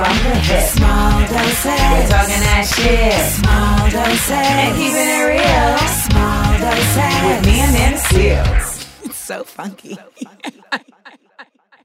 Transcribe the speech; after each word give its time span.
From 0.00 0.16
the 0.16 0.34
hip. 0.40 0.62
Small 0.70 1.20
doses. 1.28 1.64
We're 1.66 2.08
talking 2.08 2.40
that 2.40 2.64
shit. 2.64 3.20
Small 3.36 3.90
doses. 3.90 4.30
And 4.30 4.72
keeping 4.74 4.96
it 4.96 5.28
real. 5.28 5.76
Small 6.08 6.56
doses. 6.56 7.20
With 7.28 7.44
me 7.44 7.60
and 7.60 7.72
Nana 7.74 7.98
Seales. 7.98 9.04
It's 9.04 9.16
so 9.18 9.44
funky. 9.44 9.98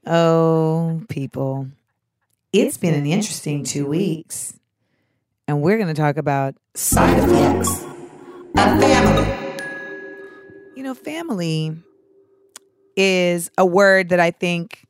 Oh, 0.08 1.02
people. 1.08 1.66
It's 2.52 2.78
been 2.78 2.94
an 2.94 3.06
interesting 3.06 3.64
two 3.64 3.86
weeks. 3.88 4.54
And 5.48 5.60
we're 5.62 5.78
going 5.78 5.88
to 5.92 6.00
talk 6.00 6.16
about, 6.16 6.54
Side 6.74 7.18
effects 7.18 7.82
of 7.82 8.80
family. 8.80 9.58
you 10.76 10.84
know, 10.84 10.94
family 10.94 11.76
is 12.96 13.50
a 13.58 13.66
word 13.66 14.10
that 14.10 14.20
I 14.20 14.30
think 14.30 14.84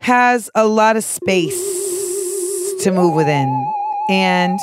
has 0.00 0.50
a 0.56 0.66
lot 0.66 0.96
of 0.96 1.04
space 1.04 1.83
to 2.82 2.90
move 2.90 3.14
within. 3.14 3.72
And 4.08 4.58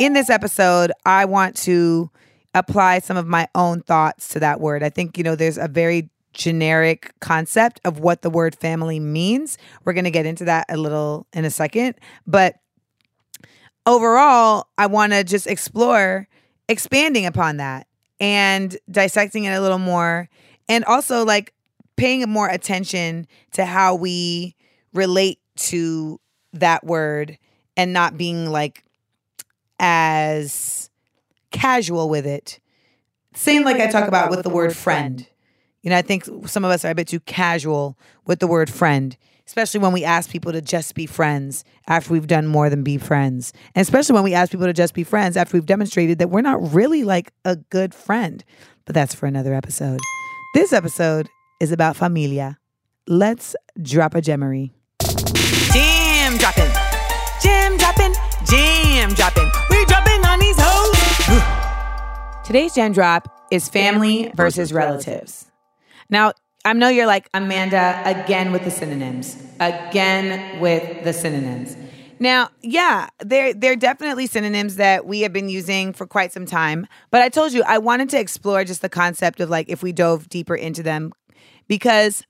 in 0.00 0.12
this 0.12 0.30
episode, 0.30 0.92
I 1.04 1.24
want 1.24 1.56
to 1.58 2.10
apply 2.54 2.98
some 3.00 3.16
of 3.16 3.26
my 3.26 3.48
own 3.54 3.82
thoughts 3.82 4.28
to 4.28 4.40
that 4.40 4.60
word. 4.60 4.82
I 4.82 4.90
think, 4.90 5.18
you 5.18 5.24
know, 5.24 5.36
there's 5.36 5.58
a 5.58 5.68
very 5.68 6.10
generic 6.32 7.12
concept 7.20 7.80
of 7.84 7.98
what 7.98 8.22
the 8.22 8.30
word 8.30 8.54
family 8.56 9.00
means. 9.00 9.58
We're 9.84 9.94
going 9.94 10.04
to 10.04 10.10
get 10.10 10.26
into 10.26 10.44
that 10.44 10.66
a 10.68 10.76
little 10.76 11.26
in 11.32 11.44
a 11.44 11.50
second. 11.50 11.94
But 12.26 12.56
overall, 13.86 14.66
I 14.76 14.86
want 14.86 15.12
to 15.12 15.24
just 15.24 15.46
explore 15.46 16.28
expanding 16.68 17.26
upon 17.26 17.58
that 17.58 17.86
and 18.20 18.76
dissecting 18.90 19.44
it 19.44 19.52
a 19.52 19.60
little 19.60 19.78
more 19.78 20.28
and 20.68 20.84
also 20.84 21.24
like 21.24 21.54
paying 21.96 22.28
more 22.28 22.48
attention 22.48 23.26
to 23.52 23.64
how 23.64 23.94
we 23.94 24.54
relate 24.92 25.38
to 25.56 26.20
that 26.60 26.84
word 26.84 27.38
and 27.76 27.92
not 27.92 28.16
being 28.16 28.50
like 28.50 28.84
as 29.78 30.90
casual 31.50 32.08
with 32.08 32.26
it. 32.26 32.60
Same 33.34 33.64
like 33.64 33.76
I 33.76 33.88
talk 33.88 34.08
about 34.08 34.30
with 34.30 34.42
the 34.42 34.50
word 34.50 34.74
friend. 34.74 35.26
You 35.82 35.90
know, 35.90 35.96
I 35.96 36.02
think 36.02 36.24
some 36.46 36.64
of 36.64 36.70
us 36.70 36.84
are 36.84 36.90
a 36.90 36.94
bit 36.94 37.08
too 37.08 37.20
casual 37.20 37.98
with 38.26 38.40
the 38.40 38.46
word 38.46 38.70
friend, 38.70 39.16
especially 39.46 39.80
when 39.80 39.92
we 39.92 40.04
ask 40.04 40.30
people 40.30 40.52
to 40.52 40.60
just 40.60 40.94
be 40.94 41.06
friends 41.06 41.64
after 41.86 42.12
we've 42.12 42.26
done 42.26 42.46
more 42.46 42.68
than 42.68 42.82
be 42.82 42.98
friends. 42.98 43.52
And 43.74 43.82
especially 43.82 44.14
when 44.14 44.24
we 44.24 44.34
ask 44.34 44.50
people 44.50 44.66
to 44.66 44.72
just 44.72 44.94
be 44.94 45.04
friends 45.04 45.36
after 45.36 45.56
we've 45.56 45.66
demonstrated 45.66 46.18
that 46.18 46.30
we're 46.30 46.40
not 46.40 46.72
really 46.72 47.04
like 47.04 47.32
a 47.44 47.56
good 47.56 47.94
friend. 47.94 48.42
But 48.84 48.94
that's 48.94 49.14
for 49.14 49.26
another 49.26 49.54
episode. 49.54 50.00
This 50.54 50.72
episode 50.72 51.28
is 51.60 51.70
about 51.70 51.96
familia. 51.96 52.58
Let's 53.06 53.54
drop 53.80 54.14
a 54.14 54.22
gemery. 54.22 54.72
Dropping. 56.46 56.72
Jam 57.42 57.76
dropping. 57.76 58.14
Jam 58.44 59.12
dropping. 59.14 59.50
We 59.68 59.84
dropping 59.86 60.24
on 60.24 60.38
these 60.38 60.54
hoes. 60.56 62.44
Today's 62.46 62.72
jam 62.72 62.92
drop 62.92 63.48
is 63.50 63.68
family 63.68 64.30
versus 64.36 64.72
relatives. 64.72 65.50
Now, 66.08 66.34
I 66.64 66.72
know 66.74 66.88
you're 66.88 67.08
like, 67.08 67.28
Amanda, 67.34 68.00
again 68.04 68.52
with 68.52 68.62
the 68.62 68.70
synonyms. 68.70 69.36
Again 69.58 70.60
with 70.60 71.02
the 71.02 71.12
synonyms. 71.12 71.76
Now, 72.20 72.50
yeah, 72.62 73.08
they're, 73.18 73.52
they're 73.52 73.74
definitely 73.74 74.28
synonyms 74.28 74.76
that 74.76 75.04
we 75.04 75.22
have 75.22 75.32
been 75.32 75.48
using 75.48 75.92
for 75.92 76.06
quite 76.06 76.32
some 76.32 76.46
time. 76.46 76.86
But 77.10 77.22
I 77.22 77.28
told 77.28 77.54
you, 77.54 77.64
I 77.66 77.78
wanted 77.78 78.08
to 78.10 78.20
explore 78.20 78.62
just 78.62 78.82
the 78.82 78.88
concept 78.88 79.40
of 79.40 79.50
like 79.50 79.68
if 79.68 79.82
we 79.82 79.90
dove 79.90 80.28
deeper 80.28 80.54
into 80.54 80.84
them 80.84 81.12
because 81.66 82.22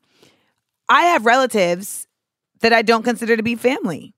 I 0.88 1.02
have 1.02 1.26
relatives 1.26 2.05
that 2.60 2.72
I 2.72 2.82
don't 2.82 3.02
consider 3.02 3.36
to 3.36 3.42
be 3.42 3.54
family. 3.54 4.14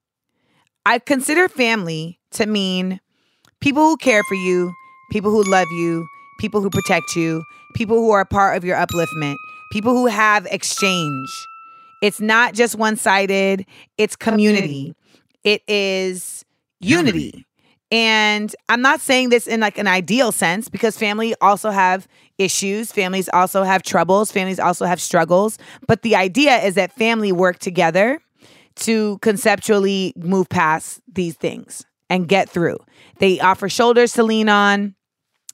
I 0.87 0.99
consider 0.99 1.49
family 1.49 2.19
to 2.33 2.47
mean 2.47 3.01
people 3.61 3.83
who 3.83 3.97
care 3.97 4.23
for 4.25 4.35
you, 4.35 4.73
people 5.11 5.31
who 5.31 5.43
love 5.45 5.69
you, 5.73 6.07
people 6.39 6.61
who 6.61 6.71
protect 6.71 7.15
you, 7.17 7.43
people 7.75 7.97
who 7.97 8.11
are 8.11 8.21
a 8.21 8.27
part 8.27 8.57
of 8.57 8.65
your 8.65 8.77
upliftment, 8.77 9.37
people 9.73 9.93
who 9.93 10.07
have 10.07 10.47
exchange. 10.47 11.29
It's 12.01 12.21
not 12.21 12.55
just 12.55 12.77
one 12.77 12.97
sided, 12.97 13.67
it's 13.97 14.17
community. 14.17 14.95
It 15.45 15.63
is 15.69 16.45
unity. 16.81 17.45
And 17.91 18.55
I'm 18.69 18.83
not 18.83 19.01
saying 19.01 19.31
this 19.31 19.47
in 19.47 19.61
like 19.61 19.79
an 19.79 19.87
ideal 19.87 20.31
sense 20.31 20.69
because 20.69 20.97
family 20.99 21.35
also 21.41 21.71
have 21.71 22.07
issues, 22.37 22.93
families 22.93 23.29
also 23.33 23.63
have 23.63 23.83
troubles, 23.83 24.31
families 24.31 24.61
also 24.61 24.85
have 24.85 25.01
struggles, 25.01 25.59
but 25.87 26.03
the 26.03 26.15
idea 26.15 26.59
is 26.59 26.75
that 26.75 26.93
family 26.93 27.33
work 27.33 27.59
together 27.59 28.21
to 28.79 29.19
conceptually 29.19 30.13
move 30.17 30.49
past 30.49 31.01
these 31.13 31.35
things 31.35 31.85
and 32.11 32.29
get 32.29 32.49
through. 32.49 32.79
They 33.19 33.41
offer 33.41 33.69
shoulders 33.69 34.13
to 34.15 34.23
lean 34.23 34.49
on. 34.49 34.95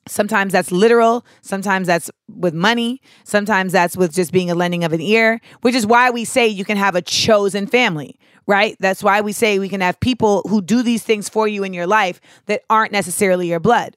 Sometimes 0.06 0.52
that's 0.52 0.70
literal, 0.70 1.24
sometimes 1.40 1.86
that's 1.86 2.10
with 2.28 2.52
money, 2.52 3.00
sometimes 3.24 3.72
that's 3.72 3.96
with 3.96 4.12
just 4.12 4.32
being 4.32 4.50
a 4.50 4.54
lending 4.54 4.84
of 4.84 4.92
an 4.92 5.00
ear, 5.00 5.40
which 5.62 5.74
is 5.74 5.86
why 5.86 6.10
we 6.10 6.26
say 6.26 6.46
you 6.46 6.62
can 6.62 6.76
have 6.76 6.94
a 6.94 7.00
chosen 7.00 7.66
family, 7.66 8.18
right? 8.46 8.76
That's 8.80 9.02
why 9.02 9.22
we 9.22 9.32
say 9.32 9.58
we 9.58 9.70
can 9.70 9.80
have 9.80 9.98
people 10.00 10.42
who 10.46 10.60
do 10.60 10.82
these 10.82 11.02
things 11.02 11.30
for 11.30 11.48
you 11.48 11.64
in 11.64 11.72
your 11.72 11.86
life 11.86 12.20
that 12.46 12.64
aren't 12.68 12.92
necessarily 12.92 13.48
your 13.48 13.60
blood, 13.60 13.96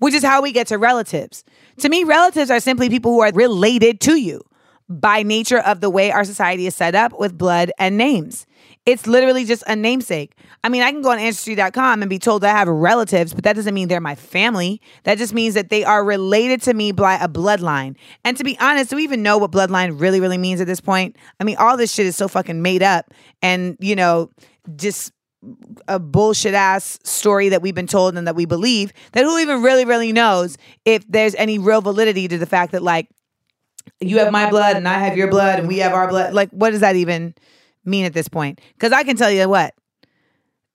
which 0.00 0.12
is 0.12 0.24
how 0.24 0.42
we 0.42 0.50
get 0.50 0.66
to 0.68 0.76
relatives. 0.76 1.44
To 1.78 1.88
me, 1.88 2.02
relatives 2.02 2.50
are 2.50 2.58
simply 2.58 2.88
people 2.88 3.12
who 3.12 3.20
are 3.20 3.30
related 3.32 4.00
to 4.00 4.16
you 4.16 4.40
by 4.88 5.22
nature 5.22 5.60
of 5.60 5.80
the 5.80 5.90
way 5.90 6.10
our 6.10 6.24
society 6.24 6.66
is 6.66 6.74
set 6.74 6.96
up 6.96 7.18
with 7.18 7.38
blood 7.38 7.70
and 7.78 7.96
names. 7.96 8.44
It's 8.86 9.06
literally 9.06 9.46
just 9.46 9.64
a 9.66 9.74
namesake. 9.74 10.36
I 10.62 10.68
mean, 10.68 10.82
I 10.82 10.92
can 10.92 11.00
go 11.00 11.10
on 11.10 11.18
Ancestry.com 11.18 12.02
and 12.02 12.10
be 12.10 12.18
told 12.18 12.42
that 12.42 12.54
I 12.54 12.58
have 12.58 12.68
relatives, 12.68 13.32
but 13.32 13.42
that 13.44 13.56
doesn't 13.56 13.72
mean 13.72 13.88
they're 13.88 13.98
my 13.98 14.14
family. 14.14 14.80
That 15.04 15.16
just 15.16 15.32
means 15.32 15.54
that 15.54 15.70
they 15.70 15.84
are 15.84 16.04
related 16.04 16.60
to 16.62 16.74
me 16.74 16.92
by 16.92 17.14
a 17.14 17.26
bloodline. 17.26 17.96
And 18.24 18.36
to 18.36 18.44
be 18.44 18.58
honest, 18.60 18.90
do 18.90 18.96
we 18.96 19.04
even 19.04 19.22
know 19.22 19.38
what 19.38 19.52
bloodline 19.52 19.98
really, 19.98 20.20
really 20.20 20.36
means 20.36 20.60
at 20.60 20.66
this 20.66 20.80
point? 20.80 21.16
I 21.40 21.44
mean, 21.44 21.56
all 21.56 21.78
this 21.78 21.92
shit 21.92 22.04
is 22.04 22.14
so 22.14 22.28
fucking 22.28 22.60
made 22.60 22.82
up 22.82 23.14
and, 23.40 23.78
you 23.80 23.96
know, 23.96 24.30
just 24.76 25.12
a 25.88 25.98
bullshit 25.98 26.54
ass 26.54 26.98
story 27.04 27.48
that 27.50 27.62
we've 27.62 27.74
been 27.74 27.86
told 27.86 28.16
and 28.16 28.26
that 28.26 28.36
we 28.36 28.44
believe 28.44 28.92
that 29.12 29.24
who 29.24 29.38
even 29.38 29.62
really, 29.62 29.86
really 29.86 30.12
knows 30.12 30.58
if 30.84 31.06
there's 31.08 31.34
any 31.36 31.58
real 31.58 31.80
validity 31.80 32.28
to 32.28 32.36
the 32.36 32.46
fact 32.46 32.72
that, 32.72 32.82
like, 32.82 33.08
you 34.00 34.18
have 34.18 34.32
my 34.32 34.50
blood 34.50 34.76
and 34.76 34.86
I 34.86 34.98
have 34.98 35.16
your 35.16 35.28
blood 35.28 35.58
and 35.58 35.68
we 35.68 35.78
have 35.78 35.92
our 35.92 36.08
blood. 36.08 36.34
Like, 36.34 36.50
what 36.50 36.70
does 36.70 36.80
that 36.80 36.96
even 36.96 37.34
mean 37.84 38.04
at 38.04 38.12
this 38.12 38.28
point? 38.28 38.60
Because 38.74 38.92
I 38.92 39.04
can 39.04 39.16
tell 39.16 39.30
you 39.30 39.48
what, 39.48 39.74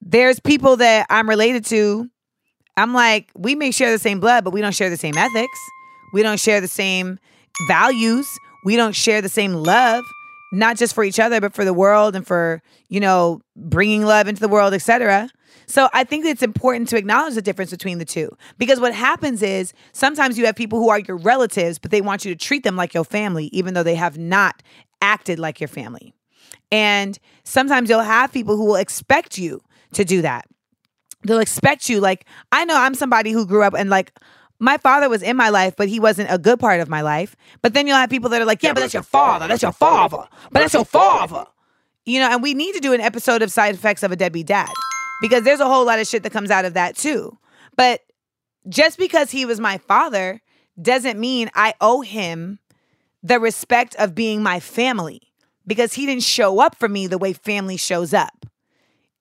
there's 0.02 0.40
people 0.40 0.78
that 0.78 1.06
I'm 1.10 1.28
related 1.28 1.66
to. 1.66 2.10
I'm 2.78 2.94
like, 2.94 3.30
we 3.36 3.56
may 3.56 3.72
share 3.72 3.92
the 3.92 4.00
same 4.00 4.20
blood, 4.20 4.44
but 4.44 4.52
we 4.52 4.62
don't 4.62 4.76
share 4.76 4.90
the 4.90 4.98
same 4.98 5.18
ethics. 5.18 5.60
We 6.14 6.24
don't 6.24 6.40
share 6.40 6.62
the 6.62 6.68
same 6.68 7.20
values. 7.68 8.28
We 8.66 8.76
don't 8.76 8.96
share 8.96 9.22
the 9.22 9.30
same 9.30 9.54
love, 9.54 10.04
not 10.54 10.78
just 10.78 10.94
for 10.94 11.04
each 11.04 11.20
other, 11.20 11.42
but 11.42 11.54
for 11.54 11.66
the 11.66 11.74
world 11.74 12.16
and 12.16 12.26
for, 12.26 12.62
you 12.88 13.00
know, 13.00 13.42
bringing 13.56 14.04
love 14.04 14.28
into 14.28 14.42
the 14.42 14.48
world, 14.48 14.74
etc. 14.74 15.30
So 15.66 15.88
I 15.94 16.04
think 16.04 16.26
it's 16.26 16.42
important 16.42 16.90
to 16.90 16.98
acknowledge 16.98 17.36
the 17.36 17.42
difference 17.42 17.72
between 17.72 18.00
the 18.00 18.06
two 18.06 18.36
because 18.58 18.80
what 18.80 18.94
happens 18.94 19.44
is 19.44 19.74
sometimes 19.94 20.38
you 20.38 20.46
have 20.46 20.56
people 20.56 20.80
who 20.80 20.90
are 20.90 21.00
your 21.00 21.18
relatives, 21.18 21.78
but 21.78 21.92
they 21.92 22.02
want 22.02 22.26
you 22.26 22.34
to 22.34 22.38
treat 22.38 22.64
them 22.64 22.76
like 22.76 22.94
your 22.94 23.04
family, 23.04 23.46
even 23.54 23.74
though 23.74 23.84
they 23.84 23.96
have 23.96 24.18
not 24.18 24.64
acted 25.02 25.38
like 25.38 25.60
your 25.62 25.68
family. 25.68 26.14
And 26.72 27.18
sometimes 27.44 27.90
you'll 27.90 28.02
have 28.02 28.32
people 28.32 28.56
who 28.56 28.66
will 28.66 28.76
expect 28.76 29.38
you 29.38 29.62
to 29.94 30.06
do 30.06 30.22
that. 30.22 30.46
They'll 31.24 31.40
expect 31.40 31.90
you, 31.90 32.00
like, 32.00 32.26
I 32.52 32.64
know 32.66 32.78
I'm 32.78 32.96
somebody 32.96 33.32
who 33.32 33.46
grew 33.46 33.64
up 33.64 33.74
and 33.74 33.90
like, 33.90 34.14
my 34.60 34.78
father 34.78 35.10
was 35.10 35.24
in 35.24 35.38
my 35.38 35.50
life, 35.50 35.76
but 35.78 35.88
he 35.88 36.00
wasn't 36.00 36.32
a 36.32 36.38
good 36.38 36.60
part 36.60 36.82
of 36.82 36.90
my 36.90 37.02
life. 37.02 37.36
But 37.62 37.74
then 37.74 37.88
you'll 37.88 37.98
have 37.98 38.10
people 38.10 38.30
that 38.30 38.42
are 38.42 38.46
like, 38.46 38.62
yeah, 38.62 38.74
but 38.74 38.82
that's 38.82 38.94
your 38.94 39.04
father. 39.04 39.48
That's 39.48 39.62
your 39.62 39.72
father. 39.72 40.28
But 40.52 40.60
that's 40.60 40.74
your 40.74 40.86
father. 40.86 41.46
You 42.06 42.20
know, 42.20 42.30
and 42.30 42.44
we 42.44 42.54
need 42.54 42.74
to 42.74 42.80
do 42.80 42.94
an 42.94 43.02
episode 43.02 43.42
of 43.42 43.52
side 43.52 43.76
effects 43.76 44.04
of 44.04 44.12
a 44.12 44.16
deadbeat 44.16 44.48
dad 44.48 44.70
because 45.22 45.44
there's 45.44 45.60
a 45.60 45.68
whole 45.68 45.86
lot 45.86 46.00
of 46.00 46.08
shit 46.08 46.24
that 46.24 46.32
comes 46.32 46.52
out 46.52 46.66
of 46.66 46.74
that 46.74 46.96
too. 46.96 47.38
But 47.76 48.02
just 48.68 48.98
because 48.98 49.32
he 49.32 49.46
was 49.46 49.60
my 49.60 49.78
father 49.78 50.42
doesn't 50.82 51.20
mean 51.20 51.50
I 51.54 51.74
owe 51.80 52.02
him 52.02 52.60
the 53.24 53.40
respect 53.40 53.96
of 53.96 54.16
being 54.16 54.44
my 54.44 54.60
family. 54.60 55.29
Because 55.70 55.94
he 55.94 56.08
didn't 56.08 56.24
show 56.24 56.60
up 56.60 56.76
for 56.76 56.90
me 56.90 57.06
the 57.06 57.20
way 57.20 57.32
family 57.32 57.78
shows 57.78 58.12
up. 58.12 58.48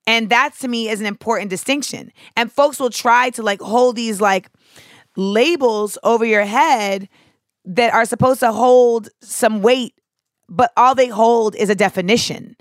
And 0.06 0.30
that 0.30 0.54
to 0.60 0.68
me 0.68 0.88
is 0.88 0.98
an 0.98 1.06
important 1.06 1.50
distinction. 1.50 2.10
And 2.34 2.50
folks 2.50 2.80
will 2.80 2.88
try 2.88 3.28
to 3.30 3.42
like 3.42 3.60
hold 3.60 3.94
these 3.94 4.18
like 4.18 4.48
labels 5.14 5.98
over 6.02 6.24
your 6.24 6.46
head 6.46 7.10
that 7.66 7.92
are 7.92 8.06
supposed 8.06 8.40
to 8.40 8.50
hold 8.50 9.10
some 9.20 9.60
weight, 9.60 9.92
but 10.48 10.72
all 10.78 10.94
they 10.94 11.08
hold 11.08 11.54
is 11.54 11.68
a 11.68 11.74
definition. 11.74 12.56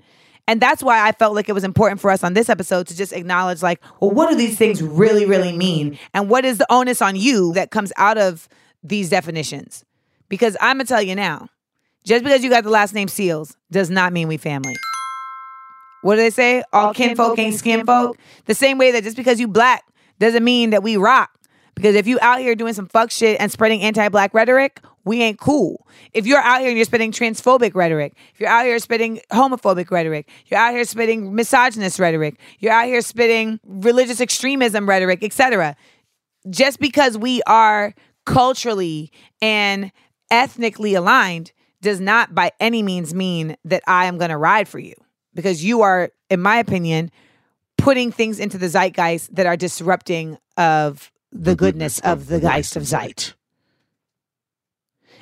And 0.46 0.60
that's 0.60 0.82
why 0.82 1.08
I 1.08 1.12
felt 1.12 1.34
like 1.34 1.48
it 1.48 1.54
was 1.54 1.64
important 1.64 2.00
for 2.00 2.10
us 2.10 2.22
on 2.22 2.34
this 2.34 2.50
episode 2.50 2.86
to 2.88 2.96
just 2.96 3.12
acknowledge, 3.12 3.62
like, 3.62 3.82
well, 4.00 4.10
what 4.10 4.30
do 4.30 4.36
these 4.36 4.56
things 4.56 4.82
really, 4.82 5.24
really 5.24 5.56
mean? 5.56 5.98
And 6.14 6.28
what 6.28 6.44
is 6.44 6.58
the 6.58 6.66
onus 6.70 7.02
on 7.02 7.16
you 7.16 7.52
that 7.54 7.70
comes 7.70 7.92
out 7.96 8.18
of 8.18 8.48
these 8.82 9.08
definitions? 9.10 9.84
Because 10.28 10.56
I'm 10.60 10.78
to 10.78 10.84
tell 10.84 11.02
you 11.02 11.14
now, 11.14 11.48
just 12.08 12.24
because 12.24 12.42
you 12.42 12.48
got 12.48 12.64
the 12.64 12.70
last 12.70 12.94
name 12.94 13.06
Seales 13.06 13.54
does 13.70 13.90
not 13.90 14.14
mean 14.14 14.28
we 14.28 14.38
family. 14.38 14.74
What 16.00 16.14
do 16.14 16.22
they 16.22 16.30
say? 16.30 16.62
All 16.72 16.94
kinfolk 16.94 17.38
ain't 17.38 17.54
skinfolk. 17.54 18.14
The 18.46 18.54
same 18.54 18.78
way 18.78 18.92
that 18.92 19.04
just 19.04 19.16
because 19.16 19.38
you 19.38 19.46
black 19.46 19.84
doesn't 20.18 20.42
mean 20.42 20.70
that 20.70 20.82
we 20.82 20.96
rock. 20.96 21.30
Because 21.74 21.94
if 21.94 22.06
you 22.06 22.18
out 22.22 22.40
here 22.40 22.54
doing 22.54 22.72
some 22.72 22.88
fuck 22.88 23.10
shit 23.10 23.38
and 23.38 23.52
spreading 23.52 23.82
anti-black 23.82 24.32
rhetoric, 24.32 24.80
we 25.04 25.20
ain't 25.20 25.38
cool. 25.38 25.86
If 26.14 26.26
you're 26.26 26.40
out 26.40 26.60
here 26.60 26.70
and 26.70 26.78
you're 26.78 26.86
spitting 26.86 27.12
transphobic 27.12 27.74
rhetoric, 27.74 28.14
if 28.32 28.40
you're 28.40 28.48
out 28.48 28.64
here 28.64 28.78
spitting 28.78 29.20
homophobic 29.30 29.90
rhetoric, 29.90 30.30
you're 30.46 30.58
out 30.58 30.72
here 30.72 30.84
spitting 30.84 31.34
misogynist 31.34 31.98
rhetoric, 31.98 32.40
you're 32.58 32.72
out 32.72 32.86
here 32.86 33.02
spitting 33.02 33.60
religious 33.64 34.20
extremism 34.20 34.88
rhetoric, 34.88 35.22
etc. 35.22 35.76
Just 36.48 36.80
because 36.80 37.18
we 37.18 37.42
are 37.42 37.94
culturally 38.24 39.12
and 39.42 39.92
ethnically 40.30 40.94
aligned 40.94 41.52
does 41.80 42.00
not 42.00 42.34
by 42.34 42.52
any 42.60 42.82
means 42.82 43.14
mean 43.14 43.56
that 43.64 43.82
I 43.86 44.06
am 44.06 44.18
going 44.18 44.30
to 44.30 44.36
ride 44.36 44.68
for 44.68 44.78
you 44.78 44.94
because 45.34 45.64
you 45.64 45.82
are 45.82 46.10
in 46.28 46.40
my 46.40 46.56
opinion 46.56 47.10
putting 47.76 48.10
things 48.10 48.40
into 48.40 48.58
the 48.58 48.68
zeitgeist 48.68 49.34
that 49.34 49.46
are 49.46 49.56
disrupting 49.56 50.36
of 50.56 51.12
the 51.30 51.54
goodness 51.54 52.00
of 52.00 52.26
the 52.26 52.40
geist 52.40 52.76
of 52.76 52.86
zeit. 52.86 53.34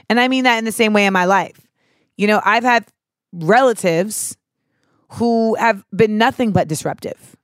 And 0.08 0.18
I 0.20 0.28
mean 0.28 0.44
that 0.44 0.58
in 0.58 0.64
the 0.64 0.72
same 0.72 0.92
way 0.92 1.06
in 1.06 1.12
my 1.12 1.24
life. 1.24 1.66
You 2.16 2.26
know, 2.26 2.40
I've 2.44 2.62
had 2.62 2.86
relatives 3.32 4.36
who 5.12 5.54
have 5.56 5.84
been 5.94 6.18
nothing 6.18 6.52
but 6.52 6.68
disruptive. 6.68 7.36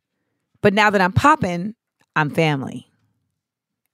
But 0.60 0.74
now 0.74 0.90
that 0.90 1.00
I'm 1.00 1.12
popping, 1.12 1.74
I'm 2.16 2.30
family. 2.30 2.88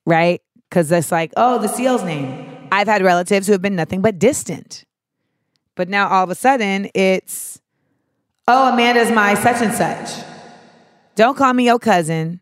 Right? 0.07 0.43
Because 0.69 0.93
it's 0.93 1.11
like, 1.11 1.33
oh, 1.37 1.59
the 1.59 1.69
SEAL's 1.69 2.05
name. 2.05 2.69
I've 2.71 2.87
had 2.87 3.03
relatives 3.03 3.47
who 3.47 3.53
have 3.53 3.63
been 3.63 3.77
nothing 3.77 4.03
but 4.03 4.19
distant. 4.19 4.85
But 5.79 5.89
now 5.89 6.09
all 6.09 6.25
of 6.25 6.31
a 6.31 6.35
sudden 6.35 6.91
it's, 6.93 7.61
oh, 8.49 8.73
Amanda's 8.73 9.13
my 9.13 9.35
such 9.35 9.63
and 9.63 9.73
such. 9.73 10.25
Don't 11.15 11.37
call 11.37 11.55
me 11.55 11.67
your 11.67 11.79
cousin. 11.79 12.41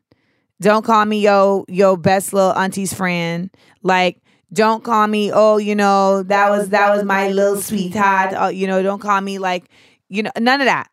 Don't 0.59 0.87
call 0.87 1.05
me 1.05 1.21
yo 1.21 1.67
yo 1.69 1.97
best 1.97 2.33
little 2.33 2.53
auntie's 2.53 2.95
friend. 2.95 3.51
Like 3.83 4.23
don't 4.55 4.83
call 4.83 5.07
me 5.07 5.31
oh 5.35 5.59
you 5.59 5.75
know 5.75 6.23
that 6.23 6.49
was 6.49 6.71
that 6.71 6.95
was 6.97 7.05
my 7.05 7.29
little 7.29 7.61
sweetheart. 7.61 8.33
Oh, 8.35 8.49
you 8.49 8.67
know 8.67 8.83
don't 8.83 9.01
call 9.01 9.21
me 9.21 9.39
like 9.39 9.69
you 10.09 10.23
know 10.23 10.31
none 10.39 10.63
of 10.63 10.67
that. 10.67 10.89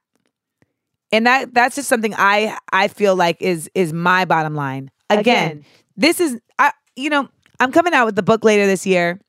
And 1.13 1.25
that 1.25 1.54
that's 1.54 1.78
just 1.78 1.88
something 1.88 2.13
I 2.18 2.57
I 2.74 2.90
feel 2.90 3.16
like 3.16 3.42
is 3.42 3.69
is 3.74 3.94
my 3.94 4.25
bottom 4.25 4.54
line. 4.54 4.92
Again, 5.10 5.63
this 5.95 6.19
is 6.19 6.42
I 6.60 6.74
you 6.98 7.10
know 7.10 7.30
I'm 7.62 7.72
coming 7.72 7.94
out 7.94 8.06
with 8.06 8.18
the 8.18 8.24
book 8.24 8.44
later 8.44 8.66
this 8.66 8.86
year. 8.86 9.22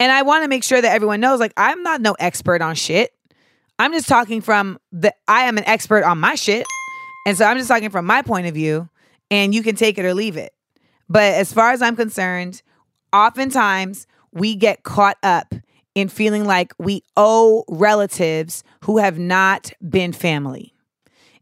And 0.00 0.10
I 0.10 0.22
want 0.22 0.44
to 0.44 0.48
make 0.48 0.64
sure 0.64 0.80
that 0.80 0.92
everyone 0.92 1.20
knows 1.20 1.40
like 1.40 1.52
I'm 1.56 1.82
not 1.82 2.00
no 2.00 2.14
expert 2.18 2.60
on 2.62 2.74
shit. 2.74 3.12
I'm 3.78 3.92
just 3.92 4.08
talking 4.08 4.40
from 4.40 4.78
the 4.92 5.14
I 5.28 5.44
am 5.44 5.58
an 5.58 5.64
expert 5.66 6.04
on 6.04 6.18
my 6.18 6.34
shit. 6.34 6.66
And 7.26 7.36
so 7.36 7.44
I'm 7.44 7.56
just 7.56 7.68
talking 7.68 7.90
from 7.90 8.06
my 8.06 8.22
point 8.22 8.46
of 8.46 8.54
view 8.54 8.88
and 9.30 9.54
you 9.54 9.62
can 9.62 9.76
take 9.76 9.98
it 9.98 10.04
or 10.04 10.14
leave 10.14 10.36
it. 10.36 10.52
But 11.08 11.34
as 11.34 11.52
far 11.52 11.72
as 11.72 11.82
I'm 11.82 11.96
concerned, 11.96 12.62
oftentimes 13.12 14.06
we 14.32 14.56
get 14.56 14.82
caught 14.82 15.18
up 15.22 15.54
in 15.94 16.08
feeling 16.08 16.44
like 16.44 16.72
we 16.78 17.02
owe 17.16 17.64
relatives 17.68 18.64
who 18.84 18.98
have 18.98 19.18
not 19.18 19.72
been 19.88 20.12
family. 20.12 20.74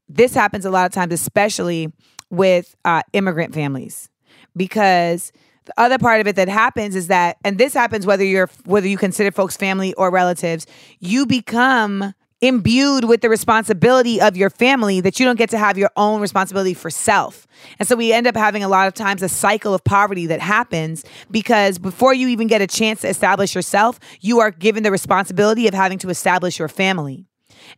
This 0.09 0.35
happens 0.35 0.65
a 0.65 0.71
lot 0.71 0.87
of 0.87 0.93
times, 0.93 1.13
especially 1.13 1.93
with 2.31 2.75
uh, 2.85 3.03
immigrant 3.13 3.55
families, 3.55 4.09
because 4.57 5.33
the 5.67 5.75
other 5.77 5.99
part 5.99 6.21
of 6.21 6.27
it 6.27 6.37
that 6.37 6.49
happens 6.49 6.97
is 6.97 7.09
that, 7.09 7.37
and 7.45 7.59
this 7.59 7.75
happens 7.75 8.07
whether 8.07 8.25
you're 8.25 8.51
whether 8.65 8.89
you 8.89 8.97
consider 8.97 9.31
folks 9.31 9.57
family 9.57 9.95
or 9.95 10.11
relatives, 10.11 10.67
you 10.99 11.27
become 11.27 12.15
imbued 12.41 13.05
with 13.05 13.21
the 13.21 13.29
responsibility 13.29 14.21
of 14.21 14.37
your 14.37 14.49
family 14.49 15.01
that 15.03 15.21
you 15.21 15.27
don't 15.27 15.37
get 15.37 15.51
to 15.51 15.59
have 15.59 15.77
your 15.77 15.91
own 15.97 16.21
responsibility 16.21 16.73
for 16.73 16.89
self. 16.89 17.47
And 17.79 17.87
so 17.87 17.97
we 17.97 18.13
end 18.13 18.27
up 18.27 18.35
having 18.35 18.65
a 18.65 18.69
lot 18.69 18.89
of 18.89 18.95
times 18.95 19.23
a 19.23 19.29
cycle 19.29 19.75
of 19.75 19.85
poverty 19.85 20.27
that 20.27 20.41
happens 20.41 21.05
because 21.31 21.79
before 21.79 22.15
you 22.15 22.29
even 22.29 22.47
get 22.47 22.63
a 22.63 22.67
chance 22.67 23.03
to 23.03 23.09
establish 23.09 23.55
yourself, 23.55 24.01
you 24.21 24.41
are 24.41 24.51
given 24.51 24.83
the 24.83 24.91
responsibility 24.91 25.69
of 25.69 25.75
having 25.75 25.99
to 25.99 26.09
establish 26.09 26.59
your 26.59 26.69
family. 26.69 27.27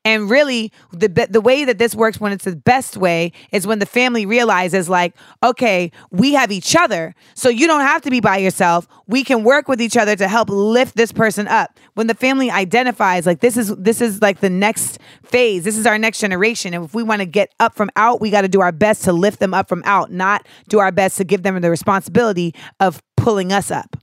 And 0.04 0.28
really, 0.30 0.72
the 0.92 1.08
the 1.08 1.40
way 1.40 1.64
that 1.64 1.78
this 1.78 1.94
works 1.94 2.20
when 2.20 2.32
it's 2.32 2.44
the 2.44 2.56
best 2.56 2.96
way 2.96 3.32
is 3.52 3.66
when 3.66 3.78
the 3.78 3.86
family 3.86 4.26
realizes, 4.26 4.88
like, 4.88 5.14
okay, 5.42 5.90
we 6.10 6.34
have 6.34 6.50
each 6.50 6.74
other, 6.76 7.14
so 7.34 7.48
you 7.48 7.66
don't 7.66 7.80
have 7.80 8.02
to 8.02 8.10
be 8.10 8.20
by 8.20 8.38
yourself. 8.38 8.88
We 9.06 9.24
can 9.24 9.44
work 9.44 9.68
with 9.68 9.80
each 9.80 9.96
other 9.96 10.16
to 10.16 10.28
help 10.28 10.48
lift 10.50 10.96
this 10.96 11.12
person 11.12 11.48
up. 11.48 11.78
When 11.94 12.06
the 12.06 12.14
family 12.14 12.50
identifies, 12.50 13.26
like, 13.26 13.40
this 13.40 13.56
is 13.56 13.74
this 13.76 14.00
is 14.00 14.22
like 14.22 14.40
the 14.40 14.50
next 14.50 14.98
phase. 15.22 15.64
This 15.64 15.76
is 15.76 15.86
our 15.86 15.98
next 15.98 16.20
generation, 16.20 16.74
and 16.74 16.84
if 16.84 16.94
we 16.94 17.02
want 17.02 17.20
to 17.20 17.26
get 17.26 17.52
up 17.60 17.74
from 17.74 17.90
out, 17.96 18.20
we 18.20 18.30
got 18.30 18.42
to 18.42 18.48
do 18.48 18.60
our 18.60 18.72
best 18.72 19.04
to 19.04 19.12
lift 19.12 19.40
them 19.40 19.54
up 19.54 19.68
from 19.68 19.82
out, 19.84 20.10
not 20.10 20.46
do 20.68 20.78
our 20.78 20.92
best 20.92 21.16
to 21.18 21.24
give 21.24 21.42
them 21.42 21.60
the 21.60 21.70
responsibility 21.70 22.54
of 22.80 23.02
pulling 23.16 23.52
us 23.52 23.70
up. 23.70 23.96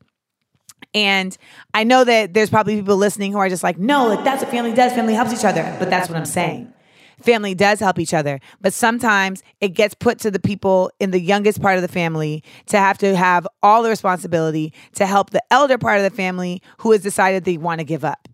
And 0.94 1.38
I 1.74 1.84
know 1.84 2.04
that 2.04 2.34
there's 2.34 2.50
probably 2.50 2.78
people 2.78 2.98
listening 2.98 3.32
who 3.32 3.38
are 3.38 3.50
just 3.50 3.64
like, 3.64 3.78
no, 3.78 4.08
like 4.08 4.24
that's 4.24 4.42
what 4.42 4.52
family 4.52 4.74
does. 4.74 4.94
Family 4.94 5.14
helps 5.14 5.34
each 5.34 5.46
other. 5.46 5.76
But 5.78 5.90
that's 5.90 6.10
what 6.10 6.18
I'm 6.18 6.26
saying. 6.26 6.74
Family 7.22 7.54
does 7.54 7.80
help 7.80 8.00
each 8.00 8.14
other. 8.14 8.40
But 8.62 8.74
sometimes 8.74 9.44
it 9.60 9.70
gets 9.70 9.94
put 9.94 10.20
to 10.20 10.32
the 10.32 10.40
people 10.40 10.92
in 11.00 11.12
the 11.12 11.20
youngest 11.20 11.62
part 11.62 11.76
of 11.76 11.82
the 11.82 11.88
family 11.88 12.44
to 12.68 12.78
have 12.78 12.98
to 13.00 13.16
have 13.16 13.48
all 13.62 13.84
the 13.84 13.90
responsibility 13.90 14.74
to 14.96 15.06
help 15.06 15.30
the 15.32 15.44
elder 15.52 15.78
part 15.78 15.98
of 15.98 16.04
the 16.04 16.16
family 16.16 16.62
who 16.80 16.92
has 16.92 17.02
decided 17.02 17.44
they 17.44 17.58
want 17.58 17.80
to 17.80 17.86
give 17.86 18.06
up. 18.06 18.28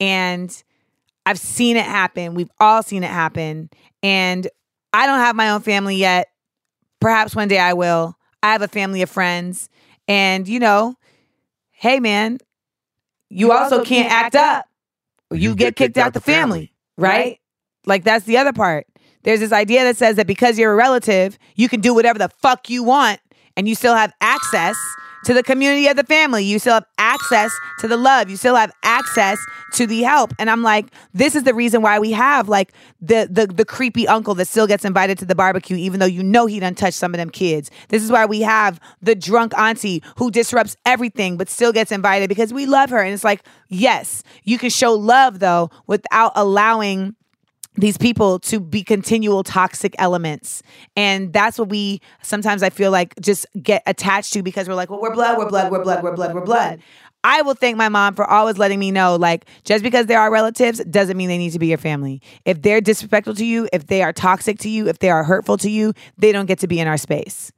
And 0.00 0.62
I've 1.24 1.38
seen 1.38 1.76
it 1.76 1.84
happen. 1.84 2.34
We've 2.34 2.50
all 2.58 2.82
seen 2.82 3.04
it 3.04 3.10
happen. 3.10 3.70
And 4.02 4.48
I 4.92 5.06
don't 5.06 5.20
have 5.20 5.36
my 5.36 5.50
own 5.50 5.60
family 5.60 5.96
yet. 5.96 6.28
Perhaps 7.00 7.36
one 7.36 7.48
day 7.48 7.58
I 7.58 7.74
will. 7.74 8.16
I 8.42 8.52
have 8.52 8.62
a 8.62 8.68
family 8.68 9.02
of 9.02 9.10
friends. 9.10 9.68
And, 10.08 10.48
you 10.48 10.58
know, 10.58 10.94
hey 11.78 12.00
man, 12.00 12.38
you 13.30 13.52
also 13.52 13.84
can't 13.84 14.10
act 14.10 14.34
up. 14.34 14.66
Or 15.30 15.36
you 15.36 15.54
get 15.54 15.76
kicked 15.76 15.96
out 15.96 16.12
the 16.12 16.20
family, 16.20 16.72
right? 16.96 17.38
Like 17.86 18.04
that's 18.04 18.24
the 18.24 18.36
other 18.36 18.52
part. 18.52 18.86
There's 19.22 19.40
this 19.40 19.52
idea 19.52 19.84
that 19.84 19.96
says 19.96 20.16
that 20.16 20.26
because 20.26 20.58
you're 20.58 20.72
a 20.72 20.76
relative, 20.76 21.38
you 21.54 21.68
can 21.68 21.80
do 21.80 21.94
whatever 21.94 22.18
the 22.18 22.30
fuck 22.40 22.68
you 22.70 22.82
want 22.82 23.20
and 23.56 23.68
you 23.68 23.74
still 23.74 23.94
have 23.94 24.12
access 24.20 24.76
to 25.24 25.34
the 25.34 25.42
community 25.42 25.86
of 25.88 25.96
the 25.96 26.04
family. 26.04 26.44
You 26.44 26.58
still 26.58 26.74
have 26.74 26.86
access 26.98 27.52
to 27.80 27.88
the 27.88 27.96
love. 27.96 28.30
You 28.30 28.36
still 28.36 28.56
have 28.56 28.72
access 28.82 29.38
to 29.74 29.86
the 29.86 30.02
help. 30.02 30.32
And 30.38 30.50
I'm 30.50 30.62
like, 30.62 30.86
this 31.14 31.34
is 31.34 31.44
the 31.44 31.54
reason 31.54 31.82
why 31.82 31.98
we 31.98 32.12
have 32.12 32.48
like 32.48 32.72
the 33.00 33.28
the 33.30 33.46
the 33.46 33.64
creepy 33.64 34.06
uncle 34.08 34.34
that 34.34 34.46
still 34.46 34.66
gets 34.66 34.84
invited 34.84 35.18
to 35.18 35.24
the 35.24 35.34
barbecue, 35.34 35.76
even 35.76 36.00
though 36.00 36.06
you 36.06 36.22
know 36.22 36.46
he 36.46 36.60
done 36.60 36.74
touched 36.74 36.96
some 36.96 37.14
of 37.14 37.18
them 37.18 37.30
kids. 37.30 37.70
This 37.88 38.02
is 38.02 38.10
why 38.10 38.26
we 38.26 38.40
have 38.42 38.80
the 39.02 39.14
drunk 39.14 39.56
auntie 39.58 40.02
who 40.16 40.30
disrupts 40.30 40.76
everything 40.86 41.36
but 41.36 41.48
still 41.48 41.72
gets 41.72 41.92
invited 41.92 42.28
because 42.28 42.52
we 42.52 42.66
love 42.66 42.90
her. 42.90 42.98
And 42.98 43.12
it's 43.12 43.24
like, 43.24 43.42
yes, 43.68 44.22
you 44.44 44.58
can 44.58 44.70
show 44.70 44.92
love 44.92 45.38
though 45.38 45.70
without 45.86 46.32
allowing 46.34 47.14
these 47.78 47.96
people 47.96 48.40
to 48.40 48.58
be 48.58 48.82
continual 48.82 49.44
toxic 49.44 49.94
elements. 49.98 50.62
And 50.96 51.32
that's 51.32 51.58
what 51.58 51.68
we 51.68 52.00
sometimes 52.22 52.62
I 52.62 52.70
feel 52.70 52.90
like 52.90 53.14
just 53.20 53.46
get 53.62 53.82
attached 53.86 54.32
to 54.32 54.42
because 54.42 54.68
we're 54.68 54.74
like, 54.74 54.90
well, 54.90 55.00
we're 55.00 55.14
blood, 55.14 55.38
we're 55.38 55.48
blood, 55.48 55.70
we're 55.70 55.82
blood, 55.82 56.02
we're 56.02 56.14
blood, 56.14 56.34
we're 56.34 56.44
blood. 56.44 56.80
I 57.24 57.42
will 57.42 57.54
thank 57.54 57.76
my 57.76 57.88
mom 57.88 58.14
for 58.14 58.24
always 58.24 58.58
letting 58.58 58.78
me 58.78 58.92
know, 58.92 59.16
like, 59.16 59.44
just 59.64 59.82
because 59.82 60.06
they 60.06 60.14
are 60.14 60.30
relatives 60.30 60.82
doesn't 60.84 61.16
mean 61.16 61.28
they 61.28 61.38
need 61.38 61.50
to 61.50 61.58
be 61.58 61.66
your 61.66 61.78
family. 61.78 62.22
If 62.44 62.62
they're 62.62 62.80
disrespectful 62.80 63.34
to 63.34 63.44
you, 63.44 63.68
if 63.72 63.88
they 63.88 64.02
are 64.02 64.12
toxic 64.12 64.58
to 64.60 64.68
you, 64.68 64.88
if 64.88 65.00
they 65.00 65.10
are 65.10 65.24
hurtful 65.24 65.56
to 65.58 65.70
you, 65.70 65.94
they 66.16 66.30
don't 66.30 66.46
get 66.46 66.60
to 66.60 66.68
be 66.68 66.78
in 66.78 66.86
our 66.86 66.96
space. 66.96 67.52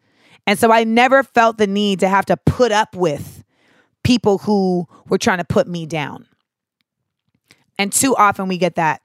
And 0.47 0.59
so 0.59 0.73
I 0.73 0.85
never 0.85 1.23
felt 1.23 1.59
the 1.59 1.67
need 1.67 2.01
to 2.01 2.09
have 2.09 2.25
to 2.27 2.37
put 2.39 2.73
up 2.73 2.97
with 2.97 3.45
people 4.03 4.39
who 4.39 4.87
were 5.09 5.19
trying 5.19 5.39
to 5.39 5.45
put 5.45 5.69
me 5.69 5.85
down. 5.85 6.27
And 7.79 7.93
too 7.93 8.17
often 8.17 8.49
we 8.49 8.57
get 8.57 8.77
that 8.77 9.03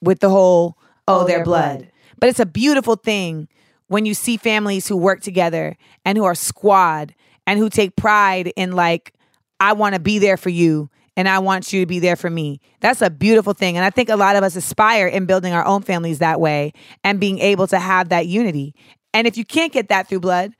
with 0.00 0.20
the 0.20 0.30
whole, 0.30 0.76
oh, 1.06 1.20
oh 1.22 1.26
their 1.26 1.44
blood. 1.44 1.90
But 2.18 2.28
it's 2.28 2.40
a 2.40 2.46
beautiful 2.46 2.96
thing 2.96 3.48
when 3.88 4.04
you 4.06 4.14
see 4.14 4.36
families 4.36 4.86
who 4.88 4.96
work 4.96 5.20
together 5.20 5.76
and 6.04 6.18
who 6.18 6.24
are 6.24 6.34
squad 6.34 7.14
and 7.46 7.58
who 7.58 7.70
take 7.70 7.96
pride 7.96 8.52
in, 8.56 8.72
like, 8.72 9.14
I 9.60 9.72
want 9.72 9.94
to 9.94 10.00
be 10.00 10.18
there 10.18 10.36
for 10.36 10.50
you 10.50 10.90
and 11.16 11.28
I 11.28 11.40
want 11.40 11.72
you 11.72 11.80
to 11.80 11.86
be 11.86 11.98
there 11.98 12.14
for 12.14 12.30
me. 12.30 12.60
That's 12.80 13.02
a 13.02 13.10
beautiful 13.10 13.52
thing. 13.52 13.76
And 13.76 13.84
I 13.84 13.90
think 13.90 14.08
a 14.08 14.16
lot 14.16 14.36
of 14.36 14.44
us 14.44 14.54
aspire 14.54 15.08
in 15.08 15.26
building 15.26 15.52
our 15.52 15.64
own 15.64 15.82
families 15.82 16.20
that 16.20 16.40
way 16.40 16.72
and 17.02 17.18
being 17.18 17.40
able 17.40 17.66
to 17.68 17.78
have 17.78 18.10
that 18.10 18.26
unity. 18.26 18.74
And 19.12 19.26
if 19.26 19.36
you 19.36 19.44
can't 19.44 19.72
get 19.72 19.88
that 19.88 20.08
through 20.08 20.20
blood, 20.20 20.52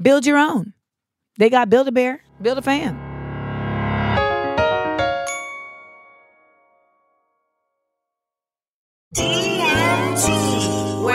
build 0.00 0.24
your 0.24 0.38
own. 0.38 0.72
They 1.36 1.50
got 1.50 1.68
Build 1.68 1.86
a 1.86 1.92
Bear, 1.92 2.22
Build 2.40 2.58
a 2.58 2.62
Fam. 2.62 3.07
We're 9.16 9.24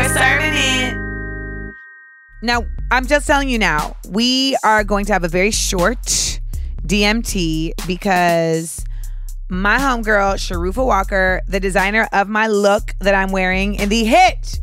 serving 0.09 0.53
it. 0.55 0.97
Now, 2.41 2.65
I'm 2.91 3.05
just 3.05 3.27
telling 3.27 3.49
you 3.49 3.59
now, 3.59 3.95
we 4.09 4.57
are 4.63 4.83
going 4.83 5.05
to 5.05 5.13
have 5.13 5.23
a 5.23 5.27
very 5.27 5.51
short 5.51 6.01
DMT 6.87 7.73
because 7.85 8.83
my 9.47 9.77
homegirl, 9.77 10.35
Sharufa 10.37 10.83
Walker, 10.83 11.41
the 11.47 11.59
designer 11.59 12.09
of 12.13 12.27
my 12.27 12.47
look 12.47 12.95
that 12.99 13.13
I'm 13.13 13.31
wearing 13.31 13.75
in 13.75 13.89
the 13.89 14.03
hit 14.03 14.59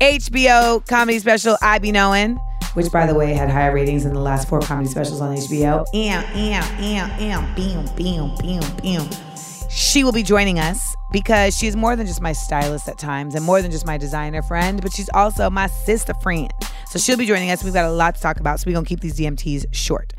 HBO 0.00 0.86
comedy 0.86 1.18
special 1.18 1.56
I 1.62 1.78
Be 1.78 1.92
Knowing, 1.92 2.36
which 2.74 2.92
by 2.92 3.06
the 3.06 3.14
way 3.14 3.32
had 3.32 3.48
higher 3.48 3.72
ratings 3.72 4.04
than 4.04 4.12
the 4.12 4.20
last 4.20 4.50
four 4.50 4.60
comedy 4.60 4.90
specials 4.90 5.22
on 5.22 5.34
HBO. 5.34 5.86
Am, 5.94 6.22
am, 6.22 6.62
am, 6.82 7.10
am, 7.18 7.54
bam, 7.54 7.86
bam, 7.96 8.36
bam, 8.36 8.76
bam. 8.82 9.25
She 9.70 10.04
will 10.04 10.12
be 10.12 10.22
joining 10.22 10.58
us 10.58 10.94
because 11.12 11.56
she's 11.56 11.76
more 11.76 11.96
than 11.96 12.06
just 12.06 12.20
my 12.20 12.32
stylist 12.32 12.88
at 12.88 12.98
times 12.98 13.34
and 13.34 13.44
more 13.44 13.62
than 13.62 13.70
just 13.70 13.86
my 13.86 13.98
designer 13.98 14.42
friend, 14.42 14.80
but 14.80 14.92
she's 14.92 15.10
also 15.14 15.50
my 15.50 15.66
sister 15.66 16.14
friend. 16.14 16.50
So 16.88 16.98
she'll 16.98 17.16
be 17.16 17.26
joining 17.26 17.50
us. 17.50 17.64
We've 17.64 17.74
got 17.74 17.84
a 17.84 17.92
lot 17.92 18.14
to 18.14 18.20
talk 18.20 18.38
about, 18.40 18.60
so 18.60 18.64
we're 18.66 18.74
gonna 18.74 18.86
keep 18.86 19.00
these 19.00 19.18
DMTs 19.18 19.66
short. 19.72 20.12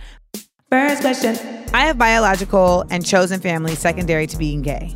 First 0.70 1.02
question 1.02 1.38
I 1.74 1.86
have 1.86 1.98
biological 1.98 2.84
and 2.90 3.06
chosen 3.06 3.40
family 3.40 3.76
secondary 3.76 4.28
to 4.28 4.38
being 4.38 4.62
gay. 4.62 4.96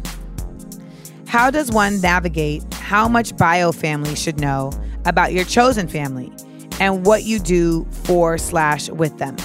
How 1.27 1.49
does 1.49 1.71
one 1.71 2.01
navigate 2.01 2.61
how 2.73 3.07
much 3.07 3.37
bio 3.37 3.71
family 3.71 4.15
should 4.15 4.39
know 4.39 4.71
about 5.05 5.31
your 5.31 5.45
chosen 5.45 5.87
family 5.87 6.31
and 6.79 7.05
what 7.05 7.23
you 7.23 7.39
do 7.39 7.85
for 8.03 8.37
slash 8.37 8.89
with 8.89 9.17
them? 9.17 9.37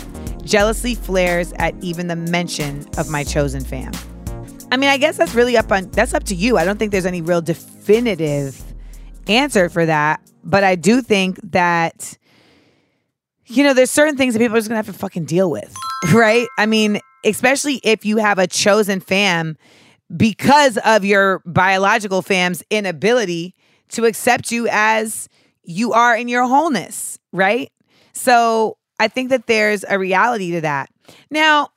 Jealousy 0.43 0.95
flares 0.95 1.53
at 1.59 1.75
even 1.81 2.09
the 2.09 2.17
mention 2.17 2.85
of 2.99 3.09
my 3.09 3.23
chosen 3.23 3.63
fam. 3.63 3.93
I 4.71 4.77
mean, 4.77 4.91
I 4.91 4.97
guess 4.97 5.17
that's 5.17 5.35
really 5.35 5.57
up 5.57 5.71
on 5.71 5.91
that's 5.91 6.15
up 6.15 6.25
to 6.25 6.35
you. 6.35 6.57
I 6.57 6.65
don't 6.65 6.79
think 6.79 6.93
there's 6.93 7.07
any 7.07 7.23
real 7.23 7.41
definitive 7.41 8.61
answer 9.29 9.69
for 9.69 9.87
that, 9.87 10.21
but 10.45 10.65
I 10.65 10.75
do 10.75 11.03
think 11.03 11.39
that 11.53 12.19
you 13.49 13.63
know, 13.63 13.75
there's 13.75 13.93
certain 13.93 14.17
things 14.17 14.35
that 14.35 14.41
people 14.41 14.57
are 14.57 14.59
just 14.59 14.69
gonna 14.69 14.79
have 14.79 14.87
to 14.87 14.93
fucking 14.93 15.25
deal 15.25 15.51
with, 15.51 15.75
right? 16.13 16.49
I 16.59 16.67
mean, 16.67 17.01
especially 17.25 17.81
if 17.85 18.05
you 18.05 18.17
have 18.17 18.39
a 18.39 18.47
chosen 18.47 19.01
fam 19.01 19.57
because 20.17 20.79
of 20.79 21.05
your 21.05 21.43
biological 21.47 22.23
fam's 22.23 22.63
inability 22.71 23.55
to 23.91 24.05
accept 24.05 24.51
you 24.51 24.69
as 24.71 25.29
you 25.63 25.93
are 25.93 26.17
in 26.17 26.29
your 26.29 26.45
wholeness, 26.45 27.19
right? 27.33 27.71
So 28.13 28.79
I 28.99 29.09
think 29.09 29.31
that 29.31 29.47
there's 29.47 29.85
a 29.89 29.99
reality 29.99 30.53
to 30.53 30.61
that. 30.63 30.89
Now, 31.31 31.71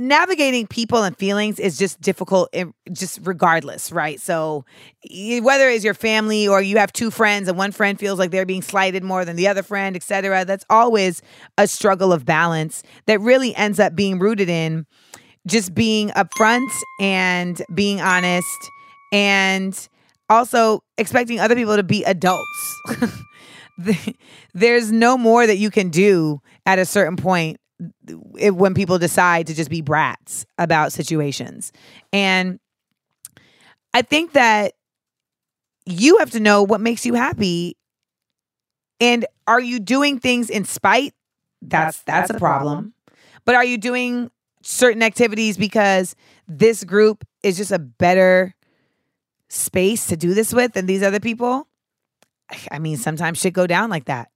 navigating 0.00 0.66
people 0.66 1.04
and 1.04 1.16
feelings 1.16 1.60
is 1.60 1.78
just 1.78 2.00
difficult 2.00 2.52
just 2.92 3.20
regardless 3.22 3.92
right? 3.92 4.20
So 4.20 4.64
whether 5.42 5.68
it's 5.68 5.84
your 5.84 5.94
family 5.94 6.48
or 6.48 6.60
you 6.60 6.78
have 6.78 6.92
two 6.92 7.10
friends 7.10 7.48
and 7.48 7.56
one 7.56 7.72
friend 7.72 7.98
feels 7.98 8.18
like 8.18 8.30
they're 8.30 8.46
being 8.46 8.62
slighted 8.62 9.04
more 9.04 9.24
than 9.24 9.36
the 9.36 9.46
other 9.46 9.62
friend 9.62 9.94
etc 9.94 10.44
that's 10.44 10.64
always 10.68 11.22
a 11.58 11.68
struggle 11.68 12.12
of 12.12 12.24
balance 12.24 12.82
that 13.06 13.20
really 13.20 13.54
ends 13.54 13.78
up 13.78 13.94
being 13.94 14.18
rooted 14.18 14.48
in 14.48 14.86
just 15.46 15.74
being 15.74 16.08
upfront 16.10 16.68
and 17.00 17.62
being 17.74 18.00
honest 18.00 18.70
and 19.12 19.88
also 20.28 20.82
expecting 20.98 21.38
other 21.38 21.54
people 21.54 21.76
to 21.76 21.82
be 21.82 22.02
adults. 22.04 22.82
There's 24.54 24.90
no 24.90 25.18
more 25.18 25.46
that 25.46 25.56
you 25.56 25.70
can 25.70 25.90
do 25.90 26.40
at 26.64 26.78
a 26.78 26.84
certain 26.84 27.16
point 27.16 27.58
if, 28.38 28.54
when 28.54 28.74
people 28.74 28.98
decide 28.98 29.46
to 29.48 29.54
just 29.54 29.70
be 29.70 29.80
brats 29.80 30.46
about 30.58 30.92
situations. 30.92 31.72
And 32.12 32.58
I 33.92 34.02
think 34.02 34.32
that 34.32 34.74
you 35.86 36.18
have 36.18 36.30
to 36.30 36.40
know 36.40 36.62
what 36.62 36.80
makes 36.80 37.04
you 37.04 37.14
happy. 37.14 37.76
And 39.00 39.26
are 39.46 39.60
you 39.60 39.80
doing 39.80 40.18
things 40.18 40.50
in 40.50 40.64
spite? 40.64 41.14
That's 41.62 42.02
that's 42.02 42.30
a 42.30 42.34
problem. 42.34 42.94
But 43.44 43.54
are 43.54 43.64
you 43.64 43.78
doing 43.78 44.30
certain 44.62 45.02
activities 45.02 45.56
because 45.56 46.16
this 46.48 46.84
group 46.84 47.24
is 47.42 47.56
just 47.56 47.72
a 47.72 47.78
better 47.78 48.54
space 49.48 50.06
to 50.06 50.16
do 50.16 50.34
this 50.34 50.52
with 50.52 50.72
than 50.72 50.86
these 50.86 51.02
other 51.02 51.20
people? 51.20 51.68
I 52.70 52.78
mean, 52.78 52.96
sometimes 52.96 53.38
shit 53.38 53.52
go 53.52 53.66
down 53.66 53.90
like 53.90 54.06
that. 54.06 54.30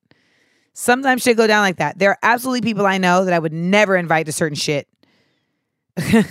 Sometimes 0.80 1.22
shit 1.22 1.36
go 1.36 1.48
down 1.48 1.62
like 1.62 1.78
that. 1.78 1.98
There 1.98 2.10
are 2.10 2.18
absolutely 2.22 2.60
people 2.60 2.86
I 2.86 2.98
know 2.98 3.24
that 3.24 3.34
I 3.34 3.38
would 3.40 3.52
never 3.52 3.96
invite 3.96 4.26
to 4.26 4.32
certain 4.32 4.54
shit 4.54 4.86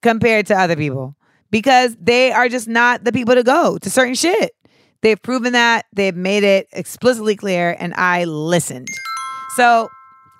compared 0.00 0.46
to 0.46 0.54
other 0.56 0.76
people 0.76 1.16
because 1.50 1.96
they 2.00 2.30
are 2.30 2.48
just 2.48 2.68
not 2.68 3.02
the 3.02 3.10
people 3.10 3.34
to 3.34 3.42
go 3.42 3.78
to 3.78 3.90
certain 3.90 4.14
shit. 4.14 4.52
They've 5.00 5.20
proven 5.20 5.54
that, 5.54 5.86
they've 5.92 6.14
made 6.14 6.44
it 6.44 6.68
explicitly 6.70 7.34
clear, 7.34 7.74
and 7.80 7.92
I 7.94 8.26
listened. 8.26 8.86
So 9.56 9.88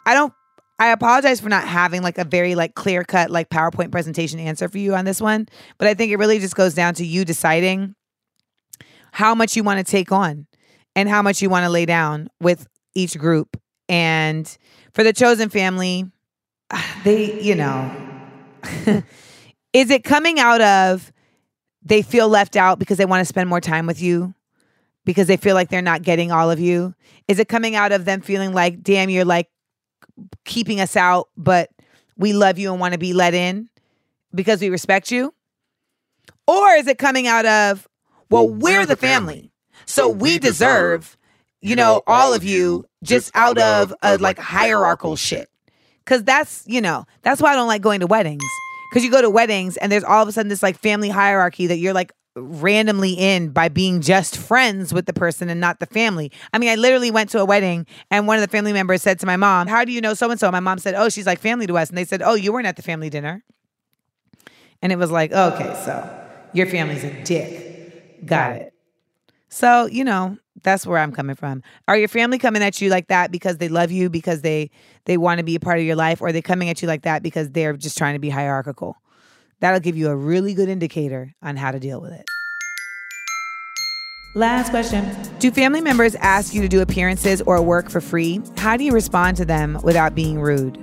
I 0.07 0.14
don't 0.14 0.33
I 0.78 0.92
apologize 0.92 1.40
for 1.40 1.49
not 1.49 1.66
having 1.66 2.02
like 2.02 2.19
a 2.19 2.25
very 2.25 2.54
like 2.54 2.76
clear 2.76 3.02
cut 3.02 3.33
like 3.33 3.50
PowerPoint 3.50 3.90
presentation 3.90 4.38
answer 4.38 4.69
for 4.69 4.78
you 4.78 4.95
on 4.95 5.04
this 5.04 5.21
one, 5.21 5.49
but 5.76 5.88
I 5.88 5.95
think 5.95 6.12
it 6.12 6.19
really 6.19 6.38
just 6.38 6.54
goes 6.54 6.75
down 6.75 6.95
to 6.95 7.04
you 7.04 7.25
deciding 7.25 7.97
how 9.11 9.35
much 9.35 9.57
you 9.57 9.64
want 9.64 9.85
to 9.85 9.90
take 9.90 10.12
on 10.12 10.47
and 10.95 11.09
how 11.09 11.21
much 11.21 11.42
you 11.42 11.50
want 11.50 11.64
to 11.64 11.71
lay 11.71 11.85
down 11.85 12.28
with 12.40 12.69
each 12.95 13.17
group. 13.19 13.61
And 13.89 14.47
for 14.93 15.03
the 15.05 15.13
chosen 15.13 15.49
family, 15.49 16.11
they, 17.05 17.41
you 17.41 17.55
know, 17.55 17.91
is 19.73 19.91
it 19.91 20.05
coming 20.05 20.39
out 20.39 20.61
of 20.61 21.13
they 21.83 22.03
feel 22.03 22.29
left 22.29 22.57
out 22.57 22.79
because 22.79 22.99
they 22.99 23.07
want 23.07 23.21
to 23.21 23.25
spend 23.25 23.49
more 23.49 23.61
time 23.61 23.87
with 23.87 24.01
you? 24.01 24.35
Because 25.05 25.27
they 25.27 25.39
feel 25.39 25.55
like 25.55 25.71
they're 25.71 25.81
not 25.81 26.03
getting 26.03 26.31
all 26.31 26.51
of 26.51 26.61
you? 26.61 26.95
Is 27.27 27.39
it 27.39 27.49
coming 27.49 27.75
out 27.75 27.91
of 27.91 28.05
them 28.05 28.21
feeling 28.21 28.53
like, 28.53 28.83
damn, 28.83 29.09
you're 29.09 29.25
like 29.25 29.49
keeping 30.45 30.81
us 30.81 30.95
out, 30.95 31.29
but 31.37 31.71
we 32.17 32.33
love 32.35 32.59
you 32.59 32.71
and 32.71 32.81
want 32.81 32.93
to 32.93 32.99
be 32.99 33.15
let 33.15 33.33
in 33.33 33.71
because 34.35 34.61
we 34.61 34.69
respect 34.69 35.11
you? 35.11 35.33
Or 36.47 36.71
is 36.73 36.87
it 36.87 36.99
coming 36.99 37.27
out 37.27 37.47
of, 37.47 37.89
well, 38.29 38.49
we're 38.49 38.87
the 38.87 38.97
family, 38.97 39.53
so 39.87 40.09
we 40.09 40.39
deserve, 40.39 41.17
you 41.61 41.76
know, 41.76 42.02
all 42.07 42.33
of 42.33 42.45
you 42.45 42.87
just 43.02 43.31
out 43.35 43.59
of 43.59 43.95
a 44.02 44.19
like 44.19 44.38
hierarchical 44.38 45.17
shit? 45.17 45.49
Because 46.05 46.25
that's, 46.25 46.64
you 46.67 46.81
know, 46.81 47.07
that's 47.23 47.40
why 47.40 47.52
I 47.52 47.57
don't 47.57 47.69
like 47.69 47.83
going 47.83 48.00
to 48.00 48.07
weddings. 48.07 48.43
Because 48.90 49.05
you 49.05 49.11
go 49.11 49.23
to 49.23 49.31
weddings 49.31 49.76
and 49.76 49.93
there's 49.93 50.02
all 50.02 50.23
of 50.23 50.29
a 50.29 50.33
sudden 50.33 50.49
this 50.49 50.62
like 50.62 50.79
family 50.79 51.09
hierarchy 51.09 51.69
that 51.69 51.76
you're 51.76 51.93
like 51.93 52.12
randomly 52.35 53.12
in 53.12 53.50
by 53.50 53.69
being 53.69 54.00
just 54.00 54.37
friends 54.37 54.95
with 54.95 55.07
the 55.07 55.12
person 55.12 55.49
and 55.49 55.61
not 55.61 55.79
the 55.79 55.87
family. 55.87 56.33
I 56.52 56.59
mean, 56.59 56.71
I 56.71 56.75
literally 56.75 57.11
went 57.11 57.31
to 57.31 57.40
a 57.40 57.45
wedding 57.45 57.87
and 58.11 58.26
one 58.26 58.37
of 58.37 58.43
the 58.43 58.49
family 58.49 58.73
members 58.73 59.02
said 59.02 59.19
to 59.21 59.26
my 59.26 59.37
mom, 59.37 59.69
How 59.69 59.85
do 59.85 59.93
you 59.93 60.00
know 60.00 60.14
so 60.14 60.31
and 60.31 60.40
so? 60.40 60.50
My 60.50 60.61
mom 60.61 60.79
said, 60.79 60.95
Oh, 60.95 61.09
she's 61.09 61.26
like 61.26 61.38
family 61.38 61.67
to 61.67 61.76
us. 61.76 61.88
And 61.88 61.99
they 61.99 62.05
said, 62.05 62.23
Oh, 62.23 62.35
you 62.35 62.52
weren't 62.52 62.67
at 62.67 62.76
the 62.76 62.83
family 62.83 63.11
dinner. 63.11 63.45
And 64.83 64.93
it 64.93 64.97
was 64.97 65.11
like, 65.11 65.33
Okay, 65.33 65.81
so 65.85 66.29
your 66.52 66.67
family's 66.67 67.05
a 67.05 67.23
dick. 67.23 68.26
Got 68.26 68.57
it. 68.57 68.75
So, 69.49 69.87
you 69.87 70.05
know, 70.05 70.38
that's 70.62 70.87
where 70.87 70.99
I'm 70.99 71.12
coming 71.12 71.37
from. 71.37 71.62
Are 71.88 71.97
your 71.97 72.09
family 72.09 72.38
coming 72.38 72.62
at 72.62 72.81
you 72.81 72.90
like 72.90 73.09
that 73.09 73.31
because 73.31 73.59
they 73.59 73.69
love 73.69 73.90
you, 73.90 74.11
because 74.11 74.43
they 74.43 74.71
they 75.05 75.17
want 75.17 75.38
to 75.38 75.45
be 75.45 75.55
a 75.55 75.61
part 75.61 75.79
of 75.79 75.85
your 75.85 75.97
life, 75.97 76.21
or 76.21 76.29
are 76.29 76.33
they 76.33 76.43
coming 76.43 76.69
at 76.69 76.83
you 76.83 76.88
like 76.88 77.02
that 77.02 77.23
because 77.23 77.50
they're 77.50 77.76
just 77.76 77.97
trying 77.99 78.14
to 78.14 78.21
be 78.21 78.31
hierarchical? 78.31 78.97
That'll 79.61 79.81
give 79.81 79.97
you 79.97 80.09
a 80.09 80.17
really 80.17 80.55
good 80.55 80.69
indicator 80.69 81.35
on 81.43 81.57
how 81.57 81.71
to 81.71 81.79
deal 81.79 82.00
with 82.00 82.12
it. 82.12 82.25
Last 84.35 84.71
question. 84.71 85.05
Do 85.40 85.50
family 85.50 85.81
members 85.81 86.14
ask 86.14 86.55
you 86.55 86.62
to 86.62 86.69
do 86.69 86.81
appearances 86.81 87.43
or 87.43 87.61
work 87.61 87.90
for 87.90 88.00
free? 88.00 88.40
How 88.59 88.76
do 88.76 88.85
you 88.85 88.93
respond 88.93 89.37
to 89.38 89.45
them 89.45 89.79
without 89.83 90.14
being 90.14 90.40
rude? 90.40 90.79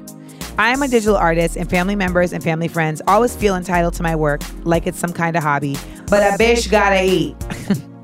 I 0.58 0.72
am 0.72 0.82
a 0.82 0.88
digital 0.88 1.16
artist, 1.16 1.56
and 1.56 1.70
family 1.70 1.96
members 1.96 2.34
and 2.34 2.44
family 2.44 2.68
friends 2.68 3.02
always 3.08 3.36
feel 3.36 3.56
entitled 3.56 3.94
to 3.96 4.04
my 4.04 4.16
work 4.16 4.42
like 4.66 4.88
it's 4.88 5.00
some 5.00 5.14
kind 5.14 5.36
of 5.38 5.44
hobby. 5.44 5.78
But 6.10 6.34
a 6.34 6.38
bitch 6.38 6.70
gotta 6.70 7.04
eat. 7.04 7.36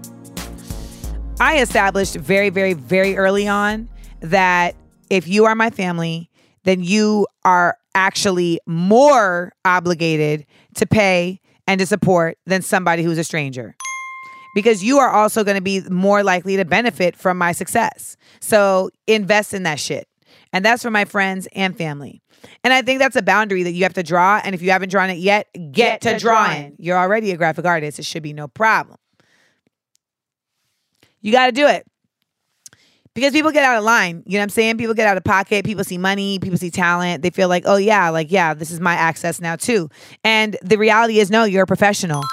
I 1.44 1.60
established 1.60 2.16
very, 2.16 2.48
very, 2.48 2.72
very 2.72 3.18
early 3.18 3.50
on 3.50 3.90
that 4.22 4.76
if 5.10 5.28
you 5.28 5.44
are 5.44 5.56
my 5.56 5.70
family, 5.72 6.30
then 6.64 6.82
you 6.82 7.28
are 7.44 7.78
actually 7.94 8.62
more 8.66 9.52
obligated 9.66 10.46
to 10.76 10.86
pay 10.86 11.42
and 11.68 11.82
to 11.82 11.86
support 11.86 12.38
than 12.46 12.62
somebody 12.62 13.04
who's 13.04 13.18
a 13.18 13.26
stranger. 13.26 13.76
Because 14.56 14.86
you 14.86 15.00
are 15.00 15.10
also 15.10 15.44
going 15.44 15.58
to 15.58 15.62
be 15.62 15.82
more 15.90 16.24
likely 16.24 16.56
to 16.56 16.64
benefit 16.64 17.18
from 17.18 17.38
my 17.38 17.52
success. 17.52 18.16
So 18.40 18.90
invest 19.06 19.54
in 19.54 19.64
that 19.64 19.82
shit. 19.82 20.08
And 20.54 20.64
that's 20.64 20.82
for 20.82 20.92
my 20.92 21.04
friends 21.04 21.50
and 21.52 21.78
family. 21.78 22.22
And 22.64 22.72
I 22.72 22.84
think 22.84 23.00
that's 23.00 23.18
a 23.18 23.22
boundary 23.22 23.64
that 23.64 23.74
you 23.74 23.84
have 23.84 23.96
to 23.96 24.04
draw. 24.04 24.40
And 24.42 24.56
if 24.56 24.62
you 24.62 24.72
haven't 24.72 24.92
drawn 24.92 25.10
it 25.10 25.18
yet, 25.18 25.50
get, 25.74 26.00
to, 26.04 26.18
drawing. 26.18 26.78
You're 26.80 26.98
already 26.98 27.32
a 27.32 27.38
graphic 27.38 27.66
artist. 27.66 28.00
It 28.00 28.06
should 28.06 28.24
be 28.24 28.32
no 28.32 28.48
problem. 28.48 28.98
You 31.24 31.32
got 31.32 31.48
to 31.48 31.52
do 31.52 31.66
it. 31.66 31.88
Because 33.16 33.32
people 33.32 33.52
get 33.52 33.64
out 33.64 33.78
of 33.78 33.84
line. 33.84 34.24
You 34.26 34.34
know 34.34 34.40
what 34.40 34.44
I'm 34.44 34.50
saying? 34.50 34.78
People 34.78 34.96
get 34.96 35.08
out 35.08 35.18
of 35.18 35.24
pocket. 35.24 35.66
People 35.66 35.84
see 35.84 35.98
money. 35.98 36.40
People 36.40 36.58
see 36.58 36.72
talent. 36.72 37.22
They 37.22 37.30
feel 37.30 37.48
like, 37.48 37.64
oh, 37.66 37.78
yeah, 37.78 38.10
like, 38.10 38.32
yeah, 38.32 38.54
this 38.54 38.72
is 38.72 38.80
my 38.80 38.94
access 38.94 39.40
now, 39.40 39.56
too. 39.56 39.90
And 40.24 40.58
the 40.64 40.78
reality 40.78 41.20
is, 41.20 41.30
no, 41.30 41.44
you're 41.44 41.64
a 41.64 41.68
professional. 41.68 42.24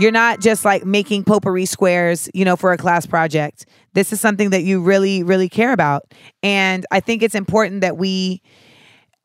You're 0.00 0.10
not 0.10 0.40
just 0.40 0.64
like 0.64 0.84
making 0.84 1.22
potpourri 1.22 1.66
squares, 1.66 2.28
you 2.34 2.44
know, 2.44 2.56
for 2.56 2.72
a 2.72 2.76
class 2.76 3.06
project. 3.06 3.66
This 3.92 4.12
is 4.12 4.20
something 4.20 4.50
that 4.50 4.64
you 4.64 4.82
really, 4.82 5.22
really 5.22 5.48
care 5.48 5.72
about. 5.72 6.12
And 6.42 6.84
I 6.90 6.98
think 6.98 7.22
it's 7.22 7.36
important 7.36 7.82
that 7.82 7.96
we, 7.96 8.42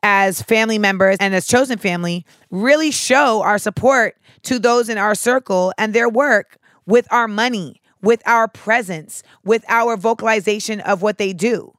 as 0.04 0.42
family 0.42 0.78
members 0.78 1.16
and 1.18 1.34
as 1.34 1.44
chosen 1.44 1.76
family, 1.76 2.24
really 2.52 2.92
show 2.92 3.42
our 3.42 3.58
support 3.58 4.14
to 4.44 4.60
those 4.60 4.88
in 4.88 4.96
our 4.96 5.16
circle 5.16 5.72
and 5.76 5.92
their 5.92 6.08
work 6.08 6.56
with 6.86 7.08
our 7.10 7.26
money, 7.26 7.80
with 8.02 8.22
our 8.26 8.48
presence, 8.48 9.22
with 9.44 9.64
our 9.68 9.96
vocalization 9.96 10.80
of 10.80 11.02
what 11.02 11.18
they 11.18 11.32
do. 11.32 11.72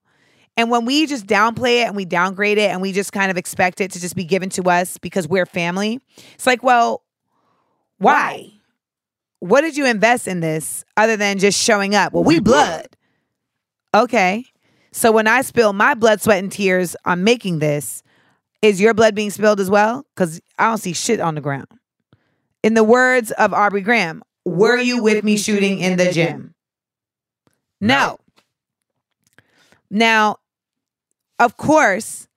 And 0.58 0.70
when 0.70 0.86
we 0.86 1.06
just 1.08 1.26
downplay 1.26 1.82
it 1.82 1.88
and 1.88 1.96
we 1.96 2.06
downgrade 2.06 2.58
it 2.58 2.70
and 2.70 2.82
we 2.82 2.92
just 2.92 3.14
kind 3.14 3.32
of 3.32 3.38
expect 3.38 3.82
it 3.82 3.92
to 3.92 4.02
just 4.02 4.16
be 4.16 4.26
given 4.26 4.50
to 4.52 4.64
us 4.70 4.98
because 4.98 5.28
we're 5.28 5.46
family, 5.46 6.00
it's 6.34 6.46
like, 6.46 6.62
well, 6.62 7.04
why? 7.98 8.52
What 9.40 9.62
did 9.62 9.78
you 9.78 9.86
invest 9.86 10.28
in 10.28 10.40
this 10.40 10.84
other 10.98 11.18
than 11.18 11.40
just 11.40 11.60
showing 11.60 11.96
up? 11.96 12.14
Well, 12.14 12.24
we 12.24 12.40
blood. 12.40 12.88
Okay. 13.94 14.46
So 14.92 15.12
when 15.12 15.26
I 15.26 15.42
spill 15.42 15.74
my 15.74 15.94
blood, 15.94 16.22
sweat, 16.22 16.44
and 16.44 16.52
tears 16.52 16.96
on 17.06 17.24
making 17.24 17.60
this, 17.60 18.04
is 18.62 18.80
your 18.80 18.94
blood 18.94 19.16
being 19.16 19.32
spilled 19.32 19.60
as 19.60 19.70
well? 19.70 20.06
Because 20.14 20.42
I 20.60 20.68
don't 20.68 20.78
see 20.78 20.94
shit 20.94 21.20
on 21.20 21.36
the 21.36 21.42
ground. 21.42 21.68
In 22.62 22.74
the 22.76 22.84
words 22.84 23.32
of 23.32 23.54
Aubrey 23.54 23.82
Graham, 23.82 24.22
were 24.46 24.78
you 24.78 25.02
with 25.02 25.24
me 25.24 25.38
shooting 25.38 25.80
in 25.80 25.98
the 25.98 26.12
gym? 26.12 26.54
No. 27.80 28.18
Now, 29.90 30.38
of 31.40 31.58
course, 31.58 32.28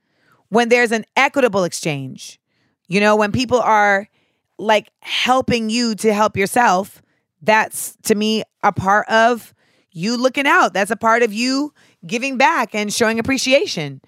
when 0.48 0.68
there's 0.68 0.92
an 0.92 1.04
equitable 1.16 1.64
exchange, 1.64 2.40
you 2.88 3.00
know, 3.00 3.16
when 3.16 3.32
people 3.32 3.60
are 3.60 4.08
like 4.58 4.90
helping 5.00 5.70
you 5.70 5.94
to 5.96 6.12
help 6.12 6.36
yourself, 6.36 7.02
that's 7.42 7.96
to 8.04 8.14
me 8.14 8.42
a 8.62 8.72
part 8.72 9.08
of 9.08 9.54
you 9.92 10.16
looking 10.16 10.46
out. 10.46 10.72
That's 10.72 10.90
a 10.90 10.96
part 10.96 11.22
of 11.22 11.32
you 11.32 11.72
giving 12.06 12.36
back 12.36 12.74
and 12.74 12.92
showing 12.92 13.18
appreciation. 13.18 14.00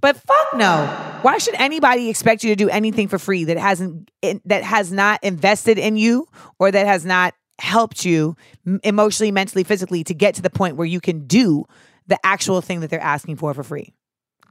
But 0.00 0.16
fuck 0.16 0.54
no. 0.54 0.86
Why 1.22 1.38
should 1.38 1.54
anybody 1.54 2.08
expect 2.08 2.42
you 2.42 2.50
to 2.50 2.56
do 2.56 2.68
anything 2.68 3.08
for 3.08 3.18
free 3.18 3.44
that 3.44 3.56
hasn't 3.56 4.10
that 4.44 4.64
has 4.64 4.90
not 4.90 5.22
invested 5.22 5.78
in 5.78 5.96
you 5.96 6.26
or 6.58 6.70
that 6.70 6.86
has 6.86 7.06
not 7.06 7.34
helped 7.62 8.04
you 8.04 8.36
emotionally, 8.82 9.30
mentally, 9.30 9.62
physically 9.62 10.02
to 10.02 10.14
get 10.14 10.34
to 10.34 10.42
the 10.42 10.50
point 10.50 10.76
where 10.76 10.86
you 10.86 11.00
can 11.00 11.26
do 11.26 11.64
the 12.08 12.18
actual 12.26 12.60
thing 12.60 12.80
that 12.80 12.90
they're 12.90 13.00
asking 13.00 13.36
for 13.36 13.54
for 13.54 13.62
free? 13.62 13.94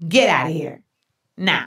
Get 0.07 0.29
out 0.29 0.47
of 0.47 0.53
here. 0.53 0.81
Nah. 1.37 1.65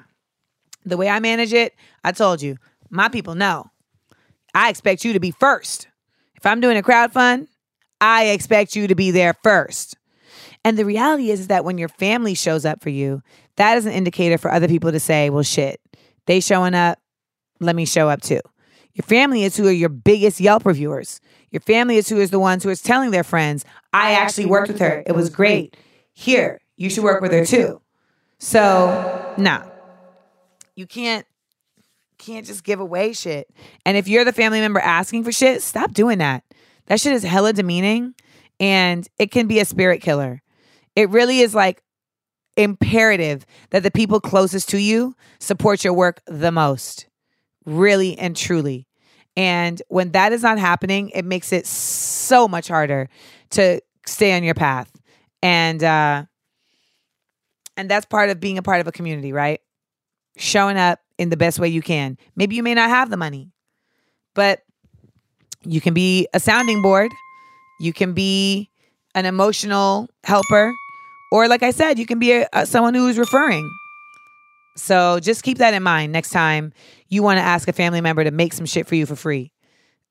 The 0.86 0.96
way 0.96 1.08
I 1.08 1.20
manage 1.20 1.52
it, 1.52 1.74
I 2.02 2.12
told 2.12 2.40
you, 2.40 2.56
my 2.88 3.10
people 3.10 3.34
know. 3.34 3.70
I 4.54 4.70
expect 4.70 5.04
you 5.04 5.12
to 5.12 5.20
be 5.20 5.32
first. 5.32 5.86
If 6.36 6.46
I'm 6.46 6.60
doing 6.60 6.78
a 6.78 6.82
crowd 6.82 7.12
fund, 7.12 7.48
I 8.00 8.28
expect 8.28 8.74
you 8.74 8.86
to 8.86 8.94
be 8.94 9.10
there 9.10 9.34
first. 9.42 9.96
And 10.64 10.78
the 10.78 10.86
reality 10.86 11.30
is, 11.30 11.40
is 11.40 11.48
that 11.48 11.64
when 11.64 11.76
your 11.76 11.88
family 11.88 12.34
shows 12.34 12.64
up 12.64 12.82
for 12.82 12.90
you, 12.90 13.22
that 13.56 13.76
is 13.76 13.84
an 13.84 13.92
indicator 13.92 14.38
for 14.38 14.50
other 14.50 14.68
people 14.68 14.92
to 14.92 15.00
say, 15.00 15.28
well, 15.28 15.42
shit, 15.42 15.78
they 16.26 16.40
showing 16.40 16.74
up, 16.74 16.98
let 17.60 17.76
me 17.76 17.84
show 17.84 18.08
up 18.08 18.22
too. 18.22 18.40
Your 18.94 19.04
family 19.04 19.42
is 19.42 19.56
who 19.56 19.66
are 19.66 19.72
your 19.72 19.88
biggest 19.88 20.40
Yelp 20.40 20.64
reviewers. 20.64 21.20
Your 21.50 21.60
family 21.60 21.96
is 21.96 22.08
who 22.08 22.18
is 22.18 22.30
the 22.30 22.38
ones 22.38 22.62
who 22.62 22.70
is 22.70 22.80
telling 22.80 23.10
their 23.10 23.24
friends, 23.24 23.64
I 23.92 24.12
actually 24.12 24.46
worked 24.46 24.68
with 24.68 24.78
her. 24.80 25.02
It 25.06 25.12
was 25.12 25.30
great. 25.30 25.76
Here, 26.12 26.60
you 26.76 26.90
should 26.90 27.04
work 27.04 27.20
with 27.20 27.32
her 27.32 27.44
too. 27.44 27.80
So, 28.38 29.34
nah. 29.36 29.64
You 30.76 30.86
can't 30.86 31.26
can't 32.18 32.46
just 32.46 32.64
give 32.64 32.80
away 32.80 33.12
shit. 33.12 33.48
And 33.84 33.96
if 33.96 34.08
you're 34.08 34.24
the 34.24 34.32
family 34.32 34.60
member 34.60 34.80
asking 34.80 35.24
for 35.24 35.32
shit, 35.32 35.62
stop 35.62 35.92
doing 35.92 36.18
that. 36.18 36.44
That 36.86 37.00
shit 37.00 37.12
is 37.12 37.22
hella 37.22 37.52
demeaning 37.52 38.14
and 38.58 39.06
it 39.18 39.30
can 39.30 39.46
be 39.46 39.60
a 39.60 39.64
spirit 39.64 40.00
killer. 40.00 40.40
It 40.96 41.10
really 41.10 41.40
is 41.40 41.54
like 41.54 41.82
imperative 42.56 43.44
that 43.70 43.82
the 43.82 43.90
people 43.90 44.20
closest 44.20 44.68
to 44.70 44.78
you 44.78 45.14
support 45.38 45.84
your 45.84 45.92
work 45.92 46.22
the 46.26 46.52
most. 46.52 47.06
Really 47.66 48.18
and 48.18 48.36
truly. 48.36 48.86
And 49.36 49.82
when 49.88 50.12
that 50.12 50.32
is 50.32 50.42
not 50.42 50.58
happening, 50.58 51.10
it 51.10 51.24
makes 51.24 51.52
it 51.52 51.66
so 51.66 52.46
much 52.46 52.68
harder 52.68 53.08
to 53.50 53.80
stay 54.06 54.36
on 54.36 54.44
your 54.44 54.54
path. 54.54 54.90
And 55.42 55.82
uh 55.82 56.24
and 57.76 57.90
that's 57.90 58.06
part 58.06 58.30
of 58.30 58.38
being 58.40 58.58
a 58.58 58.62
part 58.62 58.80
of 58.80 58.86
a 58.86 58.92
community, 58.92 59.32
right? 59.32 59.60
Showing 60.36 60.76
up 60.76 61.00
in 61.18 61.30
the 61.30 61.36
best 61.36 61.58
way 61.58 61.68
you 61.68 61.82
can. 61.82 62.18
Maybe 62.36 62.56
you 62.56 62.62
may 62.62 62.74
not 62.74 62.88
have 62.88 63.10
the 63.10 63.16
money, 63.16 63.50
but 64.34 64.62
you 65.64 65.80
can 65.80 65.94
be 65.94 66.28
a 66.34 66.40
sounding 66.40 66.82
board. 66.82 67.10
You 67.80 67.92
can 67.92 68.12
be 68.12 68.70
an 69.14 69.26
emotional 69.26 70.08
helper. 70.24 70.72
Or, 71.32 71.48
like 71.48 71.62
I 71.62 71.70
said, 71.70 71.98
you 71.98 72.06
can 72.06 72.18
be 72.18 72.32
a, 72.32 72.48
a, 72.52 72.66
someone 72.66 72.94
who's 72.94 73.18
referring. 73.18 73.68
So 74.76 75.20
just 75.20 75.42
keep 75.42 75.58
that 75.58 75.74
in 75.74 75.82
mind 75.82 76.12
next 76.12 76.30
time 76.30 76.72
you 77.08 77.22
want 77.22 77.38
to 77.38 77.42
ask 77.42 77.68
a 77.68 77.72
family 77.72 78.00
member 78.00 78.24
to 78.24 78.30
make 78.30 78.52
some 78.52 78.66
shit 78.66 78.86
for 78.86 78.94
you 78.94 79.06
for 79.06 79.16
free. 79.16 79.52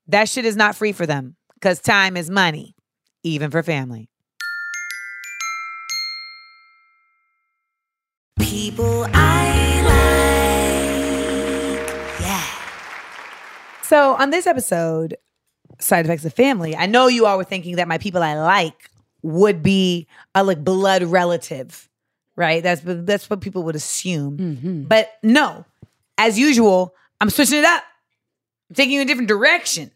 That 0.07 0.29
shit 0.29 0.45
is 0.45 0.55
not 0.55 0.75
free 0.75 0.91
for 0.91 1.05
them 1.05 1.35
because 1.55 1.79
time 1.79 2.17
is 2.17 2.29
money, 2.29 2.75
even 3.23 3.51
for 3.51 3.63
family. 3.63 4.09
People 8.39 9.05
I 9.13 9.81
like. 11.77 12.21
Yeah. 12.21 12.45
So, 13.81 14.15
on 14.15 14.29
this 14.29 14.47
episode, 14.47 15.17
Side 15.79 16.05
Effects 16.05 16.25
of 16.25 16.33
Family, 16.33 16.75
I 16.75 16.85
know 16.85 17.07
you 17.07 17.25
all 17.25 17.37
were 17.37 17.43
thinking 17.43 17.77
that 17.77 17.87
my 17.87 17.97
people 17.97 18.21
I 18.23 18.35
like 18.39 18.89
would 19.21 19.63
be 19.63 20.07
a 20.35 20.43
like 20.43 20.63
blood 20.63 21.03
relative, 21.03 21.89
right? 22.35 22.61
That's 22.63 22.81
that's 22.85 23.29
what 23.29 23.41
people 23.41 23.63
would 23.63 23.75
assume. 23.75 24.85
But 24.87 25.11
no, 25.23 25.65
as 26.17 26.37
usual, 26.39 26.93
I'm 27.21 27.29
switching 27.29 27.59
it 27.59 27.65
up. 27.65 27.83
I'm 28.69 28.75
taking 28.75 28.93
you 28.93 29.01
in 29.01 29.07
a 29.07 29.07
different 29.07 29.27
direction. 29.29 29.91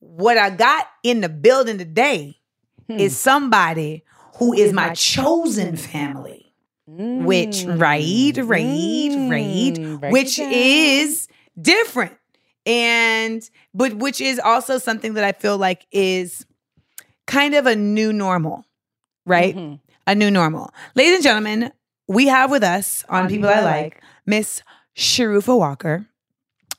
What 0.00 0.38
I 0.38 0.50
got 0.50 0.86
in 1.02 1.20
the 1.20 1.28
building 1.28 1.78
today 1.78 2.38
is 2.88 3.16
somebody 3.16 4.04
who 4.34 4.52
is 4.52 4.72
my 4.72 4.94
chosen 4.94 5.76
family. 5.76 6.42
Which 6.88 7.64
right, 7.64 8.36
right, 8.36 9.28
right, 9.28 10.12
which 10.12 10.38
is 10.38 11.26
different. 11.60 12.16
And 12.64 13.48
but 13.74 13.94
which 13.94 14.20
is 14.20 14.38
also 14.38 14.78
something 14.78 15.14
that 15.14 15.24
I 15.24 15.32
feel 15.32 15.58
like 15.58 15.84
is 15.90 16.46
kind 17.26 17.54
of 17.56 17.66
a 17.66 17.74
new 17.74 18.12
normal, 18.12 18.64
right? 19.24 19.56
A 20.06 20.14
new 20.14 20.30
normal. 20.30 20.72
Ladies 20.94 21.14
and 21.14 21.22
gentlemen, 21.24 21.72
we 22.06 22.28
have 22.28 22.50
with 22.50 22.62
us 22.62 23.04
on 23.08 23.28
People 23.28 23.48
I 23.48 23.60
Like 23.60 24.02
Miss 24.24 24.62
Sharufa 24.96 25.58
Walker, 25.58 26.06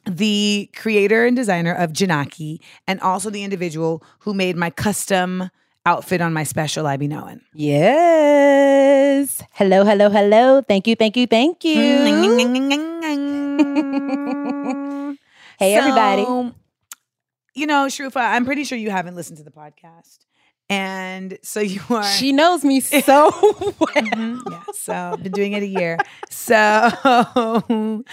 the 0.06 0.70
creator 0.76 1.26
and 1.26 1.36
designer 1.36 1.74
of 1.74 1.92
Jinaki, 1.92 2.60
and 2.88 3.02
also 3.02 3.30
the 3.30 3.44
individual 3.44 4.02
who 4.20 4.34
made 4.34 4.56
my 4.56 4.70
custom 4.70 5.50
outfit 5.86 6.22
on 6.22 6.32
my 6.32 6.44
special 6.44 6.88
I 6.88 6.96
Be 6.96 7.08
Knowing. 7.08 7.42
Yes. 7.54 9.44
Hello, 9.52 9.84
hello, 9.84 10.10
hello. 10.10 10.62
Thank 10.62 10.88
you, 10.88 10.96
thank 10.96 11.18
you, 11.18 11.28
thank 11.28 11.66
you. 11.66 11.76
hey, 15.60 15.76
everybody. 15.76 16.22
You 17.56 17.66
know, 17.66 17.88
Sharufa, 17.88 18.22
I'm 18.22 18.46
pretty 18.46 18.64
sure 18.64 18.78
you 18.78 18.92
haven't 18.92 19.16
listened 19.16 19.40
to 19.40 19.44
the 19.44 19.52
podcast. 19.52 20.20
And 20.70 21.38
so 21.44 21.60
you 21.62 21.82
are. 21.90 22.04
She 22.04 22.32
knows 22.34 22.64
me 22.64 22.80
so 22.82 23.00
well. 23.42 23.72
Mhm, 23.96 24.42
yeah, 24.52 24.64
so 24.74 24.94
I've 24.94 25.24
been 25.24 25.32
doing 25.32 25.54
it 25.54 25.64
a 25.64 25.68
year. 25.68 25.98
So 26.30 26.54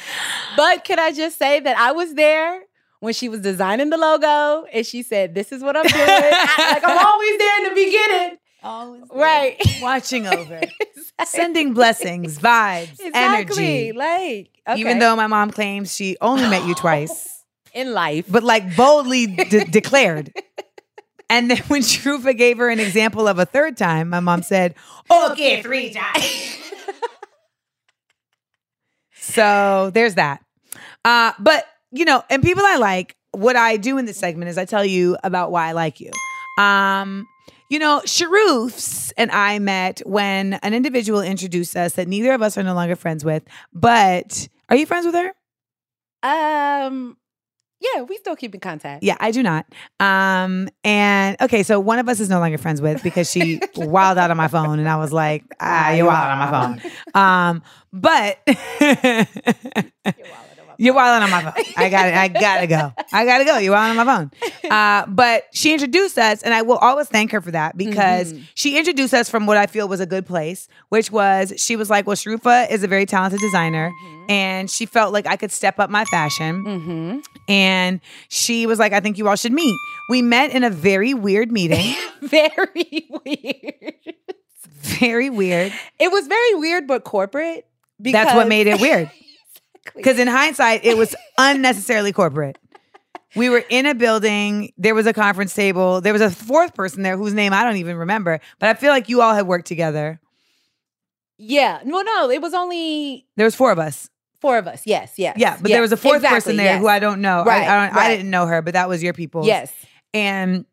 But 0.57 0.85
could 0.85 0.99
I 0.99 1.13
just 1.13 1.39
say 1.39 1.61
that 1.61 1.77
I 1.77 1.93
was 1.93 2.15
there 2.15 2.61
when 3.01 3.13
she 3.13 3.29
was 3.29 3.41
designing 3.41 3.91
the 3.91 3.97
logo 3.99 4.67
and 4.73 4.87
she 4.87 5.03
said, 5.03 5.35
This 5.35 5.53
is 5.53 5.63
what 5.63 5.77
I'm 5.77 5.83
doing. 5.87 6.05
I- 6.09 6.71
like 6.73 6.85
I'm 6.85 7.07
always 7.07 7.39
there 7.39 7.59
in 7.59 7.65
the 7.75 7.85
beginning. 7.85 8.39
always 8.63 9.03
Right. 9.13 9.57
watching 9.83 10.27
over, 10.27 10.61
sending 11.25 11.75
blessings, 11.75 12.39
vibes, 12.39 13.01
Exactly. 13.01 13.13
energy. 13.65 13.93
Like, 13.93 14.51
Even 14.77 15.01
though 15.01 15.17
my 15.17 15.27
mom 15.27 15.51
claims 15.51 15.95
she 15.95 16.17
only 16.21 16.49
met 16.49 16.65
you 16.67 16.75
twice, 16.85 17.43
in 17.75 17.93
life. 17.93 18.27
but 18.29 18.43
like 18.45 18.77
boldly 18.77 19.27
de- 19.27 19.65
declared. 19.65 20.33
And 21.31 21.51
then 21.51 21.59
when 21.69 21.83
Sharufa 21.83 22.37
gave 22.37 22.59
her 22.59 22.69
an 22.69 22.81
example 22.81 23.29
of 23.29 23.39
a 23.39 23.47
third 23.47 23.77
time, 23.77 24.11
my 24.11 24.21
mom 24.21 24.43
said, 24.43 24.75
"Okay, 25.11 25.63
three 25.63 25.91
times." 25.93 26.61
So 29.25 29.91
there's 29.91 30.17
that. 30.17 30.45
Uh, 31.05 31.33
but 31.39 31.67
you 31.91 32.05
know, 32.05 32.23
and 32.29 32.43
people 32.43 32.63
I 32.65 32.77
like, 32.77 33.17
what 33.33 33.57
I 33.57 33.79
do 33.79 33.97
in 33.99 34.05
this 34.05 34.19
segment 34.19 34.51
is 34.51 34.59
I 34.59 34.65
tell 34.65 34.85
you 34.85 35.17
about 35.25 35.51
why 35.51 35.69
I 35.69 35.73
like 35.73 35.99
you. 35.99 36.11
Um, 36.59 37.27
you 37.71 37.79
know, 37.79 38.03
Sharoofs 38.05 39.13
and 39.17 39.31
I 39.31 39.59
met 39.59 40.03
when 40.05 40.55
an 40.55 40.75
individual 40.75 41.23
introduced 41.23 41.75
us 41.75 41.95
that 41.95 42.07
neither 42.07 42.33
of 42.33 42.43
us 42.43 42.59
are 42.59 42.63
no 42.63 42.75
longer 42.75 42.97
friends 42.97 43.25
with. 43.25 43.43
But 43.73 44.47
are 44.69 44.77
you 44.77 44.87
friends 44.87 45.07
with 45.07 45.15
her? 45.15 45.33
Um, 46.23 47.17
yeah, 47.95 48.03
we 48.03 48.17
still 48.17 48.37
keep 48.37 48.55
in 48.55 48.61
contact. 48.61 49.03
Yeah, 49.03 49.17
I 49.21 49.31
do 49.31 49.43
not. 49.43 49.67
Um, 50.01 50.69
and 50.85 51.37
okay, 51.41 51.63
so 51.63 51.81
one 51.81 51.99
of 51.99 52.09
us 52.09 52.21
is 52.21 52.29
no 52.29 52.39
longer 52.39 52.59
friends 52.59 52.81
with 52.81 53.03
because 53.03 53.31
she 53.31 53.61
wilded 53.77 54.21
out 54.21 54.31
on 54.31 54.37
my 54.37 54.49
phone, 54.49 54.79
and 54.79 54.89
I 54.89 54.97
was 54.97 55.13
like, 55.13 55.45
ah, 55.61 55.91
you're 55.93 56.07
wild 56.07 56.31
on 56.31 56.39
my 56.39 56.81
phone. 56.83 57.23
Um, 57.23 57.63
but 57.93 58.39
you're 60.79 60.95
wilding 60.95 61.25
on 61.25 61.31
my 61.31 61.51
phone. 61.51 61.65
I 61.77 61.89
got 61.89 62.09
it. 62.09 62.15
I 62.15 62.29
gotta 62.29 62.67
go. 62.67 62.93
I 63.13 63.25
gotta 63.25 63.45
go. 63.45 63.59
You're 63.59 63.73
wilding 63.73 63.99
on 63.99 64.07
my 64.07 64.17
phone. 64.17 64.71
Uh, 64.71 65.07
but 65.07 65.45
she 65.53 65.73
introduced 65.73 66.19
us, 66.19 66.43
and 66.43 66.53
I 66.55 66.63
will 66.63 66.79
always 66.79 67.09
thank 67.09 67.33
her 67.33 67.41
for 67.41 67.51
that 67.51 67.77
because 67.77 68.35
she 68.55 68.79
introduced 68.79 69.15
us 69.15 69.29
from 69.29 69.47
what 69.47 69.57
I 69.57 69.67
feel 69.67 69.89
was 69.89 70.01
a 70.01 70.07
good 70.07 70.27
place, 70.27 70.69
which 70.89 71.11
was 71.11 71.53
she 71.57 71.77
was 71.77 71.91
like, 71.91 72.07
"Well, 72.07 72.17
Sharufa 72.17 72.71
is 72.71 72.83
a 72.83 72.89
very 72.89 73.07
talented 73.07 73.41
designer, 73.41 73.93
and 74.29 74.71
she 74.71 74.87
felt 74.87 75.13
like 75.13 75.27
I 75.27 75.37
could 75.37 75.53
step 75.53 75.79
up 75.79 75.91
my 75.91 76.05
fashion." 76.07 76.65
Mm-hmm. 76.65 77.19
And 77.49 78.01
she 78.29 78.67
was 78.67 78.79
like, 78.79 78.93
I 78.93 79.01
think 79.01 79.19
you 79.19 79.29
all 79.29 79.37
should 79.37 79.53
meet. 79.53 79.79
We 80.09 80.23
met 80.23 80.51
in 80.51 80.65
a 80.65 80.71
very 80.71 81.15
weird 81.15 81.53
meeting. 81.53 81.95
Very 82.23 83.07
weird. 83.11 83.95
very 84.81 85.29
weird. 85.31 85.73
It 85.99 86.11
was 86.11 86.27
very 86.27 86.55
weird, 86.55 86.87
but 86.87 87.05
corporate. 87.05 87.67
Because 88.01 88.25
That's 88.25 88.35
what 88.37 88.49
made 88.49 88.67
it 88.67 88.81
weird. 88.81 89.11
Because 89.97 90.19
in 90.19 90.29
hindsight, 90.29 90.85
it 90.85 90.97
was 90.97 91.15
unnecessarily 91.39 92.13
corporate. 92.13 92.59
We 93.37 93.49
were 93.49 93.65
in 93.69 93.87
a 93.87 93.95
building. 93.95 94.73
There 94.79 94.95
was 94.95 95.07
a 95.07 95.13
conference 95.13 95.55
table. 95.55 96.01
There 96.01 96.13
was 96.13 96.23
a 96.23 96.31
fourth 96.31 96.75
person 96.75 97.03
there 97.03 97.17
whose 97.17 97.35
name 97.35 97.53
I 97.53 97.65
don't 97.65 97.77
even 97.77 97.97
remember. 97.97 98.41
But 98.61 98.69
I 98.69 98.75
feel 98.75 98.91
like 98.91 99.09
you 99.09 99.21
all 99.23 99.35
had 99.35 99.47
worked 99.47 99.67
together. 99.67 100.21
Yeah. 101.37 101.81
No, 101.85 102.01
no, 102.03 102.31
it 102.31 102.41
was 102.41 102.55
only 102.55 103.27
There 103.37 103.45
was 103.45 103.57
four 103.57 103.73
of 103.73 103.79
us. 103.79 104.09
four 104.41 104.57
of 104.57 104.69
us. 104.69 104.83
Yes, 104.87 105.15
yes. 105.17 105.37
Yeah, 105.37 105.57
but 105.61 105.69
yes, 105.71 105.75
there 105.77 105.83
was 105.83 105.93
a 105.93 105.97
fourth 105.97 106.17
exactly, 106.17 106.37
person 106.37 106.57
there 106.59 106.67
yes. 106.75 106.81
who 106.81 106.87
I 106.87 106.99
don't 107.01 107.21
know. 107.21 107.41
I- 107.41 107.45
Right, 107.45 107.69
I, 107.69 107.87
don't, 107.89 107.97
I 107.97 108.09
didn't 108.17 108.31
know 108.31 108.47
her, 108.47 108.63
but 108.63 108.75
that 108.75 108.89
was 108.89 109.03
your 109.03 109.13
people. 109.15 109.45
Yes. 109.45 109.73
And 110.13 110.65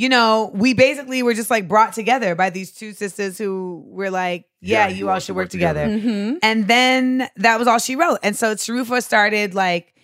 you 0.00 0.08
know, 0.08 0.50
we 0.54 0.72
basically 0.72 1.22
were 1.22 1.34
just 1.34 1.50
like 1.50 1.68
brought 1.68 1.92
together 1.92 2.34
by 2.34 2.48
these 2.48 2.72
two 2.72 2.94
sisters 2.94 3.36
who 3.36 3.84
were 3.86 4.08
like, 4.10 4.46
yeah, 4.62 4.88
you 4.88 5.10
all 5.10 5.18
should 5.18 5.36
work 5.36 5.50
together. 5.50 5.84
Mm-hmm. 5.86 6.38
And 6.42 6.66
then 6.66 7.28
that 7.36 7.58
was 7.58 7.68
all 7.68 7.78
she 7.78 7.96
wrote. 7.96 8.18
And 8.22 8.34
so 8.34 8.54
Sharufa 8.54 9.02
started 9.02 9.54
like 9.54 9.94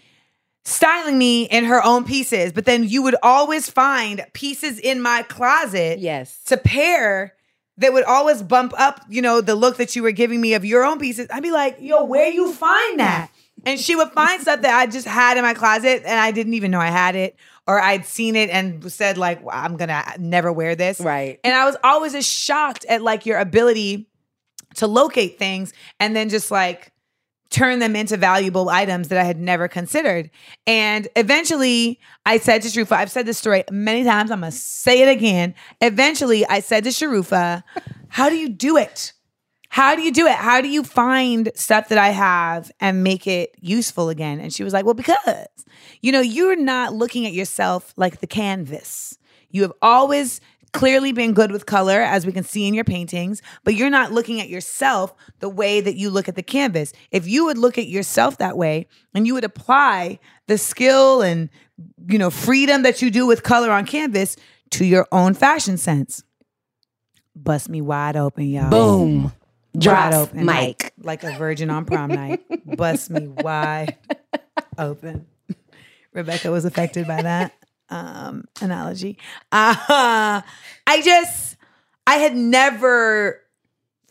styling 0.66 1.16
me 1.16 1.44
in 1.44 1.64
her 1.64 1.82
own 1.82 2.04
pieces. 2.04 2.52
But 2.52 2.66
then 2.66 2.84
you 2.84 3.00
would 3.04 3.16
always 3.22 3.70
find 3.70 4.22
pieces 4.34 4.78
in 4.78 5.00
my 5.00 5.22
closet 5.22 5.98
Yes. 5.98 6.42
to 6.44 6.58
pair 6.58 7.32
that 7.78 7.94
would 7.94 8.04
always 8.04 8.42
bump 8.42 8.74
up, 8.78 9.00
you 9.08 9.22
know, 9.22 9.40
the 9.40 9.54
look 9.54 9.78
that 9.78 9.96
you 9.96 10.02
were 10.02 10.12
giving 10.12 10.42
me 10.42 10.52
of 10.52 10.66
your 10.66 10.84
own 10.84 10.98
pieces. 10.98 11.26
I'd 11.30 11.42
be 11.42 11.52
like, 11.52 11.78
yo, 11.80 12.04
where 12.04 12.28
you 12.28 12.52
find 12.52 13.00
that? 13.00 13.30
And 13.64 13.80
she 13.80 13.96
would 13.96 14.10
find 14.12 14.42
stuff 14.42 14.60
that 14.60 14.78
I 14.78 14.86
just 14.86 15.06
had 15.06 15.38
in 15.38 15.42
my 15.42 15.54
closet 15.54 16.02
and 16.04 16.20
I 16.20 16.32
didn't 16.32 16.52
even 16.52 16.70
know 16.70 16.80
I 16.80 16.88
had 16.90 17.16
it. 17.16 17.36
Or 17.66 17.80
I'd 17.80 18.06
seen 18.06 18.36
it 18.36 18.48
and 18.50 18.90
said, 18.92 19.18
like, 19.18 19.44
"Well, 19.44 19.56
I'm 19.56 19.76
gonna 19.76 20.04
never 20.18 20.52
wear 20.52 20.76
this. 20.76 21.00
Right. 21.00 21.40
And 21.42 21.54
I 21.54 21.64
was 21.64 21.76
always 21.82 22.12
just 22.12 22.30
shocked 22.30 22.84
at 22.88 23.02
like 23.02 23.26
your 23.26 23.38
ability 23.38 24.08
to 24.76 24.86
locate 24.86 25.38
things 25.38 25.72
and 25.98 26.14
then 26.14 26.28
just 26.28 26.50
like 26.50 26.92
turn 27.50 27.78
them 27.78 27.94
into 27.96 28.16
valuable 28.16 28.68
items 28.68 29.08
that 29.08 29.18
I 29.18 29.24
had 29.24 29.38
never 29.38 29.68
considered. 29.68 30.30
And 30.66 31.08
eventually 31.16 32.00
I 32.24 32.38
said 32.38 32.62
to 32.62 32.68
Sharufa, 32.68 32.92
I've 32.92 33.10
said 33.10 33.26
this 33.26 33.38
story 33.38 33.64
many 33.70 34.04
times, 34.04 34.30
I'm 34.30 34.40
gonna 34.40 34.52
say 34.52 35.02
it 35.02 35.08
again. 35.08 35.54
Eventually 35.80 36.46
I 36.46 36.60
said 36.60 36.84
to 36.84 36.90
Sharufa, 36.90 37.62
How 38.08 38.28
do 38.28 38.36
you 38.36 38.48
do 38.48 38.76
it? 38.76 39.12
How 39.68 39.94
do 39.94 40.02
you 40.02 40.12
do 40.12 40.26
it? 40.26 40.34
How 40.34 40.60
do 40.60 40.68
you 40.68 40.82
find 40.82 41.50
stuff 41.54 41.88
that 41.88 41.98
I 41.98 42.08
have 42.08 42.70
and 42.80 43.04
make 43.04 43.26
it 43.26 43.54
useful 43.60 44.08
again? 44.08 44.40
And 44.40 44.52
she 44.52 44.64
was 44.64 44.72
like, 44.72 44.84
Well, 44.84 44.94
because, 44.94 45.46
you 46.00 46.12
know, 46.12 46.20
you're 46.20 46.56
not 46.56 46.94
looking 46.94 47.26
at 47.26 47.32
yourself 47.32 47.92
like 47.96 48.20
the 48.20 48.26
canvas. 48.26 49.18
You 49.50 49.62
have 49.62 49.72
always 49.80 50.40
clearly 50.72 51.12
been 51.12 51.32
good 51.32 51.50
with 51.50 51.64
color, 51.64 52.02
as 52.02 52.26
we 52.26 52.32
can 52.32 52.44
see 52.44 52.66
in 52.68 52.74
your 52.74 52.84
paintings, 52.84 53.40
but 53.64 53.74
you're 53.74 53.90
not 53.90 54.12
looking 54.12 54.40
at 54.40 54.48
yourself 54.48 55.14
the 55.40 55.48
way 55.48 55.80
that 55.80 55.96
you 55.96 56.10
look 56.10 56.28
at 56.28 56.34
the 56.34 56.42
canvas. 56.42 56.92
If 57.10 57.26
you 57.26 57.46
would 57.46 57.56
look 57.56 57.78
at 57.78 57.86
yourself 57.86 58.38
that 58.38 58.56
way 58.56 58.86
and 59.14 59.26
you 59.26 59.34
would 59.34 59.44
apply 59.44 60.18
the 60.48 60.58
skill 60.58 61.22
and, 61.22 61.48
you 62.08 62.18
know, 62.18 62.30
freedom 62.30 62.82
that 62.82 63.00
you 63.00 63.10
do 63.10 63.26
with 63.26 63.42
color 63.42 63.70
on 63.70 63.86
canvas 63.86 64.36
to 64.72 64.84
your 64.84 65.06
own 65.12 65.32
fashion 65.32 65.78
sense, 65.78 66.22
bust 67.34 67.68
me 67.68 67.80
wide 67.80 68.16
open, 68.16 68.48
y'all. 68.48 68.70
Boom. 68.70 69.24
Wide 69.24 69.32
Drops 69.78 70.16
open. 70.16 70.44
Mike. 70.44 70.92
Like, 70.98 71.22
like 71.22 71.34
a 71.34 71.38
virgin 71.38 71.70
on 71.70 71.84
prom 71.84 72.10
night. 72.10 72.42
Bust 72.76 73.10
me 73.10 73.28
wide 73.28 73.96
open. 74.78 75.26
Rebecca 76.16 76.50
was 76.50 76.64
affected 76.64 77.06
by 77.06 77.22
that 77.22 77.52
um, 77.90 78.44
analogy. 78.60 79.18
Uh, 79.52 80.40
I 80.86 81.02
just, 81.04 81.56
I 82.06 82.14
had 82.16 82.34
never 82.34 83.40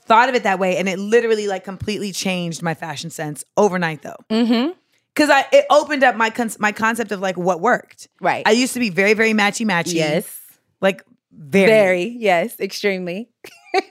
thought 0.05 0.29
of 0.29 0.35
it 0.35 0.43
that 0.43 0.59
way. 0.59 0.77
And 0.77 0.87
it 0.87 0.99
literally 0.99 1.47
like 1.47 1.63
completely 1.63 2.11
changed 2.11 2.61
my 2.61 2.73
fashion 2.75 3.09
sense 3.09 3.43
overnight 3.57 4.01
though. 4.03 4.15
Mm-hmm. 4.29 4.71
Cause 5.15 5.29
I, 5.29 5.45
it 5.51 5.65
opened 5.69 6.03
up 6.03 6.15
my, 6.15 6.29
con- 6.29 6.51
my 6.59 6.71
concept 6.71 7.11
of 7.11 7.21
like 7.21 7.37
what 7.37 7.59
worked. 7.61 8.07
Right. 8.21 8.43
I 8.45 8.51
used 8.51 8.73
to 8.73 8.79
be 8.79 8.89
very, 8.89 9.13
very 9.13 9.33
matchy 9.33 9.65
matchy. 9.65 9.93
yes. 9.95 10.39
Like 10.81 11.03
very. 11.31 11.67
Very. 11.67 12.03
Yes. 12.19 12.59
Extremely. 12.59 13.29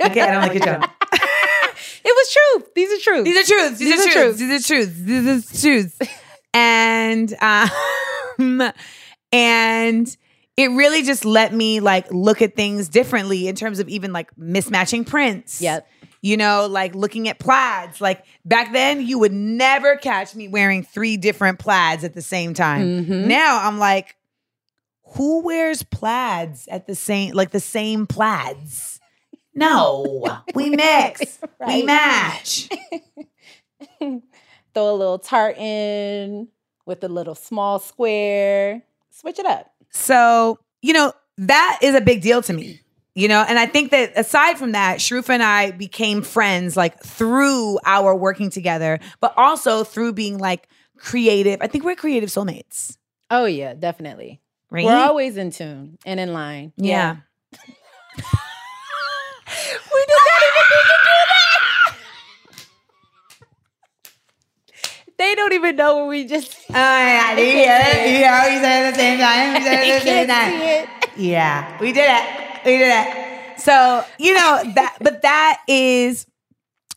Okay, 0.01 0.21
I 0.21 0.31
don't 0.31 0.43
like 0.43 0.55
your 0.55 0.65
joke. 0.81 0.91
It 2.07 2.15
was 2.15 2.33
true. 2.33 2.67
These 2.75 2.93
are 2.93 3.03
true. 3.03 3.25
These 3.25 3.37
are 3.37 3.55
truths. 3.55 3.79
These, 3.79 3.89
These 3.91 4.07
are, 4.07 4.09
are 4.09 4.13
truths. 4.35 4.39
truths. 4.39 4.39
These 4.39 4.65
are 4.65 4.67
truths. 4.67 4.99
These 4.99 5.27
are 5.27 5.61
truths. 5.61 6.24
And 6.55 7.35
um, 7.43 8.73
and 9.33 10.17
it 10.57 10.71
really 10.71 11.03
just 11.03 11.25
let 11.25 11.53
me 11.53 11.81
like 11.81 12.11
look 12.13 12.41
at 12.41 12.55
things 12.55 12.89
differently 12.89 13.49
in 13.49 13.57
terms 13.57 13.81
of 13.81 13.89
even 13.89 14.13
like 14.13 14.35
mismatching 14.37 15.07
prints. 15.07 15.61
Yep. 15.61 15.87
You 16.23 16.39
know, 16.39 16.67
like 16.71 16.95
looking 16.95 17.29
at 17.29 17.39
plaids. 17.39 18.01
Like 18.01 18.25
back 18.47 18.73
then, 18.73 19.07
you 19.07 19.19
would 19.19 19.33
never 19.33 19.97
catch 19.97 20.35
me 20.35 20.49
wearing 20.49 20.83
three 20.83 21.19
different 21.19 21.59
plaids 21.59 22.03
at 22.05 22.15
the 22.15 22.23
same 22.23 22.55
time. 22.55 23.05
Mhm. 23.05 23.27
Now 23.27 23.67
I'm 23.67 23.79
like, 23.79 24.17
who 25.17 25.43
wears 25.43 25.83
plaids 25.83 26.67
at 26.69 26.87
the 26.87 26.95
same 26.95 27.35
like 27.35 27.51
the 27.51 27.61
same 27.61 28.07
plaids? 28.07 29.01
No, 29.55 30.25
we 30.55 30.71
mix, 30.71 31.39
we 31.67 31.83
match. 31.83 32.69
Throw 34.75 34.91
a 34.91 34.97
little 34.97 35.19
tartan 35.19 36.49
with 36.87 37.05
a 37.05 37.09
little 37.09 37.35
small 37.35 37.79
square. 37.79 38.83
Switch 39.11 39.39
it 39.39 39.47
up. 39.47 39.73
So, 39.91 40.59
you 40.83 40.93
know, 40.93 41.13
that 41.39 41.79
is 41.83 41.95
a 41.95 42.01
big 42.01 42.21
deal 42.23 42.43
to 42.43 42.53
me. 42.53 42.81
You 43.17 43.29
know, 43.29 43.45
and 43.49 43.61
I 43.61 43.67
think 43.67 43.93
that 43.93 44.19
aside 44.19 44.59
from 44.59 44.73
that, 44.73 44.99
Sharufa 44.99 45.31
and 45.31 45.43
I 45.43 45.71
became 45.71 46.23
friends 46.23 46.77
like 46.77 46.99
through 47.01 47.79
our 47.87 48.13
working 48.17 48.51
together, 48.51 48.99
but 49.21 49.33
also 49.37 49.85
through 49.85 50.15
being 50.15 50.39
like 50.39 50.69
creative. 50.97 51.61
I 51.63 51.69
think 51.69 51.85
we're 51.85 51.95
creative 51.95 52.29
soulmates, 52.29 52.97
Oh 53.31 53.45
yeah, 53.45 53.75
definitely. 53.75 54.41
right? 54.69 54.85
We're 54.85 54.97
always 54.97 55.37
in 55.37 55.53
tune 55.53 55.97
and 56.05 56.19
in 56.19 56.33
line. 56.33 56.73
yeah. 56.77 57.19
We 57.57 57.63
did 60.07 60.19
not 60.19 60.43
even 60.43 60.65
need 60.71 60.87
to 60.91 60.99
do 61.05 61.17
that. 61.31 61.97
They 65.17 65.35
don't 65.35 65.53
even 65.53 65.77
know 65.77 65.99
what 65.99 66.09
we 66.09 66.27
just. 66.27 66.57
Oh, 66.71 66.73
yeah, 66.75 67.35
They 67.37 67.53
can't 67.53 67.87
see 67.87 68.17
it. 68.17 68.21
Yeah, 68.21 68.49
we 68.49 68.61
said 68.61 68.85
at 68.85 68.91
the 68.91 68.99
same 68.99 69.19
time. 69.19 69.55
We 69.55 69.61
said 69.65 69.75
at 69.75 69.81
the 69.81 70.01
same 70.01 70.27
can't 70.27 70.31
time. 70.31 70.61
see 70.61 70.67
it. 70.67 70.89
Yeah, 71.17 71.81
we 71.81 71.93
did 71.93 72.11
it. 72.11 72.65
We 72.65 72.79
did 72.79 72.93
it. 72.93 73.61
So, 73.61 74.05
you 74.19 74.35
know, 74.35 74.63
that, 74.75 74.97
but 75.01 75.23
that 75.23 75.61
is, 75.69 76.27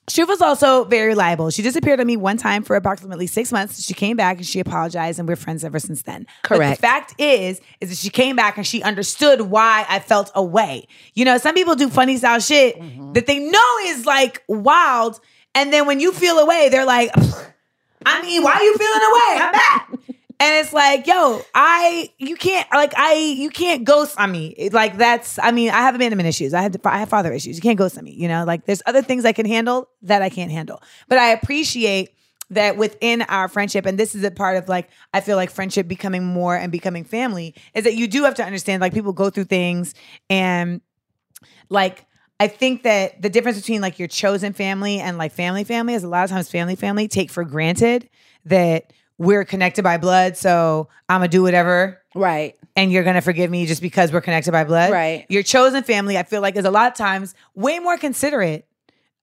Sharufa's 0.09 0.41
also 0.41 0.85
very 0.85 1.09
reliable. 1.09 1.49
She 1.51 1.61
disappeared 1.61 1.99
on 1.99 2.07
me 2.07 2.17
one 2.17 2.37
time 2.37 2.63
for 2.63 2.75
approximately 2.75 3.27
six 3.27 3.51
months. 3.51 3.83
She 3.83 3.93
came 3.93 4.17
back 4.17 4.37
and 4.37 4.45
she 4.45 4.59
apologized, 4.59 5.19
and 5.19 5.27
we're 5.27 5.35
friends 5.35 5.63
ever 5.63 5.79
since 5.79 6.01
then. 6.03 6.25
But 6.43 6.57
Correct. 6.57 6.81
the 6.81 6.81
fact 6.81 7.15
is, 7.19 7.61
is 7.81 7.89
that 7.89 7.97
she 7.97 8.09
came 8.09 8.35
back 8.35 8.57
and 8.57 8.65
she 8.65 8.81
understood 8.81 9.41
why 9.41 9.85
I 9.87 9.99
felt 9.99 10.31
away. 10.33 10.87
You 11.13 11.25
know, 11.25 11.37
some 11.37 11.53
people 11.53 11.75
do 11.75 11.89
funny 11.89 12.17
style 12.17 12.39
shit 12.39 12.79
mm-hmm. 12.79 13.13
that 13.13 13.27
they 13.27 13.39
know 13.39 13.77
is 13.83 14.05
like 14.05 14.43
wild. 14.47 15.19
And 15.53 15.71
then 15.73 15.85
when 15.85 15.99
you 15.99 16.11
feel 16.13 16.39
away, 16.39 16.69
they're 16.69 16.85
like, 16.85 17.11
I 18.07 18.21
mean, 18.21 18.43
why 18.43 18.53
are 18.53 18.63
you 18.63 18.77
feeling 18.77 19.01
away? 19.01 19.43
I'm 19.43 19.51
back. 19.51 19.89
And 20.39 20.63
it's 20.63 20.71
like, 20.71 21.07
yo, 21.07 21.41
I 21.55 22.11
you 22.19 22.35
can't 22.35 22.67
like 22.71 22.93
I 22.95 23.13
you 23.13 23.49
can't 23.49 23.83
ghost 23.83 24.19
on 24.19 24.31
me. 24.31 24.69
Like 24.71 24.97
that's 24.97 25.39
I 25.39 25.51
mean, 25.51 25.71
I 25.71 25.81
have 25.81 25.95
abandonment 25.95 26.29
issues. 26.29 26.53
I 26.53 26.61
have 26.61 26.75
I 26.85 26.99
have 26.99 27.09
father 27.09 27.33
issues. 27.33 27.55
You 27.55 27.61
can't 27.61 27.77
ghost 27.77 27.97
on 27.97 28.03
me. 28.03 28.11
You 28.11 28.27
know, 28.27 28.45
like 28.45 28.65
there's 28.65 28.83
other 28.85 29.01
things 29.01 29.25
I 29.25 29.33
can 29.33 29.47
handle 29.47 29.89
that 30.03 30.21
I 30.21 30.29
can't 30.29 30.51
handle. 30.51 30.81
But 31.07 31.17
I 31.17 31.29
appreciate 31.29 32.11
that 32.49 32.77
within 32.77 33.23
our 33.23 33.47
friendship, 33.47 33.85
and 33.85 33.97
this 33.97 34.15
is 34.15 34.23
a 34.23 34.31
part 34.31 34.57
of 34.57 34.69
like, 34.69 34.89
I 35.13 35.21
feel 35.21 35.35
like 35.35 35.49
friendship 35.49 35.87
becoming 35.87 36.23
more 36.23 36.55
and 36.55 36.71
becoming 36.71 37.03
family, 37.03 37.55
is 37.73 37.83
that 37.83 37.95
you 37.95 38.07
do 38.07 38.23
have 38.23 38.35
to 38.35 38.43
understand 38.45 38.79
like 38.79 38.93
people 38.93 39.13
go 39.13 39.29
through 39.29 39.45
things 39.45 39.93
and 40.29 40.81
like, 41.69 42.05
I 42.39 42.47
think 42.47 42.83
that 42.83 43.21
the 43.21 43.29
difference 43.29 43.57
between 43.59 43.81
like 43.81 43.97
your 43.99 44.07
chosen 44.07 44.53
family 44.53 44.99
and 44.99 45.17
like 45.17 45.31
family 45.31 45.63
family 45.63 45.93
is 45.95 46.03
a 46.03 46.07
lot 46.07 46.23
of 46.23 46.29
times 46.29 46.49
family 46.51 46.75
family 46.75 47.07
take 47.07 47.31
for 47.31 47.43
granted 47.43 48.09
that 48.45 48.93
we're 49.17 49.43
connected 49.43 49.81
by 49.83 49.97
blood. 49.97 50.37
So 50.37 50.87
I'm 51.09 51.19
gonna 51.21 51.27
do 51.29 51.41
whatever 51.41 51.99
Right. 52.13 52.55
and 52.75 52.91
you're 52.91 53.03
gonna 53.03 53.21
forgive 53.21 53.49
me 53.49 53.65
just 53.65 53.81
because 53.81 54.11
we're 54.11 54.21
connected 54.21 54.51
by 54.51 54.63
blood. 54.63 54.91
Right. 54.91 55.25
Your 55.29 55.41
chosen 55.41 55.81
family, 55.83 56.17
I 56.17 56.23
feel 56.23 56.41
like, 56.41 56.55
is 56.55 56.65
a 56.65 56.71
lot 56.71 56.91
of 56.91 56.97
times 56.97 57.33
way 57.55 57.79
more 57.79 57.97
considerate 57.97 58.67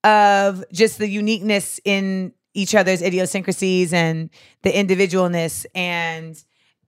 of 0.03 0.63
just 0.71 0.97
the 0.97 1.07
uniqueness 1.07 1.79
in 1.85 2.33
each 2.53 2.75
other's 2.75 3.01
idiosyncrasies 3.01 3.93
and 3.93 4.29
the 4.63 4.71
individualness. 4.71 5.65
And 5.73 6.41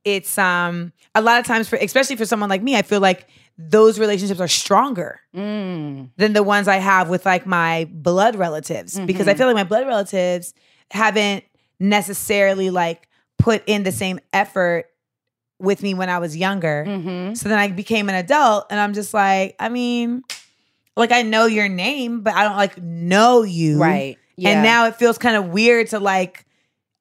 it's 0.03 0.37
um 0.37 0.91
a 1.15 1.21
lot 1.21 1.39
of 1.39 1.45
times 1.45 1.67
for 1.69 1.77
especially 1.77 2.15
for 2.17 2.25
someone 2.25 2.49
like 2.49 2.61
me, 2.61 2.75
I 2.75 2.81
feel 2.81 2.99
like 2.99 3.27
those 3.57 3.97
relationships 3.99 4.39
are 4.39 4.47
stronger 4.47 5.19
Mm. 5.35 6.09
than 6.17 6.33
the 6.33 6.43
ones 6.43 6.67
I 6.67 6.77
have 6.77 7.09
with 7.09 7.25
like 7.25 7.45
my 7.45 7.87
blood 7.91 8.35
relatives 8.35 8.99
because 8.99 9.27
I 9.27 9.33
feel 9.33 9.47
like 9.47 9.55
my 9.55 9.63
blood 9.63 9.87
relatives 9.87 10.53
haven't 10.91 11.43
necessarily 11.79 12.69
like 12.69 13.07
put 13.37 13.63
in 13.67 13.83
the 13.83 13.91
same 13.91 14.19
effort 14.33 14.85
with 15.59 15.81
me 15.81 15.93
when 15.93 16.09
I 16.09 16.19
was 16.19 16.35
younger. 16.37 16.85
hmm 16.85 17.33
So 17.33 17.49
then 17.49 17.57
I 17.57 17.67
became 17.69 18.09
an 18.09 18.15
adult 18.15 18.67
and 18.69 18.79
I'm 18.79 18.93
just 18.93 19.13
like, 19.13 19.55
I 19.59 19.69
mean, 19.69 20.21
like 20.95 21.11
I 21.11 21.21
know 21.23 21.45
your 21.45 21.67
name, 21.69 22.21
but 22.21 22.33
I 22.33 22.43
don't 22.43 22.57
like 22.57 22.77
know 22.81 23.43
you. 23.43 23.79
Right. 23.79 24.17
Yeah. 24.35 24.49
And 24.51 24.63
now 24.63 24.85
it 24.85 24.95
feels 24.97 25.17
kind 25.17 25.35
of 25.35 25.47
weird 25.49 25.87
to 25.89 25.99
like 25.99 26.45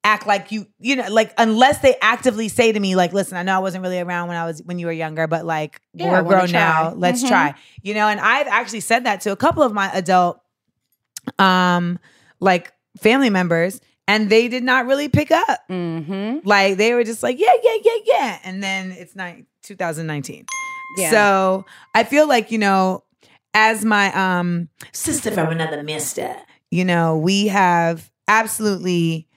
act 0.03 0.25
like 0.25 0.51
you, 0.51 0.67
you 0.79 0.95
know, 0.95 1.07
like 1.09 1.33
unless 1.37 1.79
they 1.79 1.95
actively 2.01 2.47
say 2.47 2.71
to 2.71 2.79
me, 2.79 2.95
like, 2.95 3.11
listen, 3.13 3.37
I 3.37 3.43
know 3.43 3.55
I 3.55 3.59
wasn't 3.59 3.83
really 3.83 3.99
around 3.99 4.29
when 4.29 4.37
I 4.37 4.45
was 4.45 4.61
when 4.63 4.79
you 4.79 4.85
were 4.85 4.91
younger, 4.91 5.27
but 5.27 5.45
like 5.45 5.81
Yeah, 5.93 6.11
we're 6.11 6.23
grown 6.23 6.51
now. 6.51 6.93
Let's 6.95 7.23
Mhm. 7.23 7.27
try. 7.27 7.55
You 7.81 7.93
know, 7.93 8.07
and 8.07 8.19
I've 8.19 8.47
actually 8.47 8.79
said 8.81 9.05
that 9.05 9.21
to 9.21 9.31
a 9.31 9.35
couple 9.35 9.63
of 9.63 9.73
my 9.73 9.91
adult 9.93 10.39
um 11.39 11.99
like 12.39 12.71
family 13.01 13.29
members, 13.29 13.81
and 14.07 14.29
they 14.29 14.47
did 14.47 14.63
not 14.63 14.85
really 14.85 15.09
pick 15.09 15.31
up. 15.31 15.59
hmm 15.67 16.37
Like 16.43 16.77
they 16.77 16.93
were 16.93 17.03
just 17.03 17.23
like, 17.23 17.39
yeah, 17.39 17.53
yeah, 17.63 17.77
yeah, 17.83 17.97
yeah. 18.05 18.39
And 18.43 18.63
then 18.63 18.91
it's 18.91 19.15
nine, 19.15 19.45
2019. 19.63 20.45
Yeah. 20.97 21.09
So 21.11 21.65
I 21.93 22.03
feel 22.05 22.27
like, 22.27 22.51
you 22.51 22.57
know, 22.59 23.03
as 23.53 23.83
my 23.83 24.13
um 24.13 24.69
sister 24.93 25.31
from 25.31 25.49
another 25.49 25.83
mister, 25.83 26.35
you 26.71 26.85
know, 26.85 27.17
we 27.17 27.47
have 27.47 28.09
absolutely, 28.27 29.27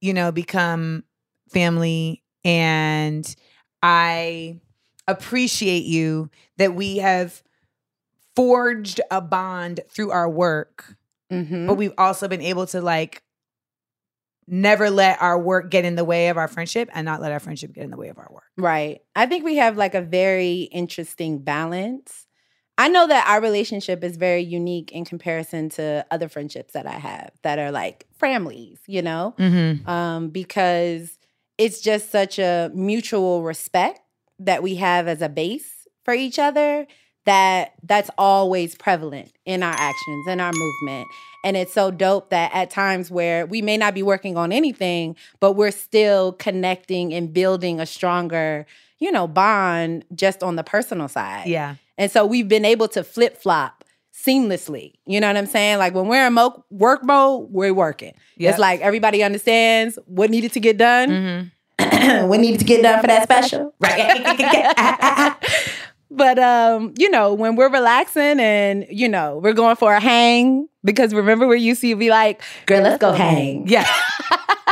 you 0.00 0.14
know, 0.14 0.32
become 0.32 1.04
family 1.50 2.22
and 2.44 3.34
I 3.82 4.60
appreciate 5.06 5.84
you 5.84 6.30
that 6.58 6.74
we 6.74 6.98
have 6.98 7.42
forged 8.36 9.00
a 9.10 9.20
bond 9.20 9.80
through 9.90 10.10
our 10.10 10.28
work 10.28 10.96
hmm 11.30 11.66
but 11.66 11.74
we've 11.74 11.92
also 11.98 12.28
been 12.28 12.40
able 12.40 12.66
to 12.66 12.80
like 12.80 13.22
never 14.48 14.90
let 14.90 15.20
our 15.20 15.38
work 15.38 15.70
get 15.70 15.84
in 15.84 15.94
the 15.94 16.04
way 16.04 16.28
of 16.28 16.36
our 16.36 16.48
friendship 16.48 16.88
and 16.94 17.04
not 17.04 17.20
let 17.20 17.32
our 17.32 17.40
friendship 17.40 17.72
get 17.72 17.84
in 17.84 17.90
the 17.90 17.96
way 17.96 18.08
of 18.08 18.18
our 18.18 18.28
work. 18.30 18.44
Right. 18.56 19.00
I 19.14 19.26
think 19.26 19.44
we 19.44 19.56
have 19.56 19.76
like 19.76 19.94
a 19.94 20.00
very 20.00 20.62
interesting 20.72 21.38
balance. 21.40 22.26
I 22.78 22.88
know 22.88 23.06
that 23.08 23.26
our 23.28 23.40
relationship 23.40 24.04
is 24.04 24.16
very 24.16 24.42
unique 24.42 24.92
in 24.92 25.04
comparison 25.04 25.68
to 25.70 26.06
other 26.10 26.28
friendships 26.28 26.74
that 26.74 26.86
I 26.86 26.92
have 26.92 27.32
that 27.42 27.58
are 27.58 27.72
like 27.72 28.06
families, 28.18 28.78
you 28.86 29.02
know, 29.02 29.34
Mm-hmm. 29.38 29.88
um, 29.88 30.28
because 30.28 31.18
it's 31.58 31.80
just 31.80 32.10
such 32.12 32.38
a 32.38 32.70
mutual 32.72 33.42
respect 33.42 34.00
that 34.38 34.62
we 34.62 34.76
have 34.76 35.08
as 35.08 35.20
a 35.20 35.28
base 35.28 35.88
for 36.04 36.14
each 36.14 36.38
other 36.38 36.86
that 37.26 37.72
that's 37.82 38.10
always 38.16 38.74
prevalent 38.76 39.32
in 39.44 39.62
our 39.62 39.74
actions 39.76 40.26
in 40.28 40.40
our 40.40 40.52
movement 40.54 41.08
and 41.44 41.56
it's 41.56 41.72
so 41.72 41.90
dope 41.90 42.30
that 42.30 42.50
at 42.54 42.70
times 42.70 43.10
where 43.10 43.46
we 43.46 43.62
may 43.62 43.76
not 43.76 43.94
be 43.94 44.02
working 44.02 44.36
on 44.36 44.52
anything 44.52 45.14
but 45.40 45.52
we're 45.52 45.70
still 45.70 46.32
connecting 46.32 47.12
and 47.14 47.32
building 47.32 47.80
a 47.80 47.86
stronger 47.86 48.66
you 48.98 49.10
know 49.12 49.26
bond 49.28 50.04
just 50.14 50.42
on 50.42 50.56
the 50.56 50.64
personal 50.64 51.08
side 51.08 51.46
Yeah. 51.46 51.76
and 51.96 52.10
so 52.10 52.24
we've 52.26 52.48
been 52.48 52.64
able 52.64 52.88
to 52.88 53.04
flip 53.04 53.36
flop 53.36 53.84
seamlessly. 54.12 54.94
You 55.06 55.20
know 55.20 55.28
what 55.28 55.36
I'm 55.36 55.46
saying? 55.46 55.78
Like 55.78 55.94
when 55.94 56.08
we're 56.08 56.26
in 56.26 56.32
mo- 56.32 56.64
work 56.70 57.04
mode, 57.04 57.50
we're 57.52 57.72
working. 57.72 58.14
Yep. 58.38 58.50
It's 58.50 58.58
like 58.58 58.80
everybody 58.80 59.22
understands 59.22 59.96
what 60.06 60.28
needed 60.28 60.52
to 60.54 60.60
get 60.60 60.76
done. 60.76 61.08
Mm-hmm. 61.78 62.26
what 62.28 62.40
needed 62.40 62.58
to 62.58 62.64
get 62.66 62.82
done 62.82 63.00
for 63.00 63.06
that 63.06 63.22
special. 63.22 63.72
Right. 63.78 65.36
but 66.10 66.38
um, 66.38 66.94
you 66.96 67.10
know, 67.10 67.34
when 67.34 67.56
we're 67.56 67.70
relaxing 67.70 68.40
and 68.40 68.86
you 68.90 69.08
know, 69.08 69.38
we're 69.38 69.52
going 69.52 69.76
for 69.76 69.94
a 69.94 70.00
hang 70.00 70.68
because 70.84 71.14
remember 71.14 71.46
we 71.46 71.60
used 71.60 71.80
to 71.82 71.96
be 71.96 72.10
like, 72.10 72.42
girl, 72.66 72.82
let's 72.82 73.00
go 73.00 73.12
hang. 73.12 73.68
Yeah. 73.68 73.86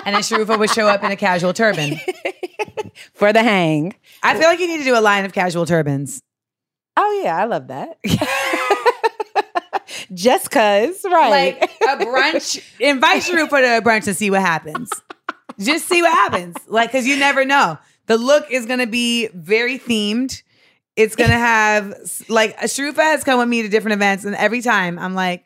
and 0.05 0.15
then 0.15 0.23
Sharufa 0.23 0.59
would 0.59 0.71
show 0.71 0.89
up 0.89 1.03
in 1.05 1.11
a 1.11 1.17
casual 1.17 1.53
turban. 1.53 1.99
For 3.15 3.33
the 3.33 3.43
hang. 3.43 3.95
I 4.23 4.39
feel 4.39 4.49
like 4.49 4.61
you 4.61 4.69
need 4.69 4.79
to 4.79 4.85
do 4.85 4.97
a 4.97 5.01
line 5.01 5.25
of 5.25 5.33
casual 5.33 5.67
turbans. 5.67 6.21
Oh 6.97 7.21
yeah, 7.23 7.37
I 7.37 7.45
love 7.45 7.69
that. 7.69 7.99
Just 10.15 10.51
cause, 10.51 11.05
right. 11.05 11.61
Like 11.61 11.71
a 11.83 12.05
brunch. 12.05 12.63
Invite 12.81 13.23
Sharufa 13.23 13.51
to 13.51 13.79
a 13.79 13.83
brunch 13.83 14.07
and 14.07 14.17
see 14.17 14.31
what 14.31 14.41
happens. 14.41 14.91
Just 15.59 15.89
see 15.89 16.03
what 16.03 16.13
happens. 16.13 16.57
Like, 16.67 16.93
cause 16.93 17.07
you 17.07 17.19
never 17.19 17.45
know. 17.45 17.79
The 18.07 18.17
look 18.17 18.51
is 18.51 18.67
gonna 18.67 18.87
be 18.87 19.29
very 19.29 19.79
themed. 19.79 20.43
It's 20.97 21.15
gonna 21.21 21.39
have 21.39 21.95
like 22.29 22.57
uh, 22.59 22.67
Sharufa 22.67 22.99
has 22.99 23.25
come 23.25 23.39
with 23.39 23.49
me 23.49 23.63
to 23.63 23.69
different 23.69 23.95
events, 23.95 24.25
and 24.25 24.35
every 24.35 24.63
time 24.63 24.99
I'm 24.99 25.15
like, 25.15 25.45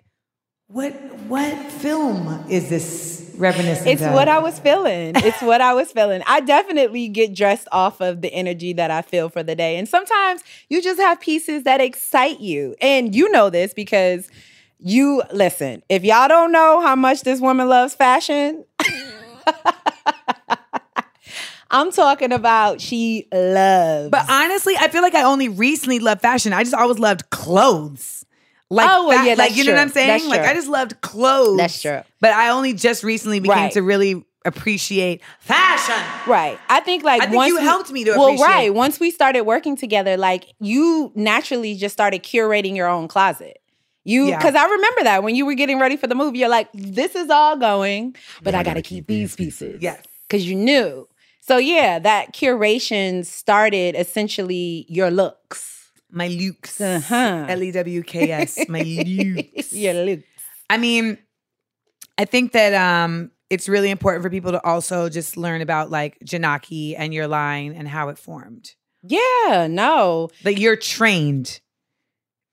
what 0.68 0.92
what 1.26 1.54
film 1.72 2.44
is 2.48 2.68
this 2.68 3.32
reminiscent 3.36 3.88
It's 3.88 4.02
of? 4.02 4.12
what 4.12 4.28
I 4.28 4.38
was 4.38 4.58
feeling. 4.58 5.12
It's 5.16 5.40
what 5.42 5.60
I 5.60 5.72
was 5.74 5.90
feeling. 5.92 6.22
I 6.26 6.40
definitely 6.40 7.08
get 7.08 7.34
dressed 7.34 7.68
off 7.72 8.00
of 8.00 8.20
the 8.20 8.32
energy 8.32 8.72
that 8.74 8.90
I 8.90 9.00
feel 9.02 9.28
for 9.30 9.42
the 9.42 9.54
day. 9.56 9.76
And 9.78 9.88
sometimes 9.88 10.42
you 10.68 10.82
just 10.82 11.00
have 11.00 11.20
pieces 11.20 11.62
that 11.64 11.80
excite 11.80 12.40
you. 12.40 12.74
And 12.80 13.14
you 13.14 13.30
know 13.30 13.48
this 13.48 13.72
because 13.72 14.28
you 14.78 15.22
listen, 15.32 15.82
if 15.88 16.04
y'all 16.04 16.28
don't 16.28 16.52
know 16.52 16.80
how 16.82 16.94
much 16.96 17.22
this 17.22 17.40
woman 17.40 17.68
loves 17.68 17.94
fashion, 17.94 18.64
I'm 21.70 21.92
talking 21.92 22.32
about 22.32 22.80
she 22.80 23.26
loves. 23.32 24.10
But 24.10 24.28
honestly, 24.28 24.76
I 24.76 24.88
feel 24.88 25.02
like 25.02 25.14
I 25.14 25.22
only 25.22 25.48
recently 25.48 25.98
loved 26.00 26.20
fashion. 26.20 26.52
I 26.52 26.62
just 26.64 26.74
always 26.74 26.98
loved 26.98 27.30
clothes. 27.30 28.24
Like, 28.72 28.88
Oh, 28.88 29.08
well, 29.08 29.24
yeah, 29.26 29.34
like 29.34 29.56
you 29.56 29.64
know 29.64 29.72
what. 29.72 29.80
I'm 29.80 29.88
saying? 29.88 30.08
That's 30.08 30.26
like 30.26 30.40
true. 30.42 30.50
I 30.50 30.54
just 30.54 30.68
loved 30.68 31.00
clothes. 31.00 31.56
That's 31.58 31.82
true. 31.82 32.02
But 32.20 32.32
I 32.32 32.50
only 32.50 32.72
just 32.72 33.02
recently 33.02 33.40
became 33.40 33.56
Right. 33.56 33.72
to 33.72 33.82
really 33.82 34.24
appreciate 34.44 35.20
fashion. 35.40 36.02
Right. 36.30 36.58
I 36.68 36.80
think 36.80 37.02
like 37.04 37.20
I 37.22 37.26
think 37.26 37.36
once 37.36 37.48
you 37.48 37.58
we- 37.58 37.62
helped 37.64 37.90
me 37.90 38.04
to 38.04 38.12
Well, 38.12 38.26
appreciate- 38.28 38.46
right. 38.46 38.74
Once 38.74 38.98
we 39.00 39.10
started 39.10 39.42
working 39.42 39.76
together, 39.76 40.16
like 40.16 40.46
you 40.60 41.12
naturally 41.14 41.74
just 41.74 41.92
started 41.92 42.22
curating 42.22 42.74
your 42.76 42.88
own 42.88 43.06
closet. 43.08 43.58
You 44.04 44.28
Yeah. 44.28 44.38
because 44.38 44.54
I 44.54 44.64
remember 44.64 45.02
that 45.02 45.22
when 45.22 45.34
you 45.34 45.44
were 45.46 45.54
getting 45.54 45.78
ready 45.78 45.96
for 45.96 46.06
the 46.06 46.14
movie, 46.14 46.38
you're 46.38 46.48
like, 46.48 46.68
this 46.72 47.14
is 47.14 47.28
all 47.28 47.56
going, 47.56 48.14
but 48.42 48.54
I 48.54 48.62
gotta 48.62 48.82
keep 48.82 49.06
these 49.08 49.36
pieces. 49.36 49.82
Yes. 49.82 50.00
Because 50.28 50.46
you 50.48 50.54
knew. 50.54 51.06
So 51.40 51.56
yeah, 51.58 51.98
that 51.98 52.32
curation 52.34 53.24
started 53.24 53.94
essentially 53.96 54.86
your 54.88 55.10
looks. 55.10 55.90
My 56.10 56.28
lewks. 56.28 56.80
Uh-huh. 56.80 57.46
L 57.48 57.62
E 57.62 57.70
W 57.72 58.02
K 58.02 58.30
S. 58.30 58.68
My 58.68 58.82
lewks. 58.82 59.72
your 59.72 59.94
looks. 59.94 60.24
I 60.68 60.76
mean, 60.76 61.18
I 62.18 62.24
think 62.24 62.52
that 62.52 62.74
um 62.74 63.30
it's 63.48 63.68
really 63.68 63.90
important 63.90 64.22
for 64.22 64.30
people 64.30 64.52
to 64.52 64.64
also 64.64 65.08
just 65.08 65.36
learn 65.36 65.60
about 65.60 65.90
like 65.90 66.18
Jinaki 66.20 66.94
and 66.96 67.12
your 67.12 67.26
line 67.26 67.74
and 67.74 67.88
how 67.88 68.08
it 68.08 68.18
formed. 68.18 68.74
Yeah, 69.02 69.66
no. 69.68 70.28
That 70.44 70.58
you're 70.58 70.76
trained. 70.76 71.60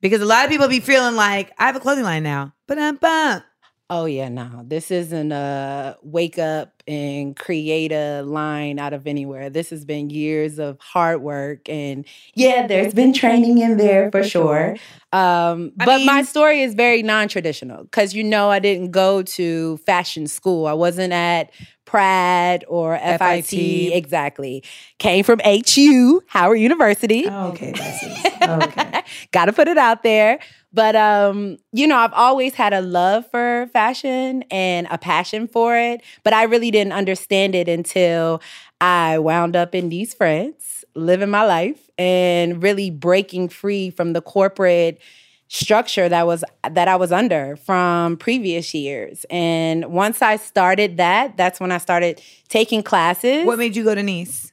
Because 0.01 0.21
a 0.21 0.25
lot 0.25 0.45
of 0.45 0.51
people 0.51 0.67
be 0.67 0.79
feeling 0.79 1.15
like, 1.15 1.51
I 1.57 1.65
have 1.65 1.75
a 1.75 1.79
clothing 1.79 2.03
line 2.03 2.23
now. 2.23 2.53
But 2.67 2.79
I'm 2.79 2.95
bum. 2.97 3.43
Oh 3.89 4.03
yeah, 4.03 4.27
no. 4.27 4.63
This 4.65 4.91
isn't 4.91 5.31
a 5.31 5.97
wake 6.01 6.37
up 6.37 6.83
and 6.89 7.35
create 7.37 7.93
a 7.93 8.21
line 8.21 8.79
out 8.79 8.91
of 8.91 9.07
anywhere. 9.07 9.49
This 9.49 9.69
has 9.69 9.85
been 9.85 10.09
years 10.09 10.59
of 10.59 10.77
hard 10.81 11.21
work 11.21 11.69
and 11.69 12.05
yeah, 12.33 12.67
there's 12.67 12.93
been 12.93 13.13
training 13.13 13.59
in 13.59 13.77
there 13.77 14.11
for 14.11 14.23
sure. 14.23 14.75
Um, 15.13 15.71
but 15.77 16.03
my 16.03 16.23
story 16.23 16.61
is 16.61 16.73
very 16.73 17.01
non-traditional 17.01 17.85
because 17.85 18.13
you 18.13 18.25
know 18.25 18.49
I 18.49 18.59
didn't 18.59 18.91
go 18.91 19.23
to 19.23 19.77
fashion 19.77 20.27
school. 20.27 20.67
I 20.67 20.73
wasn't 20.73 21.13
at 21.13 21.51
Pratt 21.85 22.65
or 22.67 22.97
FIT. 22.97 23.45
FIT. 23.47 23.93
Exactly. 23.93 24.63
Came 24.99 25.23
from 25.23 25.39
HU, 25.45 26.21
Howard 26.27 26.59
University. 26.59 27.27
Okay, 27.27 27.71
Bessie. 27.71 28.13
Okay. 28.47 29.03
Got 29.33 29.45
to 29.45 29.53
put 29.53 29.67
it 29.67 29.77
out 29.77 30.03
there. 30.03 30.39
But 30.77 30.95
um, 30.95 31.57
you 31.73 31.87
know, 31.87 31.97
I've 31.97 32.13
always 32.13 32.53
had 32.53 32.71
a 32.71 32.81
love 32.81 33.27
for 33.31 33.67
fashion 33.73 34.43
and 34.51 34.85
a 34.91 34.99
passion 34.99 35.47
for 35.47 35.75
it, 35.75 36.03
but 36.23 36.33
I 36.33 36.43
really 36.43 36.69
didn't 36.69 36.93
understand 36.93 37.55
it 37.55 37.67
until 37.67 38.43
I 38.79 39.17
wound 39.17 39.55
up 39.55 39.73
in 39.73 39.89
these 39.89 40.13
friends, 40.13 40.85
living 40.93 41.31
my 41.31 41.43
life 41.45 41.89
and 41.97 42.61
really 42.61 42.91
breaking 42.91 43.49
free 43.49 43.89
from 43.89 44.13
the 44.13 44.21
corporate 44.21 45.01
structure 45.47 46.07
that 46.09 46.27
was 46.27 46.43
that 46.69 46.87
I 46.87 46.95
was 46.95 47.11
under 47.11 47.55
from 47.55 48.15
previous 48.15 48.75
years. 48.75 49.25
And 49.31 49.85
once 49.85 50.21
I 50.21 50.35
started 50.35 50.97
that, 50.97 51.37
that's 51.37 51.59
when 51.59 51.71
I 51.71 51.79
started 51.79 52.21
taking 52.49 52.83
classes. 52.83 53.47
What 53.47 53.57
made 53.57 53.75
you 53.75 53.83
go 53.83 53.95
to 53.95 54.03
Nice? 54.03 54.51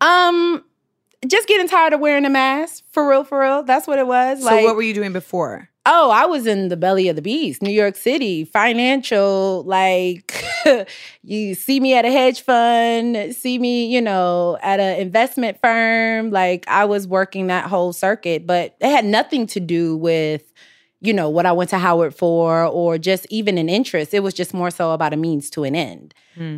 Um, 0.00 0.64
just 1.26 1.48
getting 1.48 1.68
tired 1.68 1.92
of 1.92 2.00
wearing 2.00 2.24
a 2.24 2.30
mask. 2.30 2.84
For 2.92 3.08
real, 3.08 3.24
for 3.24 3.40
real. 3.40 3.62
That's 3.62 3.86
what 3.86 3.98
it 3.98 4.06
was. 4.06 4.42
So 4.42 4.62
what 4.62 4.76
were 4.76 4.82
you 4.82 4.94
doing 4.94 5.12
before? 5.12 5.68
Oh, 5.86 6.10
I 6.10 6.26
was 6.26 6.46
in 6.46 6.68
the 6.68 6.76
belly 6.76 7.08
of 7.08 7.16
the 7.16 7.22
beast, 7.22 7.62
New 7.62 7.70
York 7.70 7.96
City, 7.96 8.44
financial. 8.44 9.64
Like, 9.64 10.44
you 11.22 11.54
see 11.54 11.80
me 11.80 11.94
at 11.94 12.04
a 12.04 12.12
hedge 12.12 12.42
fund, 12.42 13.34
see 13.34 13.58
me, 13.58 13.86
you 13.86 14.02
know, 14.02 14.58
at 14.60 14.78
an 14.78 15.00
investment 15.00 15.58
firm. 15.60 16.30
Like, 16.30 16.68
I 16.68 16.84
was 16.84 17.08
working 17.08 17.46
that 17.46 17.64
whole 17.64 17.94
circuit, 17.94 18.46
but 18.46 18.76
it 18.80 18.90
had 18.90 19.06
nothing 19.06 19.46
to 19.48 19.60
do 19.60 19.96
with, 19.96 20.52
you 21.00 21.12
know, 21.12 21.30
what 21.30 21.46
I 21.46 21.52
went 21.52 21.70
to 21.70 21.78
Howard 21.78 22.14
for 22.14 22.64
or 22.64 22.98
just 22.98 23.26
even 23.30 23.56
an 23.58 23.68
interest. 23.68 24.12
It 24.12 24.20
was 24.20 24.34
just 24.34 24.52
more 24.52 24.70
so 24.70 24.92
about 24.92 25.12
a 25.12 25.16
means 25.16 25.48
to 25.50 25.64
an 25.64 25.74
end. 25.74 26.14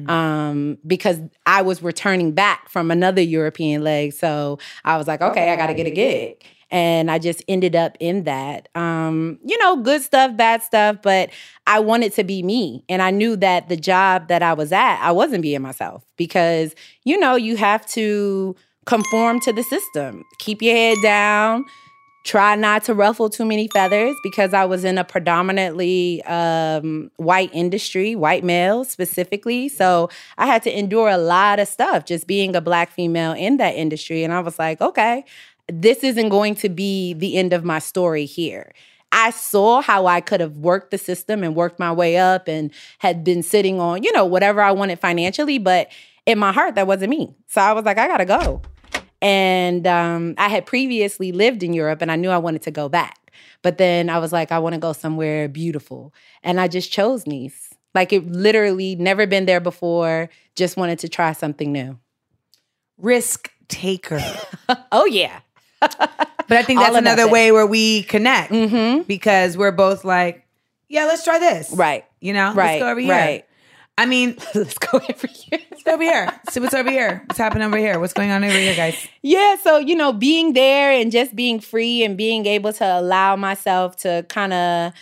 Um, 0.09 0.79
because 0.87 1.21
I 1.47 1.63
was 1.63 1.83
returning 1.83 2.33
back 2.33 2.69
from 2.69 2.91
another 2.91 3.23
European 3.23 3.83
leg. 3.83 4.13
So 4.13 4.59
I 4.85 4.97
was 4.97 5.07
like, 5.07 5.21
okay, 5.21 5.51
I 5.51 5.57
got 5.57 5.69
to 5.69 5.75
get 5.75 5.87
a 5.87 5.91
gig 5.91 6.45
and 6.73 7.11
I 7.11 7.19
just 7.19 7.43
ended 7.47 7.77
up 7.77 7.97
in 8.01 8.25
that. 8.25 8.69
Um, 8.75 9.39
you 9.45 9.59
know, 9.59 9.77
good 9.77 10.03
stuff, 10.03 10.37
bad 10.37 10.63
stuff, 10.63 10.97
but 11.03 11.31
I 11.67 11.79
wanted 11.79 12.15
to 12.15 12.25
be 12.25 12.43
me. 12.43 12.83
And 12.89 13.03
I 13.03 13.11
knew 13.11 13.37
that 13.37 13.69
the 13.69 13.77
job 13.77 14.29
that 14.29 14.43
I 14.43 14.55
was 14.55 14.73
at, 14.73 14.99
I 15.01 15.13
wasn't 15.13 15.43
being 15.43 15.61
myself 15.61 16.03
because, 16.17 16.75
you 17.05 17.21
know, 17.21 17.37
you 17.37 17.57
have 17.59 17.87
to 17.89 18.57
conform 18.87 19.39
to 19.41 19.53
the 19.53 19.63
system, 19.63 20.25
keep 20.39 20.63
your 20.63 20.75
head 20.75 20.99
down. 21.03 21.65
Try 22.25 22.55
not 22.55 22.85
to 22.85 22.95
ruffle 22.95 23.29
too 23.29 23.45
many 23.45 23.67
feathers 23.69 24.15
because 24.23 24.55
I 24.55 24.65
was 24.65 24.85
in 24.85 24.97
a 24.97 25.05
predominantly 25.05 26.23
um, 26.25 27.11
white 27.17 27.51
industry, 27.53 28.15
white 28.15 28.45
male 28.45 28.85
specifically. 28.85 29.69
So 29.69 30.09
I 30.39 30.47
had 30.47 30.63
to 30.63 30.79
endure 30.79 31.09
a 31.09 31.19
lot 31.19 31.59
of 31.59 31.67
stuff 31.67 32.05
just 32.05 32.29
being 32.29 32.55
a 32.55 32.61
black 32.61 32.91
female 32.91 33.33
in 33.33 33.57
that 33.57 33.75
industry. 33.75 34.23
And 34.23 34.33
I 34.33 34.41
was 34.41 34.59
like, 34.59 34.81
okay, 34.81 35.25
this 35.67 36.05
isn't 36.05 36.29
going 36.29 36.55
to 36.57 36.69
be 36.69 37.13
the 37.15 37.37
end 37.37 37.53
of 37.53 37.65
my 37.65 37.81
story 37.81 38.25
here. 38.25 38.73
I 39.13 39.31
saw 39.31 39.83
how 39.83 40.07
I 40.07 40.21
could 40.21 40.41
have 40.41 40.57
worked 40.57 40.91
the 40.91 40.99
system 40.99 41.43
and 41.43 41.55
worked 41.55 41.79
my 41.79 41.93
way 41.93 42.17
up 42.17 42.49
and 42.49 42.71
had 42.99 43.25
been 43.25 43.43
sitting 43.43 43.79
on, 43.79 44.03
you 44.03 44.13
know, 44.13 44.25
whatever 44.25 44.63
I 44.63 44.73
wanted 44.73 44.99
financially, 44.99 45.59
but 45.59 45.91
in 46.25 46.39
my 46.39 46.53
heart, 46.53 46.77
that 46.77 46.87
wasn't 46.87 47.11
me. 47.11 47.35
So 47.47 47.61
I 47.61 47.73
was 47.73 47.85
like, 47.85 47.99
I 47.99 48.07
gotta 48.07 48.25
go. 48.25 48.63
And 49.23 49.87
um, 49.87 50.35
I 50.37 50.49
had 50.49 50.67
previously 50.67 51.33
lived 51.33 51.63
in 51.63 51.73
Europe 51.73 52.03
and 52.03 52.11
I 52.13 52.17
knew 52.17 52.29
I 52.31 52.39
wanted 52.39 52.63
to 52.63 52.71
go 52.71 52.89
back. 52.89 53.19
But 53.63 53.79
then 53.79 54.11
I 54.11 54.19
was 54.19 54.33
like, 54.33 54.51
I 54.53 54.59
wanna 54.59 54.79
go 54.79 54.93
somewhere 54.93 55.49
beautiful. 55.49 56.13
And 56.43 56.61
I 56.61 56.69
just 56.69 56.91
chose 56.93 57.27
Nice. 57.27 57.71
Like 57.95 58.13
it 58.13 58.27
literally 58.27 58.97
never 58.97 59.27
been 59.27 59.47
there 59.47 59.61
before, 59.61 60.29
just 60.57 60.77
wanted 60.77 60.99
to 61.01 61.09
try 61.09 61.33
something 61.33 61.71
new. 61.73 61.99
Risk 62.99 63.51
taker. 63.69 64.21
Oh, 64.91 65.05
yeah. 65.07 65.41
But 66.49 66.59
I 66.59 66.63
think 66.65 66.81
that's 66.81 66.97
another 66.97 67.29
way 67.29 67.53
where 67.53 67.67
we 67.67 68.03
connect 68.03 68.53
Mm-hmm. 68.53 69.03
because 69.03 69.57
we're 69.57 69.71
both 69.73 70.05
like, 70.05 70.47
yeah, 70.89 71.05
let's 71.07 71.25
try 71.25 71.39
this. 71.39 71.71
Right. 71.71 72.05
You 72.21 72.33
know, 72.33 72.53
Right. 72.53 72.73
let's 72.73 72.83
go 72.83 72.91
over 72.91 73.01
here. 73.01 73.11
Right. 73.13 73.45
I 73.99 74.07
mean, 74.07 74.37
Let's 74.55 74.79
go 74.79 75.01
every 75.09 75.31
year. 75.51 75.61
let's 75.71 75.83
go 75.83 75.95
over 75.95 76.03
here. 76.03 76.41
See 76.51 76.61
what's 76.61 76.75
over 76.75 76.91
here. 76.91 77.23
What's 77.27 77.39
happening 77.39 77.67
over 77.67 77.77
here? 77.77 77.99
What's 78.01 78.13
going 78.15 78.31
on 78.31 78.43
over 78.43 78.53
here, 78.53 78.75
guys? 78.75 79.07
Yeah, 79.23 79.57
so 79.57 79.79
you 79.79 79.95
know, 79.95 80.13
being 80.13 80.55
there 80.55 80.93
and 80.93 81.13
just 81.13 81.37
being 81.37 81.61
free 81.61 82.03
and 82.05 82.17
being 82.17 82.47
able 82.47 82.73
to 82.75 82.85
allow 82.85 83.37
myself 83.37 83.97
to 83.99 84.25
kind 84.29 84.53
of 84.53 84.93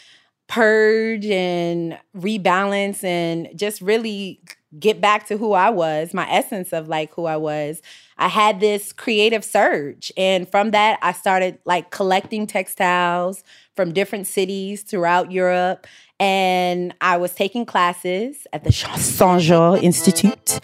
purge 0.49 1.27
and 1.27 1.97
rebalance 2.17 3.05
and 3.05 3.49
just 3.55 3.81
really 3.81 4.41
get 4.79 5.01
back 5.01 5.27
to 5.27 5.37
who 5.37 5.53
I 5.53 5.71
was, 5.71 6.13
my 6.13 6.29
essence 6.31 6.73
of 6.73 6.89
like 6.89 7.13
who 7.15 7.27
I 7.27 7.37
was. 7.37 7.81
I 8.19 8.29
had 8.29 8.61
this 8.61 8.93
creative 8.93 9.45
surge 9.45 10.13
and 10.17 10.49
from 10.49 10.73
that 10.73 10.99
I 11.03 11.13
started 11.13 11.59
like 11.65 11.91
collecting 11.91 12.47
textiles 12.47 13.43
from 13.75 13.93
different 13.93 14.27
cities 14.27 14.83
throughout 14.83 15.33
Europe 15.33 15.87
and 16.21 16.95
I 17.01 17.17
was 17.17 17.33
taking 17.35 17.67
classes 17.67 18.47
at 18.53 18.63
the 18.63 18.71
Saint-Jean 18.71 19.79
Institute 19.79 20.61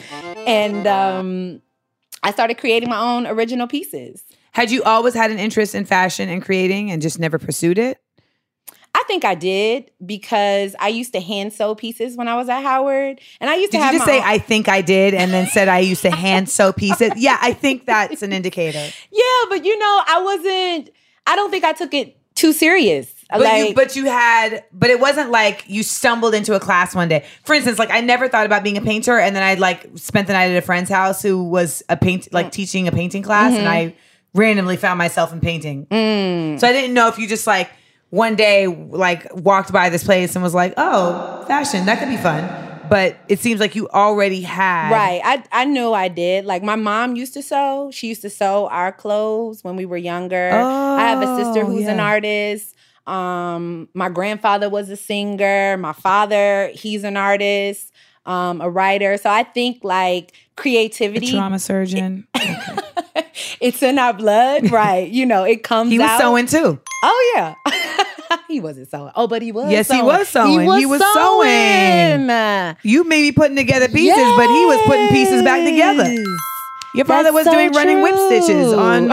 and 0.46 0.86
um 0.86 1.62
I 2.22 2.30
started 2.32 2.58
creating 2.58 2.88
my 2.88 2.98
own 2.98 3.26
original 3.26 3.66
pieces. 3.66 4.22
Had 4.52 4.70
you 4.70 4.82
always 4.82 5.14
had 5.14 5.30
an 5.30 5.38
interest 5.38 5.74
in 5.74 5.84
fashion 5.84 6.28
and 6.28 6.42
creating 6.44 6.90
and 6.90 7.00
just 7.02 7.18
never 7.18 7.38
pursued 7.38 7.78
it? 7.78 7.98
I 8.94 9.02
think 9.06 9.24
I 9.24 9.34
did 9.34 9.90
because 10.04 10.74
I 10.80 10.88
used 10.88 11.12
to 11.12 11.20
hand 11.20 11.52
sew 11.52 11.74
pieces 11.74 12.16
when 12.16 12.26
I 12.28 12.34
was 12.34 12.48
at 12.48 12.62
Howard, 12.62 13.20
and 13.40 13.50
I 13.50 13.56
used 13.56 13.70
Did 13.70 13.80
to 13.80 13.84
you 13.86 13.92
just 13.92 14.06
say 14.06 14.16
own- 14.18 14.24
I 14.24 14.38
think 14.38 14.68
I 14.68 14.80
did 14.80 15.12
and 15.12 15.30
then 15.30 15.46
said 15.48 15.68
I 15.68 15.80
used 15.80 16.00
to 16.02 16.10
hand 16.10 16.48
sew 16.48 16.72
pieces? 16.72 17.12
Yeah, 17.16 17.36
I 17.40 17.52
think 17.52 17.84
that's 17.84 18.22
an 18.22 18.32
indicator. 18.32 18.82
yeah, 19.12 19.42
but 19.50 19.64
you 19.64 19.78
know, 19.78 20.02
I 20.06 20.22
wasn't. 20.22 20.90
I 21.26 21.36
don't 21.36 21.50
think 21.50 21.64
I 21.64 21.72
took 21.74 21.92
it 21.92 22.16
too 22.34 22.52
serious. 22.54 23.12
But 23.30 23.40
like, 23.40 23.68
you 23.68 23.74
but 23.74 23.96
you 23.96 24.04
had 24.06 24.64
but 24.72 24.90
it 24.90 25.00
wasn't 25.00 25.30
like 25.30 25.64
you 25.66 25.82
stumbled 25.82 26.34
into 26.34 26.54
a 26.54 26.60
class 26.60 26.94
one 26.94 27.08
day. 27.08 27.24
For 27.44 27.54
instance, 27.54 27.78
like 27.78 27.90
I 27.90 28.00
never 28.00 28.28
thought 28.28 28.46
about 28.46 28.62
being 28.62 28.76
a 28.76 28.80
painter 28.80 29.18
and 29.18 29.34
then 29.34 29.42
I 29.42 29.54
like 29.54 29.88
spent 29.96 30.28
the 30.28 30.32
night 30.32 30.50
at 30.50 30.56
a 30.56 30.62
friend's 30.62 30.90
house 30.90 31.22
who 31.22 31.42
was 31.42 31.82
a 31.88 31.96
paint 31.96 32.32
like 32.32 32.46
mm. 32.46 32.52
teaching 32.52 32.86
a 32.86 32.92
painting 32.92 33.22
class 33.22 33.52
and 33.52 33.62
mm-hmm. 33.62 33.68
I 33.68 33.94
randomly 34.34 34.76
found 34.76 34.98
myself 34.98 35.32
in 35.32 35.40
painting. 35.40 35.86
Mm. 35.86 36.60
So 36.60 36.68
I 36.68 36.72
didn't 36.72 36.94
know 36.94 37.08
if 37.08 37.18
you 37.18 37.26
just 37.26 37.46
like 37.46 37.70
one 38.10 38.36
day 38.36 38.68
like 38.68 39.26
walked 39.34 39.72
by 39.72 39.88
this 39.88 40.04
place 40.04 40.36
and 40.36 40.42
was 40.42 40.54
like, 40.54 40.74
"Oh, 40.76 41.44
fashion, 41.48 41.86
that 41.86 41.98
could 41.98 42.08
be 42.08 42.16
fun." 42.16 42.62
But 42.88 43.16
it 43.28 43.40
seems 43.40 43.58
like 43.58 43.74
you 43.74 43.88
already 43.88 44.42
had 44.42 44.92
Right. 44.92 45.20
I, 45.24 45.42
I 45.50 45.64
knew 45.64 45.92
I 45.92 46.06
did. 46.06 46.44
Like 46.44 46.62
my 46.62 46.76
mom 46.76 47.16
used 47.16 47.34
to 47.34 47.42
sew. 47.42 47.90
She 47.92 48.06
used 48.06 48.22
to 48.22 48.30
sew 48.30 48.68
our 48.68 48.92
clothes 48.92 49.64
when 49.64 49.74
we 49.74 49.86
were 49.86 49.96
younger. 49.96 50.50
I 50.52 51.08
have 51.08 51.20
a 51.20 51.36
sister 51.36 51.64
Oh, 51.64 51.66
who's 51.66 51.88
an 51.88 51.98
artist. 51.98 52.75
Um, 53.06 53.88
my 53.94 54.08
grandfather 54.08 54.68
was 54.68 54.90
a 54.90 54.96
singer. 54.96 55.76
My 55.76 55.92
father, 55.92 56.70
he's 56.74 57.04
an 57.04 57.16
artist, 57.16 57.92
um, 58.24 58.60
a 58.60 58.68
writer. 58.68 59.16
So 59.16 59.30
I 59.30 59.44
think 59.44 59.84
like 59.84 60.32
a 60.32 60.60
creativity, 60.60 61.30
trauma 61.30 61.58
surgeon. 61.58 62.26
it's 63.60 63.82
in 63.82 63.98
our 63.98 64.12
blood, 64.12 64.70
right? 64.70 65.08
You 65.08 65.26
know, 65.26 65.44
it 65.44 65.62
comes. 65.62 65.90
He 65.90 65.98
was 65.98 66.08
out. 66.08 66.20
sewing 66.20 66.46
too. 66.46 66.80
Oh 67.02 67.32
yeah. 67.36 67.54
he 68.48 68.60
wasn't 68.60 68.90
sewing. 68.90 69.12
Oh, 69.14 69.28
but 69.28 69.42
he 69.42 69.52
was. 69.52 69.70
Yes, 69.70 69.90
he 69.90 70.02
was 70.02 70.28
sewing. 70.28 70.70
He 70.78 70.86
was 70.86 71.00
sewing. 71.00 72.28
sewing. 72.28 72.76
You 72.82 73.04
may 73.04 73.22
be 73.22 73.32
putting 73.32 73.56
together 73.56 73.88
pieces, 73.88 74.36
but 74.36 74.48
he 74.48 74.66
was 74.66 74.80
putting 74.86 75.08
pieces 75.08 75.42
back 75.42 75.64
together. 75.64 76.10
Yes. 76.10 76.26
Your 76.94 77.04
father 77.04 77.24
That's 77.24 77.34
was 77.34 77.44
so 77.44 77.52
doing 77.52 77.72
running 77.72 78.00
whip 78.00 78.14
stitches 78.14 78.72
on 78.72 79.12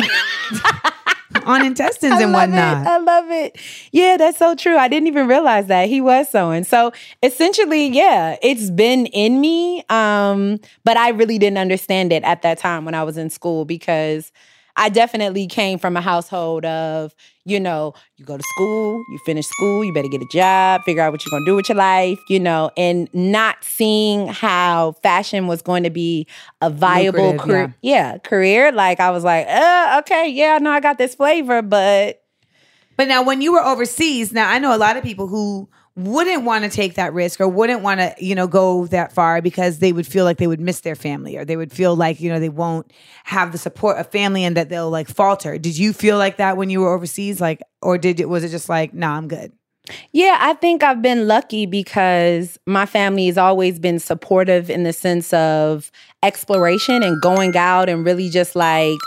on 1.45 1.65
intestines 1.65 2.13
and 2.21 2.33
whatnot. 2.33 2.85
It. 2.85 2.89
I 2.89 2.97
love 2.97 3.31
it. 3.31 3.57
Yeah, 3.91 4.17
that's 4.17 4.37
so 4.37 4.55
true. 4.55 4.77
I 4.77 4.87
didn't 4.87 5.07
even 5.07 5.27
realize 5.27 5.67
that 5.67 5.87
he 5.87 6.01
was 6.01 6.29
sewing. 6.29 6.63
So 6.63 6.91
essentially, 7.21 7.87
yeah, 7.87 8.37
it's 8.41 8.69
been 8.69 9.05
in 9.07 9.39
me. 9.41 9.83
Um, 9.89 10.59
but 10.83 10.97
I 10.97 11.09
really 11.09 11.37
didn't 11.37 11.57
understand 11.57 12.11
it 12.13 12.23
at 12.23 12.41
that 12.41 12.57
time 12.57 12.85
when 12.85 12.95
I 12.95 13.03
was 13.03 13.17
in 13.17 13.29
school 13.29 13.65
because 13.65 14.31
I 14.75 14.89
definitely 14.89 15.47
came 15.47 15.77
from 15.79 15.95
a 15.95 16.01
household 16.01 16.65
of, 16.65 17.13
you 17.45 17.59
know, 17.59 17.93
you 18.17 18.25
go 18.25 18.37
to 18.37 18.43
school, 18.55 19.03
you 19.11 19.19
finish 19.25 19.45
school, 19.47 19.83
you 19.83 19.93
better 19.93 20.07
get 20.07 20.21
a 20.21 20.27
job, 20.31 20.81
figure 20.83 21.01
out 21.01 21.11
what 21.11 21.25
you're 21.25 21.31
gonna 21.31 21.45
do 21.45 21.55
with 21.55 21.67
your 21.67 21.77
life, 21.77 22.19
you 22.29 22.39
know, 22.39 22.71
and 22.77 23.09
not 23.13 23.63
seeing 23.63 24.27
how 24.27 24.93
fashion 25.03 25.47
was 25.47 25.61
going 25.61 25.83
to 25.83 25.89
be 25.89 26.25
a 26.61 26.69
viable 26.69 27.37
career. 27.37 27.75
Yeah. 27.81 28.17
career. 28.19 28.71
Like 28.71 28.99
I 28.99 29.11
was 29.11 29.23
like, 29.23 29.45
uh, 29.47 29.97
okay, 29.99 30.29
yeah, 30.29 30.57
no, 30.59 30.71
I 30.71 30.79
got 30.79 30.97
this 30.97 31.15
flavor, 31.15 31.61
but 31.61 32.21
But 32.95 33.07
now, 33.07 33.23
when 33.23 33.41
you 33.41 33.51
were 33.53 33.63
overseas, 33.63 34.31
now 34.31 34.49
I 34.49 34.59
know 34.59 34.73
a 34.75 34.77
lot 34.77 34.97
of 34.97 35.03
people 35.03 35.27
who 35.27 35.67
wouldn't 35.95 36.43
want 36.43 36.63
to 36.63 36.69
take 36.69 36.95
that 36.95 37.13
risk 37.13 37.39
or 37.39 37.47
wouldn't 37.47 37.81
want 37.81 37.99
to, 37.99 38.15
you 38.19 38.33
know, 38.33 38.47
go 38.47 38.87
that 38.87 39.11
far 39.11 39.41
because 39.41 39.77
they 39.79 39.93
would 39.93 40.07
feel 40.07 40.25
like 40.25 40.37
they 40.37 40.47
would 40.47 40.59
miss 40.59 40.81
their 40.81 40.95
family 40.95 41.37
or 41.37 41.45
they 41.45 41.55
would 41.55 41.71
feel 41.71 41.95
like, 41.95 42.19
you 42.19 42.31
know, 42.31 42.39
they 42.39 42.49
won't 42.49 42.91
have 43.25 43.51
the 43.51 43.57
support 43.59 43.97
of 43.97 44.07
family 44.07 44.43
and 44.43 44.57
that 44.57 44.69
they'll 44.69 44.89
like 44.89 45.07
falter. 45.07 45.57
Did 45.59 45.77
you 45.77 45.93
feel 45.93 46.17
like 46.17 46.37
that 46.37 46.57
when 46.57 46.71
you 46.71 46.81
were 46.81 46.93
overseas? 46.93 47.39
Like, 47.39 47.61
or 47.81 47.99
did 47.99 48.19
it, 48.19 48.27
was 48.27 48.43
it 48.43 48.49
just 48.49 48.69
like, 48.69 48.93
nah, 48.93 49.15
I'm 49.15 49.27
good? 49.27 49.51
Yeah, 50.13 50.37
I 50.39 50.53
think 50.53 50.81
I've 50.81 51.01
been 51.01 51.27
lucky 51.27 51.65
because 51.65 52.57
my 52.65 52.85
family 52.85 53.27
has 53.27 53.37
always 53.37 53.79
been 53.79 53.99
supportive 53.99 54.69
in 54.69 54.83
the 54.83 54.93
sense 54.93 55.33
of 55.33 55.91
exploration 56.23 57.03
and 57.03 57.21
going 57.21 57.55
out 57.57 57.89
and 57.89 58.05
really 58.05 58.29
just 58.29 58.55
like 58.55 58.97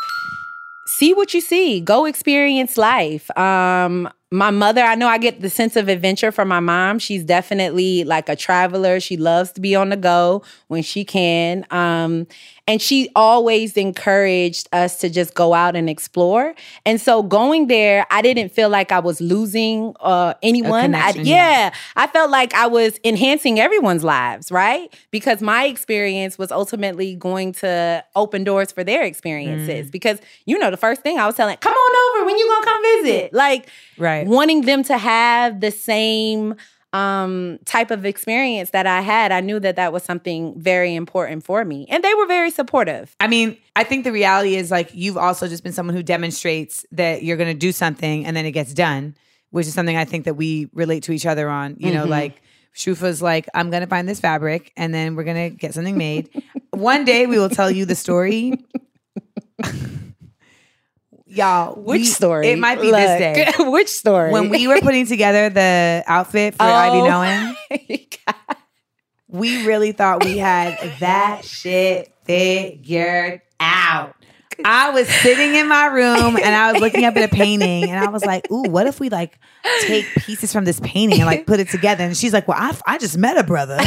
see 0.86 1.14
what 1.14 1.34
you 1.34 1.40
see, 1.40 1.80
go 1.80 2.04
experience 2.04 2.76
life. 2.76 3.36
Um, 3.36 4.08
my 4.32 4.50
mother, 4.50 4.82
I 4.82 4.96
know 4.96 5.06
I 5.06 5.18
get 5.18 5.40
the 5.40 5.48
sense 5.48 5.76
of 5.76 5.88
adventure 5.88 6.32
from 6.32 6.48
my 6.48 6.58
mom. 6.58 6.98
She's 6.98 7.24
definitely 7.24 8.02
like 8.02 8.28
a 8.28 8.34
traveler. 8.34 8.98
She 8.98 9.16
loves 9.16 9.52
to 9.52 9.60
be 9.60 9.76
on 9.76 9.90
the 9.90 9.96
go 9.96 10.42
when 10.66 10.82
she 10.82 11.04
can. 11.04 11.64
Um, 11.70 12.26
and 12.68 12.82
she 12.82 13.08
always 13.14 13.76
encouraged 13.76 14.68
us 14.72 14.98
to 14.98 15.08
just 15.08 15.34
go 15.34 15.54
out 15.54 15.76
and 15.76 15.88
explore. 15.88 16.54
And 16.84 17.00
so 17.00 17.22
going 17.22 17.68
there, 17.68 18.06
I 18.10 18.22
didn't 18.22 18.50
feel 18.50 18.68
like 18.68 18.90
I 18.90 18.98
was 18.98 19.20
losing 19.20 19.94
uh, 20.00 20.34
anyone. 20.42 20.94
I, 20.94 21.10
yeah, 21.10 21.22
yeah. 21.22 21.74
I 21.94 22.06
felt 22.08 22.30
like 22.30 22.52
I 22.54 22.66
was 22.66 22.98
enhancing 23.04 23.60
everyone's 23.60 24.02
lives, 24.02 24.50
right? 24.50 24.92
Because 25.10 25.40
my 25.42 25.66
experience 25.66 26.38
was 26.38 26.50
ultimately 26.50 27.14
going 27.14 27.52
to 27.54 28.04
open 28.16 28.42
doors 28.44 28.72
for 28.72 28.82
their 28.82 29.02
Mm. 29.02 29.08
experiences. 29.08 29.90
Because 29.90 30.18
you 30.44 30.58
know, 30.58 30.70
the 30.70 30.76
first 30.76 31.02
thing 31.02 31.18
I 31.18 31.26
was 31.26 31.36
telling, 31.36 31.56
come 31.58 31.72
on 31.72 32.18
over 32.20 32.26
when 32.26 32.36
you 32.36 32.46
gonna 32.48 32.66
come 32.66 32.82
visit, 33.04 33.32
like 33.32 33.68
Right. 33.98 34.26
wanting 34.26 34.62
them 34.62 34.82
to 34.84 34.98
have 34.98 35.60
the 35.60 35.70
same 35.70 36.56
um 36.96 37.58
type 37.64 37.90
of 37.90 38.04
experience 38.06 38.70
that 38.70 38.86
I 38.86 39.00
had. 39.00 39.32
I 39.32 39.40
knew 39.40 39.58
that 39.60 39.76
that 39.76 39.92
was 39.92 40.02
something 40.02 40.58
very 40.60 40.94
important 40.94 41.44
for 41.44 41.64
me, 41.64 41.86
and 41.90 42.02
they 42.04 42.14
were 42.14 42.26
very 42.26 42.50
supportive. 42.50 43.14
I 43.20 43.28
mean, 43.28 43.56
I 43.74 43.84
think 43.84 44.04
the 44.04 44.12
reality 44.12 44.54
is 44.56 44.70
like 44.70 44.90
you've 44.94 45.16
also 45.18 45.48
just 45.48 45.62
been 45.64 45.72
someone 45.72 45.94
who 45.96 46.02
demonstrates 46.02 46.84
that 46.92 47.22
you're 47.22 47.36
going 47.36 47.52
to 47.52 47.58
do 47.58 47.72
something 47.72 48.24
and 48.26 48.36
then 48.36 48.46
it 48.46 48.52
gets 48.52 48.72
done, 48.74 49.14
which 49.50 49.66
is 49.66 49.74
something 49.74 49.96
I 49.96 50.04
think 50.04 50.24
that 50.24 50.34
we 50.34 50.68
relate 50.72 51.02
to 51.04 51.12
each 51.12 51.26
other 51.26 51.48
on. 51.48 51.76
You 51.78 51.92
know, 51.92 52.02
Mm-hmm. 52.02 52.10
like 52.10 52.42
Shufa's 52.74 53.20
like, 53.22 53.46
I'm 53.54 53.70
going 53.70 53.80
to 53.82 53.86
find 53.88 54.06
this 54.08 54.20
fabric 54.20 54.72
and 54.76 54.92
then 54.94 55.16
we're 55.16 55.24
going 55.24 55.50
to 55.50 55.56
get 55.56 55.72
something 55.74 55.96
made. 55.96 56.28
One 56.72 57.04
day 57.04 57.26
we 57.26 57.38
will 57.38 57.48
tell 57.50 57.70
you 57.70 57.84
the 57.86 57.94
story. 57.94 58.52
Y'all, 61.36 61.74
Which 61.74 62.00
we- 62.00 62.04
story? 62.06 62.48
It 62.48 62.58
might 62.58 62.80
be 62.80 62.90
this 62.90 63.18
day. 63.18 63.52
Which 63.70 63.88
story? 63.88 64.32
When 64.32 64.48
we 64.48 64.66
were 64.68 64.80
putting 64.80 65.06
together 65.06 65.50
the 65.50 66.02
outfit 66.06 66.54
for 66.54 66.62
oh 66.62 66.66
Ivy 66.66 66.96
Oh 66.98 67.06
Knowing, 67.08 67.56
my 68.26 68.56
we 69.28 69.66
really 69.66 69.92
thought 69.92 70.24
we 70.24 70.38
had 70.38 70.78
that 71.00 71.44
shit 71.44 72.12
figured 72.24 73.42
out. 73.60 74.14
I 74.64 74.90
was 74.90 75.08
sitting 75.08 75.54
in 75.54 75.68
my 75.68 75.86
room 75.86 76.36
and 76.36 76.54
I 76.54 76.72
was 76.72 76.80
looking 76.80 77.04
up 77.04 77.16
at 77.16 77.22
a 77.22 77.34
painting 77.34 77.90
and 77.90 77.98
I 78.04 78.08
was 78.08 78.24
like, 78.24 78.50
ooh, 78.50 78.62
what 78.62 78.86
if 78.86 78.98
we 79.00 79.08
like 79.08 79.38
take 79.82 80.06
pieces 80.16 80.52
from 80.52 80.64
this 80.64 80.80
painting 80.80 81.20
and 81.20 81.26
like 81.26 81.46
put 81.46 81.60
it 81.60 81.68
together? 81.68 82.04
And 82.04 82.16
she's 82.16 82.32
like, 82.32 82.48
well, 82.48 82.58
I, 82.58 82.76
I 82.86 82.98
just 82.98 83.16
met 83.18 83.36
a 83.36 83.44
brother 83.44 83.78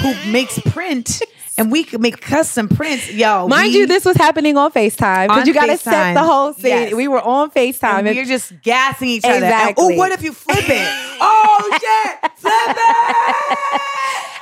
who 0.00 0.14
makes 0.32 0.58
print 0.60 1.20
and 1.56 1.70
we 1.70 1.84
could 1.84 2.00
make 2.00 2.20
custom 2.20 2.68
prints. 2.68 3.12
Yo, 3.12 3.46
Mind 3.48 3.72
we- 3.72 3.80
you, 3.80 3.86
this 3.86 4.04
was 4.04 4.16
happening 4.16 4.56
on 4.56 4.72
FaceTime. 4.72 5.28
But 5.28 5.46
you 5.46 5.54
gotta 5.54 5.78
set 5.78 6.14
the 6.14 6.22
whole 6.22 6.52
scene. 6.54 6.66
Yes. 6.66 6.94
We 6.94 7.06
were 7.08 7.20
on 7.22 7.50
FaceTime. 7.50 7.98
and 8.00 8.08
and- 8.08 8.16
we're 8.16 8.24
just 8.24 8.60
gassing 8.62 9.08
each 9.08 9.24
other. 9.24 9.36
Exactly. 9.36 9.94
oh, 9.94 9.96
what 9.96 10.12
if 10.12 10.22
you 10.22 10.32
flip 10.32 10.64
it? 10.68 10.88
oh 11.20 11.78
shit, 11.80 12.32
flip 12.36 12.76
it! 12.76 14.33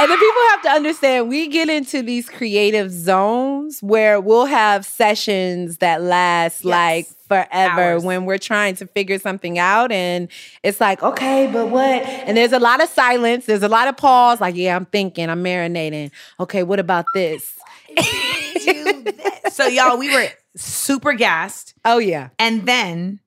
And 0.00 0.10
the 0.10 0.16
people 0.16 0.42
have 0.50 0.62
to 0.62 0.68
understand 0.70 1.28
we 1.28 1.48
get 1.48 1.68
into 1.68 2.02
these 2.02 2.28
creative 2.28 2.90
zones 2.90 3.82
where 3.82 4.18
we'll 4.18 4.46
have 4.46 4.86
sessions 4.86 5.76
that 5.78 6.00
last 6.00 6.64
like 6.64 7.06
forever 7.28 7.92
Hours. 7.92 8.04
when 8.04 8.24
we're 8.24 8.38
trying 8.38 8.76
to 8.76 8.86
figure 8.86 9.18
something 9.18 9.58
out. 9.58 9.92
And 9.92 10.28
it's 10.62 10.80
like, 10.80 11.02
okay, 11.02 11.50
but 11.52 11.68
what? 11.68 12.02
And 12.02 12.36
there's 12.36 12.52
a 12.52 12.58
lot 12.58 12.82
of 12.82 12.88
silence, 12.88 13.44
there's 13.46 13.62
a 13.62 13.68
lot 13.68 13.88
of 13.88 13.96
pause, 13.96 14.40
like, 14.40 14.56
yeah, 14.56 14.74
I'm 14.74 14.86
thinking, 14.86 15.28
I'm 15.28 15.44
marinating. 15.44 16.10
Okay, 16.40 16.62
what 16.62 16.80
about 16.80 17.04
this? 17.14 17.56
This. 17.96 19.04
So 19.52 19.66
y'all, 19.66 19.98
we 19.98 20.12
were 20.12 20.28
super 20.56 21.12
gassed. 21.12 21.74
Oh, 21.84 21.98
yeah. 21.98 22.30
And 22.38 22.66
then 22.66 23.20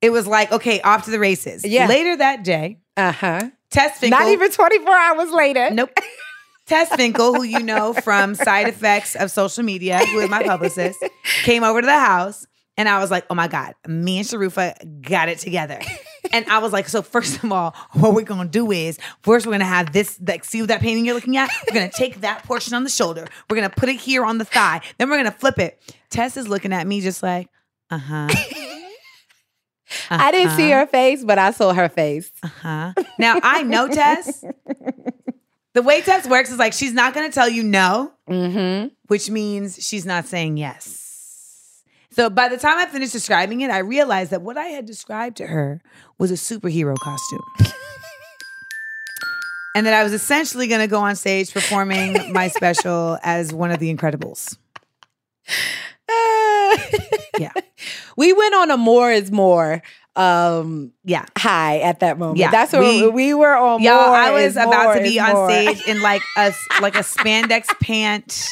it 0.00 0.10
was 0.10 0.26
like, 0.26 0.50
okay, 0.52 0.80
off 0.80 1.04
to 1.04 1.10
the 1.10 1.18
races. 1.18 1.64
Yeah. 1.64 1.86
Later 1.86 2.16
that 2.16 2.44
day, 2.44 2.78
Uh 2.96 3.12
huh. 3.12 3.50
Tess 3.74 3.98
Finkel. 3.98 4.20
Not 4.20 4.28
even 4.28 4.50
24 4.50 4.94
hours 4.94 5.30
later. 5.32 5.70
Nope. 5.70 5.90
Tess 6.66 6.94
Finkel, 6.94 7.34
who 7.34 7.42
you 7.42 7.58
know 7.58 7.92
from 7.92 8.34
side 8.34 8.68
effects 8.68 9.16
of 9.16 9.30
social 9.30 9.64
media, 9.64 9.98
who 9.98 10.20
is 10.20 10.30
my 10.30 10.42
publicist, 10.44 11.04
came 11.42 11.62
over 11.62 11.80
to 11.80 11.86
the 11.86 11.98
house. 11.98 12.46
And 12.76 12.88
I 12.88 12.98
was 13.00 13.10
like, 13.10 13.24
oh 13.30 13.34
my 13.34 13.46
God, 13.46 13.74
me 13.86 14.18
and 14.18 14.26
Sharufa 14.26 15.02
got 15.02 15.28
it 15.28 15.38
together. 15.38 15.80
And 16.32 16.44
I 16.46 16.58
was 16.58 16.72
like, 16.72 16.88
so 16.88 17.02
first 17.02 17.44
of 17.44 17.52
all, 17.52 17.74
what 17.92 18.14
we're 18.14 18.22
gonna 18.22 18.48
do 18.48 18.72
is 18.72 18.98
first 19.22 19.46
we're 19.46 19.52
gonna 19.52 19.64
have 19.64 19.92
this, 19.92 20.18
like, 20.26 20.44
see 20.44 20.62
that 20.62 20.80
painting 20.80 21.04
you're 21.04 21.14
looking 21.14 21.36
at? 21.36 21.50
We're 21.68 21.74
gonna 21.74 21.92
take 21.92 22.22
that 22.22 22.44
portion 22.44 22.74
on 22.74 22.82
the 22.82 22.90
shoulder, 22.90 23.28
we're 23.48 23.56
gonna 23.56 23.70
put 23.70 23.88
it 23.88 23.96
here 23.96 24.24
on 24.24 24.38
the 24.38 24.44
thigh, 24.44 24.80
then 24.98 25.10
we're 25.10 25.18
gonna 25.18 25.30
flip 25.30 25.58
it. 25.58 25.80
Tess 26.10 26.36
is 26.36 26.48
looking 26.48 26.72
at 26.72 26.86
me 26.86 27.00
just 27.00 27.22
like, 27.22 27.48
uh-huh. 27.90 28.28
Uh-huh. 30.10 30.16
I 30.22 30.30
didn't 30.30 30.52
see 30.56 30.72
Uh-huh. 30.72 30.80
her 30.80 30.86
face, 30.86 31.24
but 31.24 31.38
I 31.38 31.50
saw 31.50 31.72
her 31.72 31.88
face. 31.88 32.30
Uh 32.42 32.48
huh? 32.48 32.92
Now 33.18 33.38
I 33.42 33.62
know 33.62 33.88
Tess. 33.92 34.44
The 35.74 35.82
way 35.82 36.00
Tess 36.02 36.28
works 36.28 36.50
is 36.52 36.58
like 36.58 36.72
she's 36.72 36.92
not 36.92 37.14
going 37.14 37.28
to 37.28 37.34
tell 37.34 37.48
you 37.48 37.62
no, 37.62 38.12
Mm-hmm. 38.28 38.88
which 39.08 39.28
means 39.30 39.84
she's 39.86 40.06
not 40.06 40.26
saying 40.26 40.56
yes. 40.56 41.82
So 42.12 42.30
by 42.30 42.48
the 42.48 42.56
time 42.56 42.78
I 42.78 42.86
finished 42.86 43.12
describing 43.12 43.60
it, 43.62 43.70
I 43.72 43.78
realized 43.78 44.30
that 44.30 44.40
what 44.42 44.56
I 44.56 44.66
had 44.66 44.86
described 44.86 45.36
to 45.38 45.46
her 45.48 45.82
was 46.16 46.30
a 46.30 46.34
superhero 46.34 46.96
costume. 46.96 47.42
and 49.74 49.84
that 49.84 49.94
I 49.94 50.04
was 50.04 50.12
essentially 50.12 50.68
going 50.68 50.80
to 50.80 50.86
go 50.86 51.00
on 51.00 51.16
stage 51.16 51.52
performing 51.52 52.32
my 52.32 52.46
special 52.48 53.18
as 53.24 53.52
one 53.52 53.72
of 53.72 53.80
the 53.80 53.92
Incredibles. 53.92 54.56
Yeah. 57.38 57.52
we 58.16 58.32
went 58.32 58.54
on 58.54 58.70
a 58.70 58.76
more 58.76 59.10
is 59.10 59.32
more 59.32 59.82
um 60.16 60.92
Yeah. 61.04 61.24
high 61.36 61.80
at 61.80 61.98
that 62.00 62.18
moment. 62.18 62.38
Yeah, 62.38 62.50
That's 62.52 62.72
what 62.72 62.82
we- 62.82 63.02
we, 63.02 63.08
we 63.08 63.34
were 63.34 63.56
on. 63.56 63.82
Y'all, 63.82 63.92
I 64.14 64.30
was 64.30 64.56
about 64.56 64.94
to 64.94 65.02
be 65.02 65.18
on 65.18 65.32
more. 65.32 65.50
stage 65.50 65.82
in 65.88 66.00
like 66.00 66.22
a 66.36 66.52
like 66.80 66.94
a 66.94 67.00
spandex 67.00 67.66
pant 67.80 68.48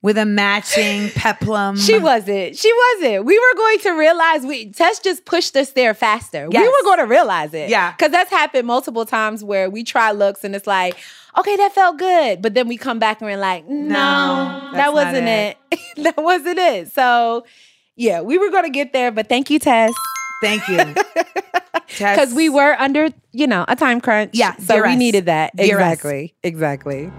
with 0.00 0.16
a 0.16 0.24
matching 0.24 1.10
peplum. 1.10 1.76
She 1.76 1.98
wasn't. 1.98 2.56
She 2.56 2.72
wasn't. 2.96 3.24
We 3.26 3.36
were 3.38 3.56
going 3.56 3.78
to 3.80 3.90
realize 3.90 4.46
we 4.46 4.70
Tess 4.70 5.00
just 5.00 5.24
pushed 5.26 5.56
us 5.56 5.72
there 5.72 5.92
faster. 5.92 6.48
We 6.48 6.58
were 6.58 6.82
going 6.84 6.98
to 7.00 7.06
realize 7.06 7.52
it. 7.52 7.68
Yeah. 7.68 7.92
Because 7.92 8.12
that's 8.12 8.30
happened 8.30 8.66
multiple 8.66 9.04
times 9.04 9.42
where 9.44 9.68
we 9.68 9.82
try 9.84 10.12
looks 10.12 10.44
and 10.44 10.54
it's 10.54 10.68
like, 10.68 10.96
okay, 11.38 11.56
that 11.56 11.72
felt 11.72 11.98
good. 11.98 12.42
But 12.42 12.54
then 12.54 12.68
we 12.68 12.76
come 12.76 12.98
back 12.98 13.20
and 13.20 13.30
we're 13.30 13.38
like, 13.38 13.66
no, 13.66 14.68
that's 14.72 14.76
that 14.76 14.92
wasn't 14.92 15.28
it. 15.28 15.56
it. 15.70 15.80
that 16.04 16.16
wasn't 16.22 16.58
it. 16.58 16.92
So 16.92 17.44
yeah, 17.96 18.20
we 18.20 18.38
were 18.38 18.50
going 18.50 18.64
to 18.64 18.70
get 18.70 18.92
there, 18.92 19.10
but 19.10 19.28
thank 19.28 19.50
you, 19.50 19.58
Tess. 19.58 19.92
Thank 20.42 20.66
you. 20.68 20.94
Because 21.98 22.32
we 22.32 22.48
were 22.48 22.76
under, 22.78 23.08
you 23.32 23.46
know, 23.46 23.64
a 23.66 23.74
time 23.74 24.00
crunch. 24.00 24.30
Yeah, 24.34 24.54
So 24.56 24.80
we 24.82 24.94
needed 24.94 25.26
that. 25.26 25.56
Duress. 25.56 25.94
Exactly. 25.94 26.34
Exactly. 26.44 27.10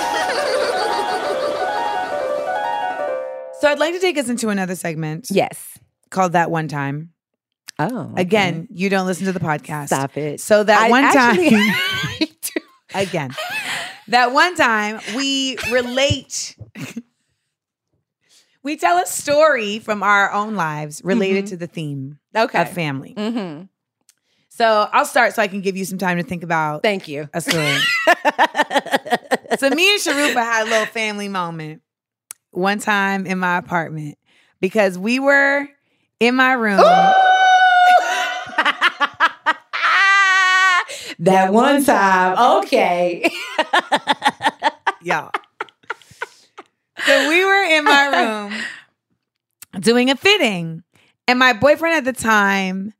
So 3.60 3.68
I'd 3.68 3.78
like 3.78 3.94
to 3.94 4.00
take 4.00 4.18
us 4.18 4.28
into 4.28 4.48
another 4.48 4.74
segment 4.74 5.28
Yes. 5.30 5.78
Called 6.12 6.32
That 6.32 6.50
One 6.50 6.68
Time. 6.68 7.10
Oh. 7.78 8.12
Again, 8.16 8.68
you 8.70 8.88
don't 8.88 9.06
listen 9.06 9.26
to 9.26 9.32
the 9.32 9.40
podcast. 9.40 9.86
Stop 9.86 10.16
it. 10.16 10.40
So 10.40 10.62
that 10.62 10.82
I 10.82 10.90
one 10.90 11.04
actually- 11.04 11.50
time, 11.50 11.74
again, 12.94 13.30
that 14.08 14.32
one 14.32 14.54
time 14.54 15.00
we 15.16 15.56
relate, 15.70 16.56
we 18.62 18.76
tell 18.76 18.98
a 18.98 19.06
story 19.06 19.78
from 19.78 20.02
our 20.02 20.30
own 20.30 20.54
lives 20.54 21.00
related 21.02 21.46
to 21.46 21.56
the 21.56 21.66
theme 21.66 22.18
okay. 22.36 22.62
of 22.62 22.70
family. 22.70 23.14
Mm-hmm. 23.16 23.64
So 24.50 24.88
I'll 24.92 25.06
start 25.06 25.34
so 25.34 25.40
I 25.40 25.48
can 25.48 25.62
give 25.62 25.78
you 25.78 25.86
some 25.86 25.96
time 25.96 26.18
to 26.18 26.22
think 26.22 26.42
about 26.42 26.82
Thank 26.82 27.08
you. 27.08 27.26
a 27.32 27.40
story. 27.40 27.78
so 29.58 29.70
me 29.70 29.94
and 29.94 30.00
Sharufa 30.00 30.34
had 30.34 30.66
a 30.66 30.70
little 30.70 30.86
family 30.86 31.28
moment 31.28 31.80
one 32.50 32.78
time 32.78 33.24
in 33.24 33.38
my 33.38 33.56
apartment 33.56 34.18
because 34.60 34.98
we 34.98 35.18
were 35.18 35.66
in 36.22 36.36
my 36.36 36.52
room. 36.52 36.76
that 41.18 41.52
one 41.52 41.84
time. 41.84 42.62
Okay. 42.62 43.28
y'all. 45.02 45.32
So 47.04 47.28
we 47.28 47.44
were 47.44 47.64
in 47.64 47.84
my 47.84 48.06
room 48.06 48.52
doing 49.80 50.10
a 50.10 50.16
fitting, 50.16 50.84
and 51.26 51.40
my 51.40 51.52
boyfriend 51.54 51.96
at 51.96 52.04
the 52.04 52.12
time 52.12 52.94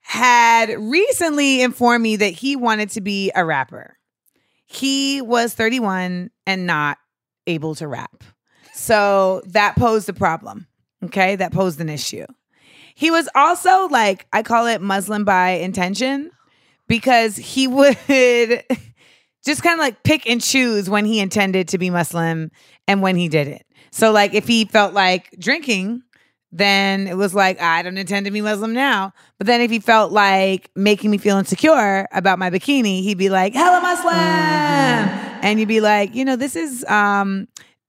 had 0.00 0.70
recently 0.76 1.62
informed 1.62 2.02
me 2.02 2.16
that 2.16 2.32
he 2.32 2.56
wanted 2.56 2.90
to 2.90 3.00
be 3.00 3.30
a 3.36 3.44
rapper. 3.44 3.96
He 4.64 5.22
was 5.22 5.54
31 5.54 6.32
and 6.48 6.66
not 6.66 6.98
able 7.46 7.76
to 7.76 7.86
rap. 7.86 8.24
So 8.74 9.42
that 9.46 9.76
posed 9.76 10.08
a 10.08 10.12
problem. 10.12 10.66
Okay. 11.04 11.36
That 11.36 11.52
posed 11.52 11.80
an 11.80 11.88
issue. 11.88 12.26
He 12.98 13.10
was 13.10 13.28
also 13.34 13.88
like, 13.88 14.26
I 14.32 14.42
call 14.42 14.66
it 14.66 14.80
Muslim 14.80 15.26
by 15.26 15.50
intention 15.50 16.30
because 16.88 17.36
he 17.36 17.68
would 17.68 17.98
just 19.44 19.62
kind 19.62 19.74
of 19.74 19.80
like 19.80 20.02
pick 20.02 20.26
and 20.26 20.40
choose 20.40 20.88
when 20.88 21.04
he 21.04 21.20
intended 21.20 21.68
to 21.68 21.78
be 21.78 21.90
Muslim 21.90 22.50
and 22.88 23.02
when 23.02 23.16
he 23.16 23.28
didn't. 23.28 23.62
So 23.90 24.12
like 24.12 24.32
if 24.32 24.48
he 24.48 24.64
felt 24.64 24.94
like 24.94 25.30
drinking, 25.38 26.02
then 26.52 27.06
it 27.06 27.18
was 27.18 27.34
like 27.34 27.60
I 27.60 27.82
don't 27.82 27.98
intend 27.98 28.24
to 28.24 28.32
be 28.32 28.40
Muslim 28.40 28.72
now. 28.72 29.12
But 29.36 29.46
then 29.46 29.60
if 29.60 29.70
he 29.70 29.78
felt 29.78 30.10
like 30.10 30.70
making 30.74 31.10
me 31.10 31.18
feel 31.18 31.36
insecure 31.36 32.08
about 32.12 32.38
my 32.38 32.48
bikini, 32.48 33.02
he'd 33.02 33.18
be 33.18 33.28
like, 33.28 33.52
"Hella 33.52 33.82
Muslim," 33.82 34.14
and 35.44 35.60
you'd 35.60 35.68
be 35.68 35.82
like, 35.82 36.14
you 36.14 36.24
know, 36.24 36.36
this 36.36 36.56
is 36.56 36.82
um 36.84 37.46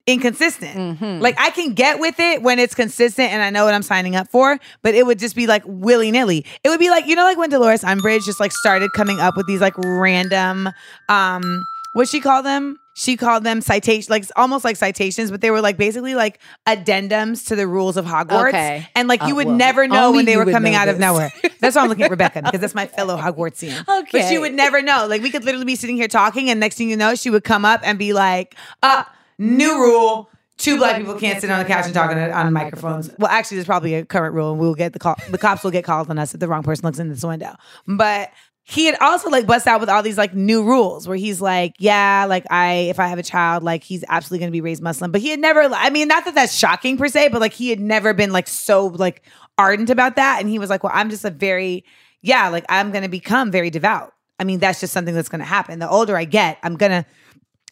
inconsistent. 0.08 1.22
Like 1.22 1.36
I 1.40 1.50
can 1.52 1.74
get 1.74 2.00
with 2.00 2.20
it 2.20 2.42
when 2.42 2.60
it's 2.60 2.74
consistent 2.74 3.32
and 3.32 3.42
I 3.42 3.50
know 3.50 3.66
what 3.66 3.74
I'm 3.74 3.84
signing 3.84 4.16
up 4.16 4.30
for, 4.30 4.58
but 4.82 4.96
it 4.96 5.06
would 5.06 5.20
just 5.20 5.36
be 5.36 5.46
like 5.48 5.64
willy 5.66 6.12
nilly. 6.12 6.46
It 6.64 6.70
would 6.70 6.80
be 6.80 6.90
like 6.90 7.06
you 7.06 7.16
know, 7.16 7.24
like 7.24 7.38
when 7.38 7.50
Dolores 7.50 7.82
Umbridge 7.84 8.24
just 8.26 8.40
like 8.40 8.52
started 8.52 8.92
coming 8.94 9.20
up 9.20 9.36
with 9.38 9.46
these 9.48 9.62
like 9.62 9.74
random, 9.78 10.70
um, 11.10 11.64
what 11.94 12.08
she 12.08 12.20
call 12.20 12.42
them? 12.42 12.80
She 12.94 13.16
called 13.16 13.44
them 13.44 13.62
citations, 13.62 14.10
like 14.10 14.26
almost 14.36 14.66
like 14.66 14.76
citations, 14.76 15.30
but 15.30 15.40
they 15.42 15.52
were 15.52 15.62
like 15.62 15.78
basically 15.78 16.16
like 16.16 16.40
addendums 16.68 17.46
to 17.50 17.56
the 17.56 17.68
rules 17.68 17.96
of 17.96 18.06
Hogwarts. 18.06 18.48
Okay. 18.50 18.88
And 18.96 19.08
like 19.08 19.22
you 19.22 19.34
Oh, 19.34 19.36
would 19.36 19.48
well, 19.48 19.56
never 19.56 19.88
know 19.88 20.12
when 20.12 20.26
they 20.26 20.36
were 20.36 20.46
coming 20.46 20.74
out 20.74 20.88
of 20.88 20.98
nowhere. 20.98 21.32
That's 21.60 21.76
why 21.76 21.84
I'm 21.84 21.90
looking 21.90 22.06
at 22.06 22.10
Rebecca 22.18 22.42
because 22.42 22.60
that's 22.60 22.74
my 22.74 22.88
fellow 22.88 23.16
Hogwartsian. 23.18 23.86
But 24.12 24.28
she 24.30 24.40
would 24.40 24.54
never 24.56 24.82
know. 24.82 25.06
Like 25.08 25.22
we 25.22 25.30
could 25.30 25.44
literally 25.44 25.66
be 25.66 25.76
sitting 25.76 25.96
here 25.96 26.08
talking, 26.08 26.50
and 26.50 26.60
next 26.60 26.78
thing 26.78 26.90
you 26.90 26.98
know, 26.98 27.14
she 27.14 27.30
would 27.30 27.44
come 27.44 27.66
up 27.66 27.82
and 27.84 28.00
be 28.00 28.14
like, 28.14 28.56
"Uh, 28.82 29.04
new 29.38 29.80
rule." 29.80 30.30
Two 30.58 30.78
black 30.78 30.98
people 30.98 31.14
can't 31.20 31.40
sit 31.40 31.52
on 31.52 31.60
the 31.60 31.66
couch 31.66 31.86
and 31.86 31.94
talk 31.94 32.10
on, 32.10 32.18
on 32.18 32.52
microphones. 32.52 33.12
Well, 33.20 33.30
actually, 33.30 33.58
there's 33.58 33.68
probably 33.68 33.94
a 33.94 34.04
current 34.06 34.34
rule, 34.34 34.52
and 34.52 34.60
we'll 34.60 34.74
get 34.74 34.92
the 34.92 34.98
call. 34.98 35.16
The 35.30 35.38
cops 35.38 35.64
will 35.64 35.70
get 35.70 35.84
called 35.84 36.10
on 36.10 36.18
us 36.18 36.34
if 36.34 36.40
the 36.40 36.48
wrong 36.48 36.64
person 36.64 36.84
looks 36.84 36.98
in 36.98 37.10
this 37.10 37.24
window. 37.24 37.56
But 37.86 38.32
he 38.64 38.86
had 38.86 38.98
also 39.00 39.30
like 39.30 39.46
bust 39.46 39.66
out 39.68 39.80
with 39.80 39.88
all 39.88 40.02
these 40.02 40.18
like 40.18 40.34
new 40.34 40.64
rules 40.64 41.08
where 41.08 41.16
he's 41.16 41.40
like, 41.40 41.76
yeah, 41.78 42.26
like 42.28 42.44
I 42.50 42.88
if 42.90 43.00
I 43.00 43.08
have 43.08 43.20
a 43.20 43.24
child, 43.24 43.62
like 43.62 43.84
he's 43.84 44.04
absolutely 44.10 44.40
going 44.40 44.50
to 44.50 44.52
be 44.52 44.62
raised 44.62 44.82
Muslim. 44.82 45.12
But 45.12 45.22
he 45.22 45.30
had 45.30 45.40
never. 45.40 45.62
I 45.62 45.92
mean, 45.92 46.08
not 46.08 46.26
that 46.26 46.34
that's 46.34 46.54
shocking 46.54 46.98
per 46.98 47.08
se, 47.08 47.30
but 47.30 47.40
like 47.40 47.54
he 47.54 47.70
had 47.70 47.80
never 47.80 48.14
been 48.14 48.32
like 48.32 48.48
so 48.48 48.88
like 48.88 49.22
ardent 49.60 49.92
about 49.92 50.16
that. 50.16 50.42
And 50.42 50.50
he 50.50 50.58
was 50.58 50.72
like, 50.72 50.84
well, 50.84 50.92
I'm 50.94 51.12
just 51.12 51.24
a 51.24 51.30
very 51.30 51.86
yeah, 52.22 52.50
like 52.50 52.66
I'm 52.68 52.92
going 52.92 53.04
to 53.04 53.10
become 53.10 53.52
very 53.52 53.70
devout. 53.70 54.14
I 54.40 54.44
mean, 54.44 54.60
that's 54.60 54.80
just 54.80 54.94
something 54.94 55.16
that's 55.16 55.30
going 55.30 55.40
to 55.40 55.46
happen. 55.46 55.80
The 55.80 55.90
older 55.90 56.18
I 56.18 56.26
get, 56.26 56.58
I'm 56.62 56.76
going 56.76 56.92
to 56.92 57.06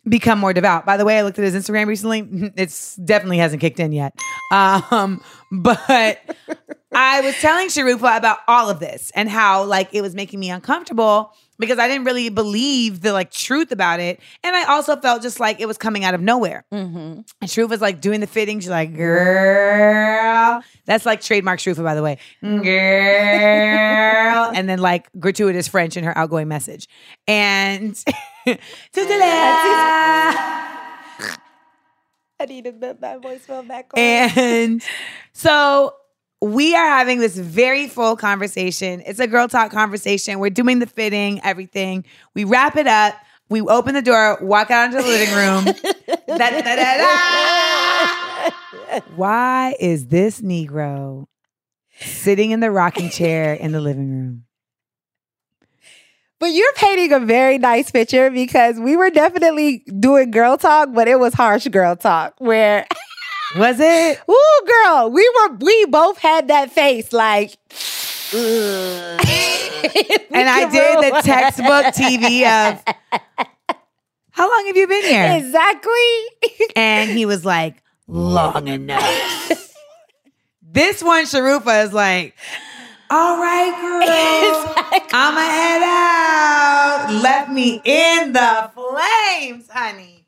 become 0.07 0.39
more 0.39 0.53
devout. 0.53 0.85
By 0.85 0.97
the 0.97 1.05
way, 1.05 1.17
I 1.17 1.23
looked 1.23 1.39
at 1.39 1.45
his 1.45 1.55
Instagram 1.55 1.87
recently. 1.87 2.51
It's 2.55 2.95
definitely 2.95 3.37
hasn't 3.37 3.61
kicked 3.61 3.79
in 3.79 3.91
yet. 3.91 4.17
Um, 4.51 5.21
but 5.51 6.19
I 6.93 7.21
was 7.21 7.35
telling 7.35 7.67
Sharufa 7.67 8.17
about 8.17 8.39
all 8.47 8.69
of 8.69 8.79
this 8.79 9.11
and 9.15 9.29
how 9.29 9.63
like 9.65 9.93
it 9.93 10.01
was 10.01 10.15
making 10.15 10.39
me 10.39 10.49
uncomfortable 10.49 11.33
because 11.59 11.79
I 11.79 11.87
didn't 11.87 12.05
really 12.05 12.29
believe 12.29 13.01
the 13.01 13.13
like 13.13 13.31
truth 13.31 13.71
about 13.71 13.99
it. 13.99 14.19
And 14.43 14.55
I 14.55 14.65
also 14.65 14.95
felt 14.97 15.21
just 15.21 15.39
like 15.39 15.59
it 15.59 15.65
was 15.67 15.77
coming 15.77 16.03
out 16.03 16.13
of 16.13 16.21
nowhere. 16.21 16.65
And 16.71 17.25
Shruva's 17.43 17.81
like 17.81 18.01
doing 18.01 18.19
the 18.19 18.27
fitting. 18.27 18.59
She's 18.59 18.69
like, 18.69 18.95
girl. 18.95 20.61
That's 20.85 21.05
like 21.05 21.21
trademark 21.21 21.59
Shruva, 21.59 21.83
by 21.83 21.95
the 21.95 22.03
way. 22.03 22.17
Girl. 22.41 22.61
and 24.55 24.69
then 24.69 24.79
like 24.79 25.09
gratuitous 25.19 25.67
French 25.67 25.97
in 25.97 26.03
her 26.03 26.17
outgoing 26.17 26.47
message. 26.47 26.87
And 27.27 28.01
I 32.39 32.45
needed 32.47 32.81
that, 32.81 33.01
that 33.01 33.21
voicemail 33.21 33.67
back 33.67 33.91
on. 33.93 33.99
And 33.99 34.83
so 35.33 35.95
we 36.41 36.75
are 36.75 36.85
having 36.85 37.19
this 37.19 37.37
very 37.37 37.87
full 37.87 38.15
conversation. 38.15 39.01
It's 39.05 39.19
a 39.19 39.27
girl 39.27 39.47
talk 39.47 39.71
conversation. 39.71 40.39
We're 40.39 40.49
doing 40.49 40.79
the 40.79 40.87
fitting, 40.87 41.39
everything. 41.43 42.05
We 42.33 42.43
wrap 42.43 42.75
it 42.75 42.87
up. 42.87 43.15
We 43.47 43.61
open 43.61 43.93
the 43.93 44.01
door, 44.01 44.39
walk 44.41 44.71
out 44.71 44.85
into 44.85 44.97
the 44.97 45.07
living 45.07 45.35
room. 45.35 45.65
Da, 46.27 46.49
da, 46.49 46.61
da. 46.61 46.89
Why 49.15 49.75
is 49.79 50.07
this 50.07 50.41
Negro 50.41 51.27
sitting 51.99 52.51
in 52.51 52.59
the 52.59 52.71
rocking 52.71 53.09
chair 53.09 53.53
in 53.53 53.71
the 53.71 53.79
living 53.79 54.09
room? 54.09 54.44
But 56.45 56.53
you're 56.53 56.73
painting 56.73 57.11
a 57.11 57.19
very 57.19 57.57
nice 57.57 57.89
picture 57.89 58.29
because 58.29 58.79
we 58.79 58.95
were 58.95 59.09
definitely 59.09 59.79
doing 59.99 60.29
girl 60.29 60.59
talk, 60.59 60.89
but 60.93 61.07
it 61.07 61.17
was 61.19 61.33
harsh 61.33 61.67
girl 61.69 61.95
talk 61.95 62.35
where, 62.37 62.85
Was 63.57 63.79
it? 63.79 64.21
ooh, 64.29 64.67
girl, 64.67 65.09
we 65.09 65.27
were, 65.27 65.55
we 65.55 65.85
both 65.85 66.19
had 66.19 66.49
that 66.49 66.71
face 66.71 67.11
like. 67.11 67.57
Mm. 68.29 69.21
And 70.35 70.47
I 70.47 70.69
did 70.69 71.13
the 71.13 71.21
textbook 71.23 71.85
TV 71.95 72.43
of 72.43 72.83
how 74.29 74.47
long 74.47 74.67
have 74.67 74.77
you 74.77 74.87
been 74.87 75.03
here? 75.03 75.31
Exactly. 75.37 76.69
And 76.75 77.09
he 77.09 77.25
was 77.25 77.43
like, 77.43 77.81
long 78.07 78.67
enough. 78.67 79.01
this 80.61 81.01
one, 81.01 81.25
Sharufa, 81.25 81.85
is 81.85 81.93
like, 81.93 82.35
all 83.09 83.37
right, 83.37 83.71
girl. 83.81 85.09
I'ma 85.13 85.39
head 85.41 85.81
out. 85.83 87.21
Left 87.23 87.51
me 87.51 87.81
in 87.83 88.33
the 88.33 88.71
flames, 88.73 89.69
honey. 89.69 90.25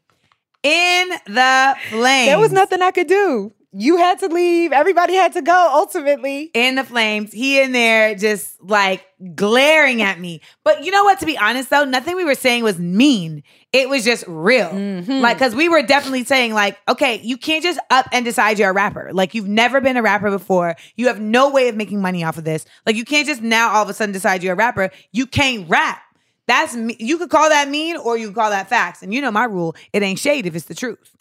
In 0.63 1.09
the 1.25 1.75
flames. 1.89 2.27
There 2.27 2.39
was 2.39 2.51
nothing 2.51 2.81
I 2.81 2.91
could 2.91 3.07
do. 3.07 3.53
You 3.73 3.97
had 3.97 4.19
to 4.19 4.27
leave. 4.27 4.71
Everybody 4.71 5.13
had 5.13 5.33
to 5.33 5.41
go 5.41 5.69
ultimately. 5.73 6.49
in 6.53 6.75
the 6.75 6.83
flames. 6.83 7.31
He 7.31 7.61
in 7.61 7.73
there 7.73 8.15
just 8.15 8.61
like 8.63 9.05
glaring 9.35 10.01
at 10.01 10.19
me. 10.19 10.41
But 10.63 10.83
you 10.83 10.91
know 10.91 11.03
what? 11.03 11.19
To 11.19 11.25
be 11.25 11.37
honest 11.37 11.69
though, 11.69 11.85
nothing 11.85 12.15
we 12.15 12.23
were 12.25 12.33
saying 12.35 12.63
was 12.63 12.79
mean. 12.79 13.43
It 13.73 13.89
was 13.89 14.05
just 14.05 14.23
real. 14.27 14.69
Mm-hmm. 14.69 15.21
Like, 15.21 15.37
cause 15.37 15.53
we 15.53 15.67
were 15.67 15.81
definitely 15.81 16.23
saying, 16.23 16.53
like, 16.53 16.77
okay, 16.87 17.19
you 17.21 17.37
can't 17.37 17.61
just 17.61 17.79
up 17.89 18.07
and 18.13 18.23
decide 18.23 18.59
you're 18.59 18.69
a 18.69 18.73
rapper. 18.73 19.09
Like, 19.11 19.33
you've 19.33 19.47
never 19.47 19.81
been 19.81 19.97
a 19.97 20.01
rapper 20.01 20.31
before. 20.31 20.75
You 20.95 21.07
have 21.07 21.19
no 21.19 21.49
way 21.49 21.67
of 21.67 21.75
making 21.75 22.01
money 22.01 22.23
off 22.23 22.37
of 22.37 22.45
this. 22.45 22.65
Like, 22.85 22.95
you 22.95 23.03
can't 23.03 23.27
just 23.27 23.41
now 23.41 23.73
all 23.73 23.83
of 23.83 23.89
a 23.89 23.93
sudden 23.93 24.13
decide 24.13 24.41
you're 24.41 24.53
a 24.53 24.57
rapper. 24.57 24.89
You 25.11 25.25
can't 25.25 25.69
rap. 25.69 26.01
That's 26.47 26.75
me- 26.75 26.95
you 26.97 27.17
could 27.17 27.29
call 27.29 27.49
that 27.49 27.69
mean 27.69 27.97
or 27.97 28.17
you 28.17 28.27
could 28.27 28.35
call 28.35 28.49
that 28.49 28.69
facts. 28.69 29.03
And 29.03 29.13
you 29.13 29.21
know 29.21 29.31
my 29.31 29.43
rule: 29.43 29.75
it 29.91 30.01
ain't 30.01 30.17
shade 30.17 30.45
if 30.45 30.55
it's 30.55 30.65
the 30.65 30.75
truth. 30.75 31.13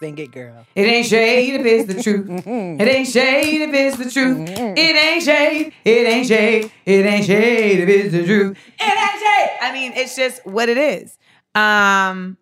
Sing 0.00 0.16
it, 0.18 0.30
girl. 0.30 0.64
It 0.76 0.82
ain't 0.82 1.06
shade 1.06 1.54
if 1.54 1.66
it's 1.66 1.92
the 1.92 2.00
truth. 2.02 2.28
It 2.46 2.88
ain't 2.88 3.08
shade 3.08 3.62
if 3.62 3.74
it's 3.74 3.96
the 3.96 4.10
truth. 4.10 4.48
It 4.48 4.78
ain't 4.78 5.24
shade. 5.24 5.72
It 5.84 6.06
ain't 6.06 6.26
shade. 6.26 6.72
It 6.86 7.04
ain't 7.06 7.24
shade 7.24 7.80
if 7.80 7.88
it's 7.88 8.12
the 8.12 8.24
truth. 8.24 8.56
It 8.78 8.82
ain't 8.82 9.20
shade. 9.20 9.58
I 9.60 9.72
mean, 9.72 9.92
it's 9.96 10.14
just 10.14 10.46
what 10.46 10.68
it 10.68 10.78
is. 10.78 11.18
Um, 11.56 12.36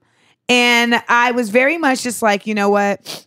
and 0.51 1.03
I 1.09 1.33
was 1.33 1.49
very 1.49 1.79
much 1.79 2.03
just 2.03 2.21
like, 2.21 2.47
you 2.47 2.55
know 2.55 2.69
what? 2.69 3.27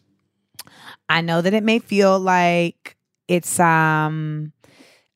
I 1.10 1.22
know 1.22 1.42
that 1.42 1.56
it 1.56 1.64
may 1.64 1.80
feel 1.80 2.20
like 2.20 2.98
it's 3.28 3.60
um 3.60 4.54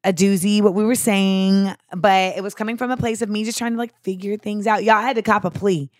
a 0.03 0.11
doozy 0.11 0.61
what 0.61 0.73
we 0.73 0.83
were 0.83 0.95
saying, 0.95 1.73
but 1.95 2.35
it 2.35 2.41
was 2.41 2.55
coming 2.55 2.77
from 2.77 2.89
a 2.89 2.97
place 2.97 3.21
of 3.21 3.29
me 3.29 3.43
just 3.43 3.59
trying 3.59 3.73
to 3.73 3.77
like 3.77 3.93
figure 4.01 4.37
things 4.37 4.65
out. 4.65 4.83
Y'all 4.83 5.01
had 5.01 5.17
to 5.17 5.21
cop 5.21 5.45
a 5.45 5.51
plea. 5.51 5.91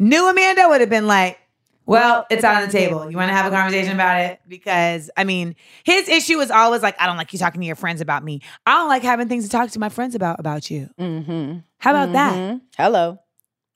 New 0.00 0.28
Amanda 0.28 0.66
would 0.68 0.80
have 0.80 0.90
been 0.90 1.06
like, 1.06 1.38
well, 1.86 2.26
it's 2.30 2.44
on 2.44 2.62
the 2.66 2.72
table. 2.72 3.10
You 3.10 3.16
want 3.16 3.28
to 3.30 3.34
have 3.34 3.50
a 3.50 3.54
conversation 3.54 3.94
about 3.94 4.20
it? 4.20 4.40
Because, 4.48 5.08
I 5.16 5.24
mean, 5.24 5.54
his 5.84 6.08
issue 6.08 6.38
is 6.40 6.50
always 6.50 6.82
like, 6.82 7.00
I 7.00 7.06
don't 7.06 7.16
like 7.16 7.32
you 7.32 7.38
talking 7.38 7.60
to 7.60 7.66
your 7.66 7.76
friends 7.76 8.00
about 8.00 8.24
me. 8.24 8.42
I 8.66 8.72
don't 8.74 8.88
like 8.88 9.02
having 9.02 9.28
things 9.28 9.44
to 9.44 9.50
talk 9.50 9.70
to 9.70 9.78
my 9.78 9.88
friends 9.88 10.14
about 10.14 10.40
about 10.40 10.70
you. 10.70 10.90
Mm-hmm. 10.98 11.58
How 11.78 11.90
about 11.92 12.12
that? 12.12 12.60
Hello. 12.76 13.18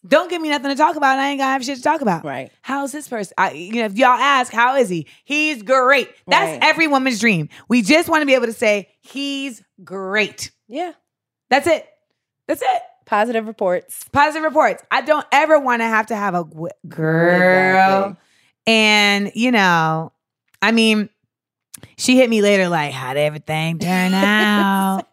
Don't 0.06 0.30
give 0.30 0.40
me 0.40 0.48
nothing 0.48 0.70
to 0.70 0.76
talk 0.76 0.96
about. 0.96 1.18
I 1.18 1.28
ain't 1.28 1.40
gonna 1.40 1.52
have 1.52 1.62
shit 1.62 1.76
to 1.76 1.82
talk 1.82 2.00
about. 2.00 2.24
Right. 2.24 2.50
How's 2.62 2.90
this 2.90 3.06
person? 3.06 3.34
I, 3.36 3.52
you 3.52 3.74
know, 3.74 3.84
if 3.84 3.98
y'all 3.98 4.08
ask, 4.18 4.50
how 4.50 4.76
is 4.76 4.88
he? 4.88 5.06
He's 5.24 5.62
great. 5.62 6.08
That's 6.26 6.52
Right. 6.52 6.58
every 6.62 6.86
woman's 6.88 7.20
dream. 7.20 7.50
We 7.68 7.82
just 7.82 8.08
want 8.08 8.22
to 8.22 8.26
be 8.26 8.34
able 8.34 8.46
to 8.46 8.54
say 8.54 8.88
he's 9.02 9.62
great. 9.84 10.52
Yeah. 10.68 10.92
That's 11.50 11.66
it. 11.66 11.86
That's 12.48 12.62
it. 12.62 12.82
Positive 13.10 13.44
reports. 13.44 14.04
Positive 14.12 14.44
reports. 14.44 14.84
I 14.88 15.00
don't 15.00 15.26
ever 15.32 15.58
want 15.58 15.82
to 15.82 15.86
have 15.86 16.06
to 16.06 16.16
have 16.16 16.34
a 16.34 16.44
w- 16.44 16.68
girl. 16.86 18.04
Exactly. 18.04 18.16
And, 18.68 19.32
you 19.34 19.50
know, 19.50 20.12
I 20.62 20.70
mean, 20.70 21.08
she 21.98 22.16
hit 22.16 22.30
me 22.30 22.40
later 22.40 22.68
like, 22.68 22.92
how'd 22.92 23.16
everything 23.16 23.80
turn 23.80 24.14
out? 24.14 25.06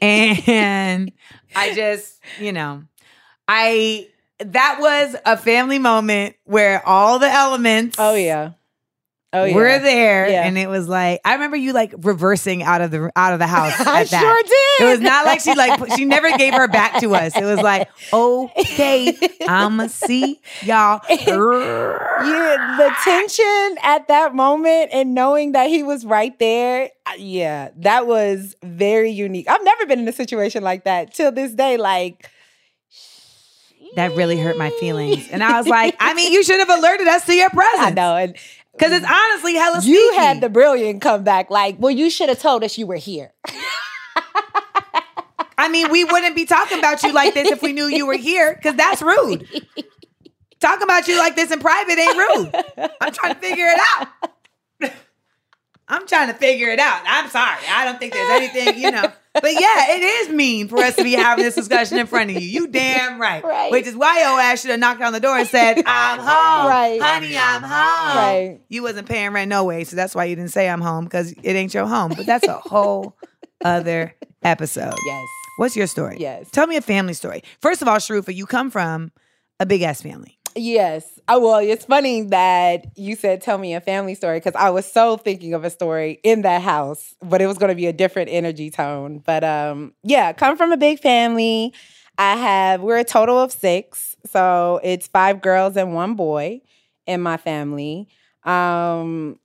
And 0.00 1.10
I 1.56 1.74
just, 1.74 2.20
you 2.40 2.52
know, 2.52 2.84
I, 3.48 4.08
that 4.38 4.78
was 4.80 5.16
a 5.26 5.36
family 5.36 5.80
moment 5.80 6.36
where 6.44 6.86
all 6.86 7.18
the 7.18 7.28
elements 7.28 7.96
Oh 7.98 8.14
yeah. 8.14 8.52
Oh 9.34 9.44
yeah. 9.44 9.54
were 9.54 9.78
there. 9.80 10.28
Yeah. 10.28 10.46
And 10.46 10.56
it 10.56 10.68
was 10.68 10.88
like, 10.88 11.20
I 11.24 11.34
remember 11.34 11.56
you 11.56 11.72
like 11.72 11.92
reversing 11.98 12.62
out 12.62 12.80
of 12.80 12.90
the, 12.90 13.10
out 13.16 13.32
of 13.32 13.40
the 13.40 13.46
house 13.46 13.78
I 13.80 14.02
at 14.02 14.10
that. 14.10 14.20
sure 14.20 14.42
did. 14.42 14.86
It 14.86 14.90
was 14.92 15.00
not 15.00 15.26
like 15.26 15.40
she 15.40 15.54
like 15.54 15.96
she 15.96 16.04
never 16.04 16.30
gave 16.38 16.54
her 16.54 16.68
back 16.68 17.00
to 17.00 17.14
us. 17.14 17.36
It 17.36 17.44
was 17.44 17.60
like, 17.60 17.88
okay, 18.12 19.16
I'ma 19.46 19.88
see 19.88 20.40
y'all. 20.62 21.00
Yeah, 22.24 22.76
the 22.78 22.94
tension 23.04 23.76
at 23.82 24.08
that 24.08 24.34
moment 24.34 24.90
and 24.92 25.14
knowing 25.14 25.52
that 25.52 25.68
he 25.68 25.82
was 25.82 26.06
right 26.06 26.38
there, 26.38 26.90
uh, 27.06 27.12
yeah, 27.18 27.70
that 27.76 28.06
was 28.06 28.56
very 28.62 29.10
unique. 29.10 29.48
I've 29.48 29.64
never 29.64 29.84
been 29.86 29.98
in 29.98 30.08
a 30.08 30.12
situation 30.12 30.62
like 30.62 30.84
that 30.84 31.12
till 31.12 31.32
this 31.32 31.52
day. 31.52 31.76
Like, 31.76 32.30
that 33.96 34.14
really 34.16 34.38
hurt 34.38 34.56
my 34.56 34.70
feelings. 34.80 35.28
And 35.30 35.42
I 35.42 35.58
was 35.58 35.66
like, 35.68 35.96
I 36.00 36.14
mean, 36.14 36.32
you 36.32 36.42
should 36.42 36.60
have 36.60 36.70
alerted 36.70 37.06
us 37.08 37.26
to 37.26 37.34
your 37.34 37.50
presence. 37.50 37.82
I 37.82 37.90
know. 37.90 38.16
And 38.16 38.36
Because 38.76 38.92
it's 38.92 39.06
honestly 39.06 39.54
hella 39.54 39.76
you 39.82 40.10
sneaky. 40.10 40.16
had 40.16 40.40
the 40.40 40.48
brilliant 40.48 41.00
comeback. 41.00 41.50
Like, 41.50 41.76
well, 41.78 41.92
you 41.92 42.10
should 42.10 42.28
have 42.28 42.40
told 42.40 42.64
us 42.64 42.76
you 42.76 42.86
were 42.86 42.96
here. 42.96 43.32
I 45.56 45.68
mean, 45.68 45.90
we 45.90 46.04
wouldn't 46.04 46.34
be 46.34 46.44
talking 46.44 46.78
about 46.78 47.02
you 47.02 47.12
like 47.12 47.34
this 47.34 47.50
if 47.50 47.62
we 47.62 47.72
knew 47.72 47.86
you 47.86 48.06
were 48.06 48.16
here, 48.16 48.54
because 48.54 48.74
that's 48.74 49.00
rude. 49.00 49.46
Talking 50.60 50.82
about 50.82 51.06
you 51.06 51.18
like 51.18 51.36
this 51.36 51.50
in 51.52 51.60
private 51.60 51.98
ain't 51.98 52.16
rude. 52.16 52.90
I'm 53.00 53.12
trying 53.12 53.34
to 53.34 53.40
figure 53.40 53.66
it 53.66 53.80
out. 53.96 54.08
I'm 55.88 56.06
trying 56.06 56.28
to 56.28 56.34
figure 56.34 56.68
it 56.68 56.78
out. 56.78 57.02
I'm 57.06 57.28
sorry. 57.30 57.62
I 57.68 57.84
don't 57.84 57.98
think 57.98 58.14
there's 58.14 58.30
anything, 58.30 58.82
you 58.82 58.90
know. 58.90 59.12
But 59.34 59.52
yeah, 59.52 59.90
it 59.96 60.02
is 60.02 60.28
mean 60.28 60.68
for 60.68 60.78
us 60.78 60.94
to 60.94 61.02
be 61.02 61.12
having 61.12 61.44
this 61.44 61.56
discussion 61.56 61.98
in 61.98 62.06
front 62.06 62.30
of 62.30 62.40
you. 62.40 62.48
You 62.48 62.68
damn 62.68 63.20
right. 63.20 63.42
Right. 63.42 63.72
Which 63.72 63.86
is 63.86 63.96
why 63.96 64.20
your 64.20 64.40
ass 64.40 64.60
should 64.60 64.70
have 64.70 64.78
knocked 64.78 65.02
on 65.02 65.12
the 65.12 65.18
door 65.18 65.36
and 65.36 65.48
said, 65.48 65.82
I'm 65.86 66.18
home. 66.18 66.68
Right. 66.68 67.00
Honey, 67.02 67.36
I'm 67.36 67.62
home. 67.62 68.16
Right. 68.16 68.60
You 68.68 68.82
wasn't 68.82 69.08
paying 69.08 69.32
rent 69.32 69.48
no 69.48 69.64
way, 69.64 69.82
so 69.84 69.96
that's 69.96 70.14
why 70.14 70.24
you 70.26 70.36
didn't 70.36 70.52
say 70.52 70.68
I'm 70.68 70.80
home, 70.80 71.04
because 71.04 71.32
it 71.32 71.52
ain't 71.56 71.74
your 71.74 71.86
home. 71.86 72.12
But 72.16 72.26
that's 72.26 72.46
a 72.46 72.54
whole 72.54 73.16
other 73.64 74.14
episode. 74.42 74.94
Yes. 75.04 75.28
What's 75.56 75.76
your 75.76 75.88
story? 75.88 76.18
Yes. 76.20 76.50
Tell 76.52 76.66
me 76.68 76.76
a 76.76 76.80
family 76.80 77.14
story. 77.14 77.42
First 77.60 77.82
of 77.82 77.88
all, 77.88 77.96
Sharufa, 77.96 78.34
you 78.34 78.46
come 78.46 78.70
from 78.70 79.10
a 79.58 79.66
big 79.66 79.82
ass 79.82 80.00
family. 80.00 80.38
Yes. 80.56 81.18
Oh, 81.26 81.40
well, 81.40 81.58
it's 81.58 81.84
funny 81.84 82.22
that 82.22 82.86
you 82.96 83.16
said 83.16 83.42
tell 83.42 83.58
me 83.58 83.74
a 83.74 83.80
family 83.80 84.14
story 84.14 84.38
because 84.38 84.54
I 84.54 84.70
was 84.70 84.90
so 84.90 85.16
thinking 85.16 85.52
of 85.52 85.64
a 85.64 85.70
story 85.70 86.20
in 86.22 86.42
that 86.42 86.62
house, 86.62 87.14
but 87.20 87.42
it 87.42 87.46
was 87.48 87.58
going 87.58 87.70
to 87.70 87.74
be 87.74 87.86
a 87.86 87.92
different 87.92 88.30
energy 88.30 88.70
tone. 88.70 89.18
But 89.24 89.42
um, 89.42 89.94
yeah, 90.04 90.32
come 90.32 90.56
from 90.56 90.70
a 90.70 90.76
big 90.76 91.00
family. 91.00 91.74
I 92.18 92.36
have 92.36 92.82
we're 92.82 92.98
a 92.98 93.04
total 93.04 93.40
of 93.40 93.50
six, 93.50 94.16
so 94.26 94.80
it's 94.84 95.08
five 95.08 95.40
girls 95.40 95.76
and 95.76 95.92
one 95.92 96.14
boy 96.14 96.60
in 97.06 97.20
my 97.20 97.36
family. 97.36 98.06
Um, 98.44 99.40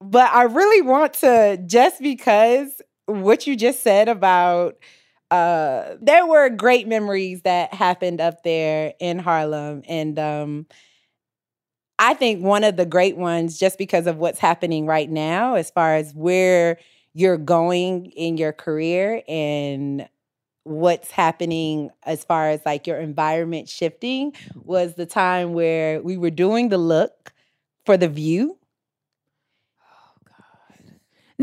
but 0.00 0.30
I 0.32 0.44
really 0.44 0.82
want 0.82 1.14
to 1.14 1.58
just 1.66 2.00
because 2.00 2.80
what 3.06 3.46
you 3.46 3.56
just 3.56 3.82
said 3.82 4.08
about 4.08 4.76
uh 5.30 5.94
there 6.00 6.26
were 6.26 6.48
great 6.50 6.86
memories 6.86 7.42
that 7.42 7.72
happened 7.74 8.20
up 8.20 8.42
there 8.42 8.94
in 9.00 9.18
Harlem 9.18 9.82
and 9.88 10.18
um 10.18 10.66
I 11.98 12.14
think 12.14 12.42
one 12.42 12.64
of 12.64 12.76
the 12.76 12.86
great 12.86 13.16
ones 13.16 13.58
just 13.58 13.78
because 13.78 14.06
of 14.06 14.16
what's 14.18 14.38
happening 14.38 14.86
right 14.86 15.08
now 15.08 15.54
as 15.54 15.70
far 15.70 15.94
as 15.94 16.12
where 16.14 16.78
you're 17.12 17.38
going 17.38 18.06
in 18.06 18.36
your 18.36 18.52
career 18.52 19.22
and 19.28 20.08
what's 20.64 21.10
happening 21.10 21.90
as 22.04 22.24
far 22.24 22.50
as 22.50 22.60
like 22.66 22.86
your 22.86 22.98
environment 22.98 23.68
shifting 23.68 24.32
was 24.64 24.94
the 24.94 25.06
time 25.06 25.52
where 25.52 26.02
we 26.02 26.16
were 26.16 26.30
doing 26.30 26.70
the 26.70 26.78
look 26.78 27.32
for 27.86 27.96
the 27.96 28.08
view 28.08 28.58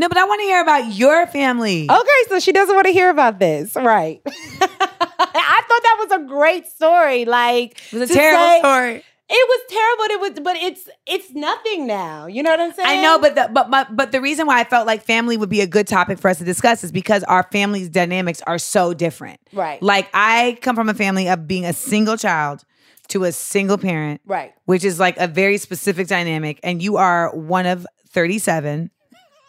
No, 0.02 0.08
but 0.08 0.18
I 0.18 0.24
want 0.24 0.40
to 0.40 0.46
hear 0.46 0.60
about 0.60 0.92
your 0.96 1.28
family. 1.28 1.86
Okay, 1.88 2.22
so 2.28 2.40
she 2.40 2.50
doesn't 2.50 2.74
want 2.74 2.88
to 2.88 2.92
hear 2.92 3.08
about 3.08 3.38
this, 3.38 3.76
right? 3.76 4.20
I 4.26 5.62
thought 5.68 5.82
that 5.82 5.96
was 6.00 6.10
a 6.10 6.26
great 6.26 6.66
story. 6.66 7.24
Like 7.24 7.80
it 7.92 7.98
was 8.00 8.10
a 8.10 8.14
terrible 8.14 8.42
say- 8.42 8.58
story. 8.58 9.04
It 9.34 9.48
was 9.48 9.60
terrible. 9.68 10.04
It 10.04 10.20
was, 10.20 10.40
but 10.40 10.56
it's 10.56 10.88
it's 11.06 11.30
nothing 11.30 11.86
now. 11.86 12.26
You 12.26 12.42
know 12.42 12.50
what 12.50 12.58
I'm 12.58 12.72
saying? 12.72 12.98
I 12.98 13.00
know, 13.00 13.20
but 13.20 13.36
the, 13.36 13.48
but 13.52 13.70
but 13.70 13.96
but 13.96 14.10
the 14.10 14.20
reason 14.20 14.48
why 14.48 14.58
I 14.58 14.64
felt 14.64 14.88
like 14.88 15.04
family 15.04 15.36
would 15.36 15.48
be 15.48 15.60
a 15.60 15.68
good 15.68 15.86
topic 15.86 16.18
for 16.18 16.28
us 16.28 16.38
to 16.38 16.44
discuss 16.44 16.82
is 16.82 16.90
because 16.90 17.22
our 17.24 17.44
family's 17.52 17.88
dynamics 17.88 18.42
are 18.44 18.58
so 18.58 18.92
different. 18.92 19.38
Right. 19.52 19.80
Like 19.80 20.08
I 20.12 20.58
come 20.62 20.74
from 20.74 20.88
a 20.88 20.94
family 20.94 21.28
of 21.28 21.46
being 21.46 21.64
a 21.64 21.72
single 21.72 22.16
child 22.16 22.64
to 23.08 23.22
a 23.22 23.30
single 23.30 23.78
parent, 23.78 24.20
right. 24.26 24.52
which 24.64 24.84
is 24.84 24.98
like 24.98 25.16
a 25.18 25.28
very 25.28 25.58
specific 25.58 26.08
dynamic, 26.08 26.58
and 26.64 26.82
you 26.82 26.96
are 26.96 27.32
one 27.36 27.66
of 27.66 27.86
thirty-seven. 28.08 28.90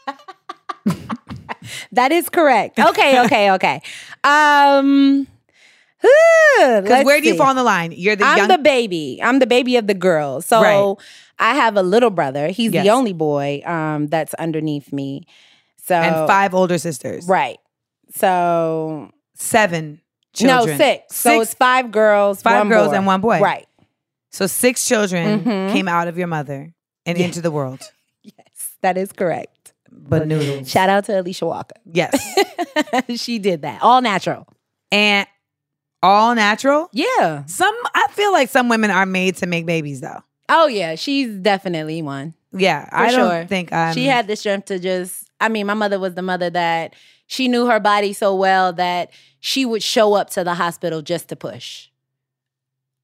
That 1.94 2.12
is 2.12 2.28
correct. 2.30 2.78
Okay, 2.80 3.24
okay, 3.26 3.52
okay. 3.52 3.82
Um, 4.24 5.28
Because 6.02 7.06
where 7.06 7.22
do 7.22 7.28
you 7.28 7.36
fall 7.38 7.50
in 7.52 7.56
the 7.56 7.64
line? 7.64 7.94
You're 7.96 8.16
the 8.18 8.26
I'm 8.26 8.38
young. 8.38 8.48
the 8.50 8.58
baby. 8.58 9.20
I'm 9.24 9.40
the 9.40 9.48
baby 9.48 9.78
of 9.78 9.88
the 9.88 9.94
girls. 9.94 10.46
So 10.46 10.62
Right. 10.62 10.96
I 11.40 11.56
have 11.56 11.78
a 11.78 11.82
little 11.84 12.10
brother. 12.10 12.48
He's 12.50 12.74
Yes. 12.74 12.84
the 12.86 12.90
only 12.92 13.14
boy 13.14 13.62
um, 13.66 14.08
that's 14.08 14.34
underneath 14.36 14.92
me. 14.92 15.26
So 15.86 15.96
and 15.96 16.28
five 16.28 16.54
older 16.54 16.78
sisters. 16.78 17.28
right. 17.28 17.58
So 18.16 19.10
Seven 19.36 20.02
children. 20.34 20.78
no 20.78 20.78
six. 20.78 21.16
So 21.16 21.40
it's 21.42 21.54
five 21.54 21.92
girls, 21.92 22.42
Five 22.42 22.68
girls 22.68 22.90
boy. 22.90 22.96
and 22.96 23.06
one 23.06 23.22
boy. 23.22 23.40
Right. 23.40 23.68
So 24.32 24.48
six 24.48 24.86
children 24.86 25.44
Mhm. 25.44 25.72
came 25.72 25.88
out 25.88 26.08
of 26.10 26.18
your 26.18 26.28
mother 26.28 26.74
and 27.06 27.18
Yeah. 27.18 27.26
into 27.26 27.40
the 27.42 27.52
world. 27.52 27.80
Yes, 28.24 28.72
that 28.82 28.98
is 28.98 29.12
correct. 29.12 29.53
But 29.96 30.28
noodles. 30.28 30.70
Shout 30.70 30.90
out 30.90 31.06
to 31.06 31.20
Alicia 31.20 31.46
Walker. 31.46 31.76
Yes. 31.92 32.16
she 33.16 33.40
did 33.40 33.62
that. 33.62 33.82
All 33.82 34.02
natural. 34.02 34.48
and 34.92 35.28
all 36.02 36.36
natural. 36.36 36.90
Yeah. 36.92 37.46
Some 37.46 37.76
I 37.96 38.08
feel 38.12 38.32
like 38.32 38.50
some 38.50 38.68
women 38.70 38.92
are 38.92 39.06
made 39.06 39.38
to 39.38 39.46
make 39.48 39.66
babies 39.66 40.02
though. 40.02 40.22
Oh 40.50 40.68
yeah, 40.68 40.96
she's 40.96 41.30
definitely 41.40 42.02
one. 42.02 42.34
Yeah, 42.52 42.88
I 42.92 43.10
For 43.10 43.18
don't 43.18 43.30
sure. 43.32 43.46
think 43.46 43.72
I'm 43.74 43.94
she 43.94 44.06
had 44.06 44.28
the 44.28 44.36
strength 44.36 44.66
to 44.66 44.80
just 44.80 45.30
I 45.40 45.50
mean, 45.50 45.66
my 45.66 45.74
mother 45.74 46.00
was 46.00 46.14
the 46.16 46.22
mother 46.22 46.50
that 46.50 46.94
she 47.28 47.48
knew 47.48 47.66
her 47.68 47.80
body 47.80 48.14
so 48.14 48.36
well 48.36 48.74
that 48.74 49.12
she 49.40 49.66
would 49.66 49.82
show 49.82 50.14
up 50.14 50.30
to 50.32 50.44
the 50.44 50.54
hospital 50.54 51.02
just 51.02 51.30
to 51.30 51.36
push. 51.36 51.88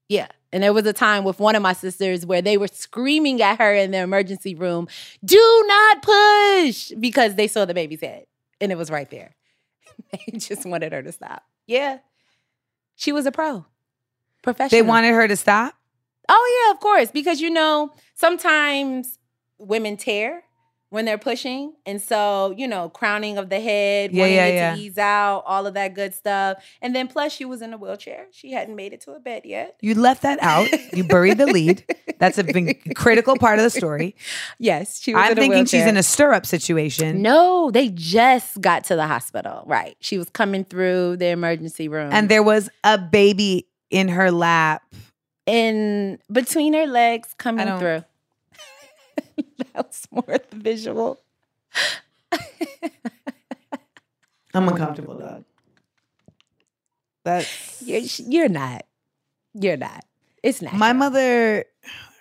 Yeah. 0.08 0.28
And 0.52 0.62
there 0.62 0.72
was 0.72 0.84
a 0.86 0.92
time 0.92 1.24
with 1.24 1.38
one 1.38 1.54
of 1.54 1.62
my 1.62 1.72
sisters 1.72 2.26
where 2.26 2.42
they 2.42 2.56
were 2.56 2.68
screaming 2.68 3.40
at 3.40 3.58
her 3.58 3.72
in 3.72 3.92
the 3.92 3.98
emergency 3.98 4.54
room, 4.54 4.88
do 5.24 5.64
not 5.68 6.02
push, 6.02 6.92
because 6.98 7.36
they 7.36 7.46
saw 7.46 7.64
the 7.64 7.74
baby's 7.74 8.00
head 8.00 8.26
and 8.60 8.72
it 8.72 8.78
was 8.78 8.90
right 8.90 9.08
there. 9.10 9.34
they 10.12 10.38
just 10.38 10.66
wanted 10.66 10.92
her 10.92 11.02
to 11.02 11.12
stop. 11.12 11.44
Yeah. 11.66 11.98
She 12.96 13.12
was 13.12 13.26
a 13.26 13.32
pro, 13.32 13.64
professional. 14.42 14.82
They 14.82 14.86
wanted 14.86 15.14
her 15.14 15.28
to 15.28 15.36
stop. 15.36 15.74
Oh 16.28 16.64
yeah, 16.64 16.72
of 16.72 16.80
course, 16.80 17.10
because 17.10 17.40
you 17.40 17.50
know 17.50 17.92
sometimes 18.14 19.18
women 19.58 19.96
tear 19.96 20.44
when 20.90 21.04
they're 21.04 21.18
pushing, 21.18 21.72
and 21.86 22.00
so 22.02 22.52
you 22.56 22.68
know 22.68 22.88
crowning 22.90 23.38
of 23.38 23.48
the 23.48 23.60
head, 23.60 24.12
Yeah, 24.12 24.20
wanting 24.22 24.36
yeah, 24.36 24.46
it 24.46 24.54
yeah. 24.54 24.74
to 24.74 24.80
ease 24.80 24.98
out, 24.98 25.44
all 25.46 25.66
of 25.66 25.74
that 25.74 25.94
good 25.94 26.14
stuff, 26.14 26.62
and 26.82 26.94
then 26.94 27.08
plus 27.08 27.32
she 27.32 27.44
was 27.44 27.62
in 27.62 27.72
a 27.72 27.78
wheelchair; 27.78 28.26
she 28.32 28.52
hadn't 28.52 28.76
made 28.76 28.92
it 28.92 29.00
to 29.02 29.12
a 29.12 29.20
bed 29.20 29.42
yet. 29.44 29.76
You 29.80 29.94
left 29.94 30.22
that 30.22 30.38
out. 30.42 30.68
You 30.92 31.04
buried 31.04 31.38
the 31.38 31.46
lead. 31.46 31.84
That's 32.18 32.36
a 32.38 32.44
big 32.44 32.94
critical 32.96 33.36
part 33.38 33.58
of 33.58 33.62
the 33.62 33.70
story. 33.70 34.14
Yes, 34.58 35.00
she 35.00 35.14
was. 35.14 35.22
I'm 35.24 35.36
thinking 35.36 35.64
she's 35.64 35.86
in 35.86 35.96
a 35.96 36.02
stirrup 36.02 36.44
situation. 36.44 37.22
No, 37.22 37.70
they 37.70 37.88
just 37.88 38.60
got 38.60 38.84
to 38.84 38.96
the 38.96 39.06
hospital. 39.06 39.62
Right, 39.66 39.96
she 40.00 40.18
was 40.18 40.28
coming 40.30 40.64
through 40.64 41.16
the 41.18 41.28
emergency 41.28 41.88
room, 41.88 42.10
And 42.12 42.28
there 42.28 42.42
was 42.42 42.68
a 42.84 42.98
baby 42.98 43.66
in 43.90 44.08
her 44.08 44.30
lap. 44.30 44.82
in 45.46 46.18
between 46.30 46.74
her 46.74 46.86
legs 46.86 47.34
coming 47.38 47.66
through. 47.78 48.04
That 49.74 49.86
was 49.86 50.06
more 50.10 50.24
the 50.50 50.56
visual. 50.56 51.20
I'm 54.52 54.68
uncomfortable, 54.68 55.18
dog. 55.18 55.44
That's 57.24 57.82
You're, 57.82 58.00
you're 58.28 58.48
not. 58.48 58.86
You're 59.54 59.76
not. 59.76 60.04
It's 60.42 60.62
not. 60.62 60.74
my 60.74 60.92
mother. 60.92 61.64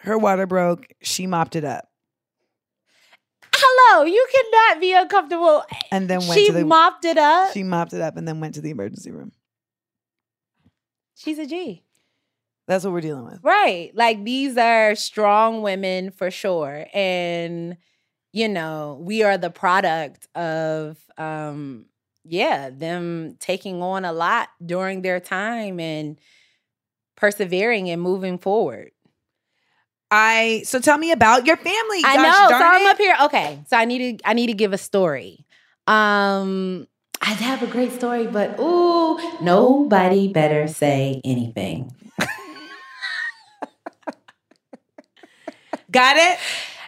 Her 0.01 0.17
water 0.17 0.45
broke. 0.45 0.87
She 1.01 1.27
mopped 1.27 1.55
it 1.55 1.63
up 1.65 1.89
Hello, 3.53 4.05
you 4.05 4.25
cannot 4.31 4.79
be 4.81 4.93
uncomfortable. 4.93 5.63
and 5.91 6.07
then 6.09 6.19
went 6.19 6.33
She 6.33 6.47
to 6.47 6.53
the. 6.53 6.65
mopped 6.65 7.03
it 7.05 7.17
up. 7.17 7.51
she 7.53 7.63
mopped 7.63 7.93
it 7.93 8.01
up 8.01 8.15
and 8.15 8.27
then 8.27 8.39
went 8.39 8.55
to 8.55 8.61
the 8.61 8.69
emergency 8.69 9.11
room. 9.11 9.31
She's 11.15 11.37
a 11.39 11.45
G. 11.45 11.83
That's 12.69 12.85
what 12.85 12.93
we're 12.93 13.01
dealing 13.01 13.25
with. 13.25 13.39
Right. 13.41 13.91
Like 13.95 14.23
these 14.23 14.55
are 14.55 14.93
strong 14.93 15.63
women 15.63 16.11
for 16.11 16.29
sure. 16.29 16.85
And, 16.93 17.77
you 18.31 18.47
know, 18.47 18.99
we 19.01 19.23
are 19.23 19.39
the 19.39 19.49
product 19.49 20.27
of 20.35 20.99
um, 21.17 21.87
yeah, 22.23 22.69
them 22.69 23.37
taking 23.39 23.81
on 23.81 24.05
a 24.05 24.13
lot 24.13 24.49
during 24.63 25.01
their 25.01 25.19
time 25.19 25.79
and 25.79 26.19
persevering 27.17 27.89
and 27.89 27.99
moving 27.99 28.37
forward. 28.37 28.91
I 30.11 30.61
so 30.63 30.79
tell 30.79 30.99
me 30.99 31.11
about 31.11 31.47
your 31.47 31.57
family. 31.57 32.01
I 32.05 32.15
Gosh 32.17 32.27
know. 32.27 32.45
So 32.49 32.59
darn 32.59 32.75
I'm 32.75 32.81
it. 32.81 32.89
up 32.89 32.97
here. 32.99 33.15
Okay. 33.23 33.63
So 33.67 33.77
I 33.77 33.85
need 33.85 34.19
to 34.19 34.29
I 34.29 34.33
need 34.33 34.47
to 34.47 34.53
give 34.53 34.73
a 34.73 34.77
story. 34.77 35.47
Um 35.87 36.87
I 37.19 37.31
have 37.31 37.63
a 37.63 37.67
great 37.67 37.93
story, 37.93 38.27
but 38.27 38.59
ooh, 38.59 39.19
nobody 39.41 40.31
better 40.31 40.67
say 40.67 41.19
anything. 41.25 41.91
Got 45.91 46.17
it. 46.17 46.37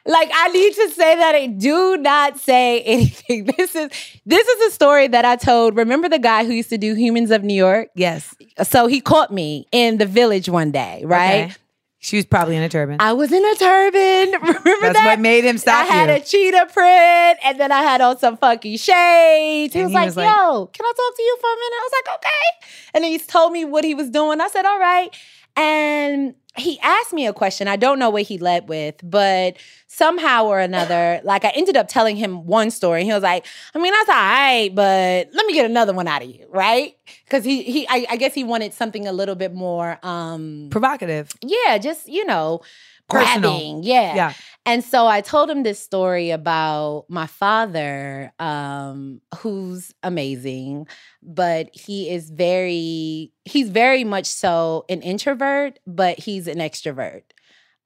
like 0.05 0.29
I 0.33 0.47
need 0.49 0.73
to 0.73 0.89
say 0.91 1.15
that 1.15 1.35
I 1.35 1.45
do 1.47 1.97
not 1.97 2.39
say 2.39 2.81
anything. 2.85 3.45
This 3.57 3.75
is 3.75 3.89
this 4.25 4.47
is 4.47 4.71
a 4.71 4.71
story 4.73 5.07
that 5.07 5.25
I 5.25 5.35
told. 5.35 5.75
Remember 5.77 6.09
the 6.09 6.19
guy 6.19 6.45
who 6.45 6.53
used 6.53 6.69
to 6.69 6.77
do 6.77 6.93
Humans 6.95 7.31
of 7.31 7.43
New 7.43 7.53
York? 7.53 7.89
Yes. 7.95 8.33
So 8.63 8.87
he 8.87 8.99
caught 9.01 9.31
me 9.31 9.67
in 9.71 9.97
the 9.97 10.05
village 10.05 10.49
one 10.49 10.71
day, 10.71 11.03
right? 11.05 11.45
Okay. 11.45 11.55
She 12.03 12.15
was 12.15 12.25
probably 12.25 12.55
in 12.55 12.63
a 12.63 12.69
turban. 12.69 12.97
I 12.99 13.13
was 13.13 13.31
in 13.31 13.45
a 13.45 13.55
turban. 13.55 14.31
Remember 14.41 14.63
That's 14.81 14.93
that? 14.97 15.05
what 15.05 15.19
made 15.19 15.43
him 15.43 15.59
stop 15.59 15.85
I 15.85 15.87
had 15.87 16.09
you. 16.09 16.15
a 16.15 16.19
cheetah 16.19 16.65
print, 16.73 17.37
and 17.45 17.59
then 17.59 17.71
I 17.71 17.83
had 17.83 18.01
on 18.01 18.17
some 18.17 18.37
funky 18.37 18.75
shades. 18.77 19.75
He 19.75 19.81
was 19.83 19.91
he 19.91 19.95
like, 19.95 20.05
was 20.07 20.17
like- 20.17 20.25
"Yo, 20.25 20.65
can 20.65 20.83
I 20.83 20.93
talk 20.97 21.15
to 21.15 21.21
you 21.21 21.37
for 21.39 21.45
a 21.47 21.55
minute?" 21.55 21.77
I 21.79 21.83
was 21.83 21.91
like, 22.03 22.15
"Okay." 22.15 22.67
And 22.95 23.03
then 23.03 23.11
he 23.11 23.19
told 23.19 23.51
me 23.53 23.65
what 23.65 23.83
he 23.83 23.93
was 23.93 24.09
doing. 24.09 24.41
I 24.41 24.47
said, 24.47 24.65
"All 24.65 24.79
right." 24.79 25.15
And 25.55 26.33
he 26.57 26.79
asked 26.81 27.13
me 27.13 27.25
a 27.27 27.33
question. 27.33 27.67
I 27.67 27.77
don't 27.77 27.97
know 27.97 28.09
what 28.09 28.23
he 28.23 28.37
led 28.37 28.67
with, 28.67 28.95
but 29.03 29.55
somehow 29.87 30.45
or 30.45 30.59
another, 30.59 31.21
like 31.23 31.45
I 31.45 31.49
ended 31.49 31.77
up 31.77 31.87
telling 31.87 32.17
him 32.17 32.45
one 32.45 32.71
story. 32.71 33.05
He 33.05 33.13
was 33.13 33.23
like, 33.23 33.45
"I 33.73 33.79
mean, 33.79 33.93
that's 33.93 34.09
all 34.09 34.15
right, 34.15 34.69
but 34.73 35.29
let 35.33 35.45
me 35.45 35.53
get 35.53 35.65
another 35.65 35.93
one 35.93 36.07
out 36.07 36.21
of 36.23 36.29
you, 36.29 36.45
right?" 36.49 36.95
Because 37.25 37.45
he 37.45 37.63
he, 37.63 37.87
I, 37.87 38.05
I 38.09 38.15
guess 38.17 38.33
he 38.33 38.43
wanted 38.43 38.73
something 38.73 39.07
a 39.07 39.13
little 39.13 39.35
bit 39.35 39.53
more. 39.53 39.97
um 40.03 40.67
Provocative. 40.71 41.31
yeah, 41.41 41.77
just 41.77 42.07
you 42.09 42.25
know, 42.25 42.61
Personal. 43.09 43.51
grabbing. 43.51 43.83
Yeah. 43.83 44.15
Yeah. 44.15 44.33
And 44.65 44.83
so 44.83 45.07
I 45.07 45.21
told 45.21 45.49
him 45.49 45.63
this 45.63 45.79
story 45.79 46.29
about 46.29 47.05
my 47.09 47.25
father, 47.25 48.31
um, 48.39 49.21
who's 49.39 49.91
amazing, 50.03 50.87
but 51.23 51.69
he 51.73 52.09
is 52.09 52.29
very, 52.29 53.31
he's 53.45 53.69
very 53.69 54.03
much 54.03 54.27
so 54.27 54.85
an 54.87 55.01
introvert, 55.01 55.79
but 55.87 56.19
he's 56.19 56.47
an 56.47 56.59
extrovert. 56.59 57.23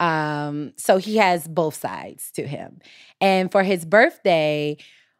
Um, 0.01 0.73
so 0.75 0.97
he 0.97 1.15
has 1.17 1.47
both 1.47 1.75
sides 1.75 2.31
to 2.33 2.45
him. 2.45 2.79
And 3.21 3.49
for 3.51 3.63
his 3.63 3.85
birthday, 3.85 4.75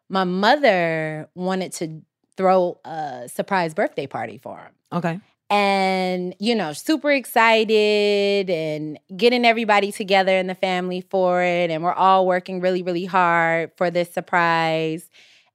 my 0.10 0.26
mother 0.26 1.30
wanted 1.36 1.72
to 1.74 2.01
throw 2.36 2.80
a 2.84 3.30
surprise 3.34 3.74
birthday 3.74 4.08
party 4.08 4.38
for 4.38 4.58
him 4.58 4.74
Okay. 4.93 5.20
And 5.50 6.36
you 6.39 6.56
know 6.56 6.74
super 6.74 7.12
excited 7.12 8.50
and 8.50 9.00
getting 9.16 9.46
everybody 9.46 9.91
together 9.91 10.36
in 10.38 10.48
the 10.48 10.56
family 10.56 11.02
for 11.02 11.43
it 11.43 11.70
and 11.70 11.84
we're 11.84 11.93
all 11.93 12.26
working 12.26 12.62
really 12.62 12.82
really 12.82 13.06
hard 13.06 13.72
for 13.78 13.89
this 13.91 14.12
surprise. 14.12 15.10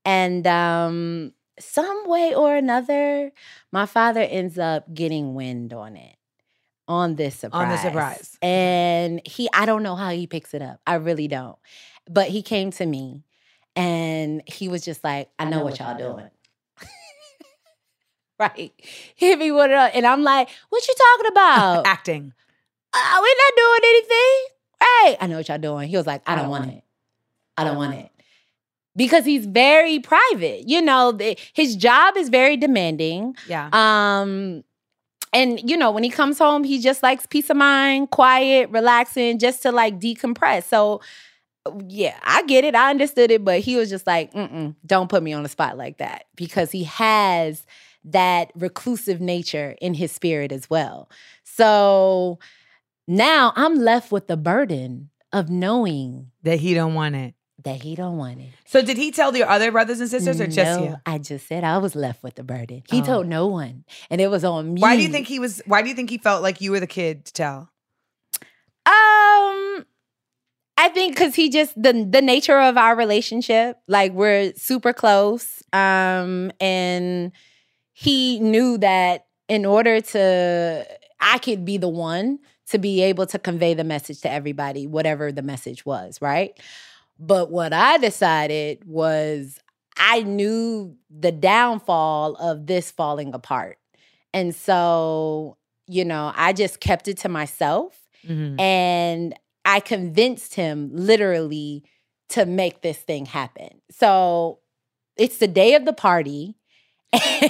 And 0.04 0.46
um 0.46 1.32
some 1.58 2.08
way 2.08 2.34
or 2.34 2.54
another 2.56 3.32
my 3.72 3.84
father 3.86 4.20
ends 4.20 4.58
up 4.58 4.92
getting 4.94 5.34
wind 5.34 5.72
on 5.72 5.96
it 5.96 6.16
on 6.88 7.16
this 7.16 7.36
surprise 7.36 7.62
On 7.62 7.68
the 7.68 7.76
surprise. 7.76 8.38
and 8.42 9.20
he 9.26 9.48
i 9.52 9.66
don't 9.66 9.82
know 9.82 9.94
how 9.96 10.10
he 10.10 10.26
picks 10.26 10.54
it 10.54 10.62
up. 10.62 10.80
I 10.86 10.94
really 10.94 11.28
don't. 11.28 11.58
But 12.08 12.28
he 12.28 12.42
came 12.42 12.70
to 12.72 12.86
me 12.86 13.22
and 13.76 14.42
he 14.46 14.68
was 14.68 14.84
just 14.84 15.04
like 15.04 15.30
i 15.38 15.44
know, 15.44 15.62
what 15.62 15.78
y'all 15.78 15.96
doing 15.96 16.30
right 18.56 18.72
hit 19.14 19.38
me 19.38 19.52
with 19.52 19.70
it 19.70 19.94
and 19.94 20.06
i'm 20.06 20.22
like 20.22 20.48
what 20.70 20.86
you 20.88 20.94
talking 20.94 21.30
about 21.30 21.86
Acting. 21.86 22.32
uh, 22.94 23.20
we're 23.20 23.36
not 23.44 23.56
doing 23.56 23.80
anything. 23.84 24.56
Right. 24.80 25.16
I 25.20 25.26
know 25.26 25.36
what 25.36 25.48
y'all 25.48 25.58
doing. 25.58 25.88
He 25.88 25.96
was 25.96 26.06
like, 26.06 26.22
I 26.26 26.34
don't, 26.34 26.48
want 26.48 26.70
it. 26.70 26.82
I 27.56 27.64
don't 27.64 27.76
want 27.76 27.94
it. 27.94 28.10
Because 28.96 29.24
he's 29.24 29.44
very 29.46 29.98
private. 29.98 30.68
You 30.68 30.80
know, 30.80 31.12
the, 31.12 31.36
his 31.52 31.76
job 31.76 32.16
is 32.16 32.30
very 32.30 32.56
demanding. 32.56 33.36
Yeah. 33.46 33.68
Um, 33.72 34.64
and 35.32 35.60
you 35.68 35.76
know, 35.76 35.90
when 35.90 36.02
he 36.02 36.10
comes 36.10 36.38
home, 36.38 36.64
he 36.64 36.80
just 36.80 37.02
likes 37.02 37.26
peace 37.26 37.50
of 37.50 37.56
mind, 37.58 38.10
quiet, 38.10 38.70
relaxing, 38.70 39.38
just 39.38 39.62
to 39.62 39.70
like 39.72 40.00
decompress. 40.00 40.64
So 40.64 41.02
yeah, 41.86 42.16
I 42.22 42.42
get 42.44 42.64
it. 42.64 42.74
I 42.74 42.90
understood 42.90 43.30
it, 43.30 43.44
but 43.44 43.60
he 43.60 43.76
was 43.76 43.90
just 43.90 44.06
like, 44.06 44.32
Mm-mm, 44.32 44.74
don't 44.86 45.10
put 45.10 45.22
me 45.22 45.34
on 45.34 45.42
the 45.42 45.48
spot 45.50 45.76
like 45.76 45.98
that 45.98 46.24
because 46.36 46.70
he 46.72 46.84
has 46.84 47.66
that 48.04 48.50
reclusive 48.54 49.20
nature 49.20 49.76
in 49.80 49.94
his 49.94 50.12
spirit 50.12 50.52
as 50.52 50.68
well. 50.70 51.10
So 51.44 52.38
now 53.06 53.52
I'm 53.56 53.76
left 53.76 54.10
with 54.12 54.26
the 54.26 54.36
burden 54.36 55.10
of 55.32 55.50
knowing 55.50 56.30
that 56.42 56.60
he 56.60 56.74
don't 56.74 56.94
want 56.94 57.14
it. 57.16 57.34
that 57.62 57.82
he 57.82 57.94
don't 57.94 58.16
want 58.16 58.40
it. 58.40 58.48
So 58.64 58.80
did 58.80 58.96
he 58.96 59.10
tell 59.12 59.36
your 59.36 59.46
other 59.46 59.70
brothers 59.70 60.00
and 60.00 60.08
sisters 60.08 60.40
or 60.40 60.46
just 60.46 60.80
No, 60.80 60.84
you? 60.86 60.96
I 61.04 61.18
just 61.18 61.46
said 61.46 61.62
I 61.62 61.76
was 61.76 61.94
left 61.94 62.22
with 62.22 62.36
the 62.36 62.42
burden. 62.42 62.82
He 62.88 63.00
Oh. 63.00 63.04
told 63.04 63.26
no 63.26 63.48
one, 63.48 63.84
and 64.08 64.18
it 64.18 64.28
was 64.28 64.44
on 64.44 64.72
me. 64.72 64.80
Why 64.80 64.96
do 64.96 65.02
you 65.02 65.10
think 65.10 65.26
he 65.28 65.38
was 65.38 65.60
why 65.66 65.82
do 65.82 65.90
you 65.90 65.94
think 65.94 66.08
he 66.08 66.16
felt 66.16 66.42
like 66.42 66.62
you 66.62 66.70
were 66.70 66.80
the 66.80 66.86
kid 66.86 67.26
to 67.26 67.32
tell? 67.34 67.70
Um, 68.86 69.84
I 70.78 70.88
think 70.94 71.14
because 71.14 71.34
he 71.34 71.50
just 71.50 71.74
the 71.80 71.92
the 72.10 72.22
nature 72.22 72.58
of 72.58 72.78
our 72.78 72.96
relationship, 72.96 73.76
like 73.86 74.12
we're 74.12 74.54
super 74.54 74.94
close. 74.94 75.62
Um, 75.74 76.50
and 76.60 77.30
he 78.00 78.38
knew 78.40 78.78
that 78.78 79.26
in 79.48 79.66
order 79.66 80.00
to, 80.00 80.86
I 81.20 81.38
could 81.38 81.64
be 81.64 81.76
the 81.76 81.88
one 81.88 82.38
to 82.68 82.78
be 82.78 83.02
able 83.02 83.26
to 83.26 83.38
convey 83.38 83.74
the 83.74 83.84
message 83.84 84.20
to 84.22 84.30
everybody, 84.30 84.86
whatever 84.86 85.32
the 85.32 85.42
message 85.42 85.84
was, 85.84 86.18
right? 86.22 86.58
But 87.18 87.50
what 87.50 87.72
I 87.74 87.98
decided 87.98 88.84
was 88.86 89.58
I 89.98 90.22
knew 90.22 90.96
the 91.10 91.32
downfall 91.32 92.36
of 92.36 92.66
this 92.66 92.90
falling 92.90 93.34
apart. 93.34 93.76
And 94.32 94.54
so, 94.54 95.58
you 95.86 96.04
know, 96.04 96.32
I 96.34 96.52
just 96.54 96.80
kept 96.80 97.06
it 97.08 97.18
to 97.18 97.28
myself 97.28 97.98
Mhm. 98.26 98.58
and 98.60 99.34
I 99.64 99.80
convinced 99.80 100.54
him 100.54 100.90
literally 100.94 101.84
to 102.30 102.46
make 102.46 102.80
this 102.80 102.98
thing 102.98 103.26
happen. 103.26 103.82
So 103.90 104.60
it's 105.16 105.38
the 105.38 105.48
day 105.48 105.74
of 105.74 105.84
the 105.84 105.92
party. 105.92 106.54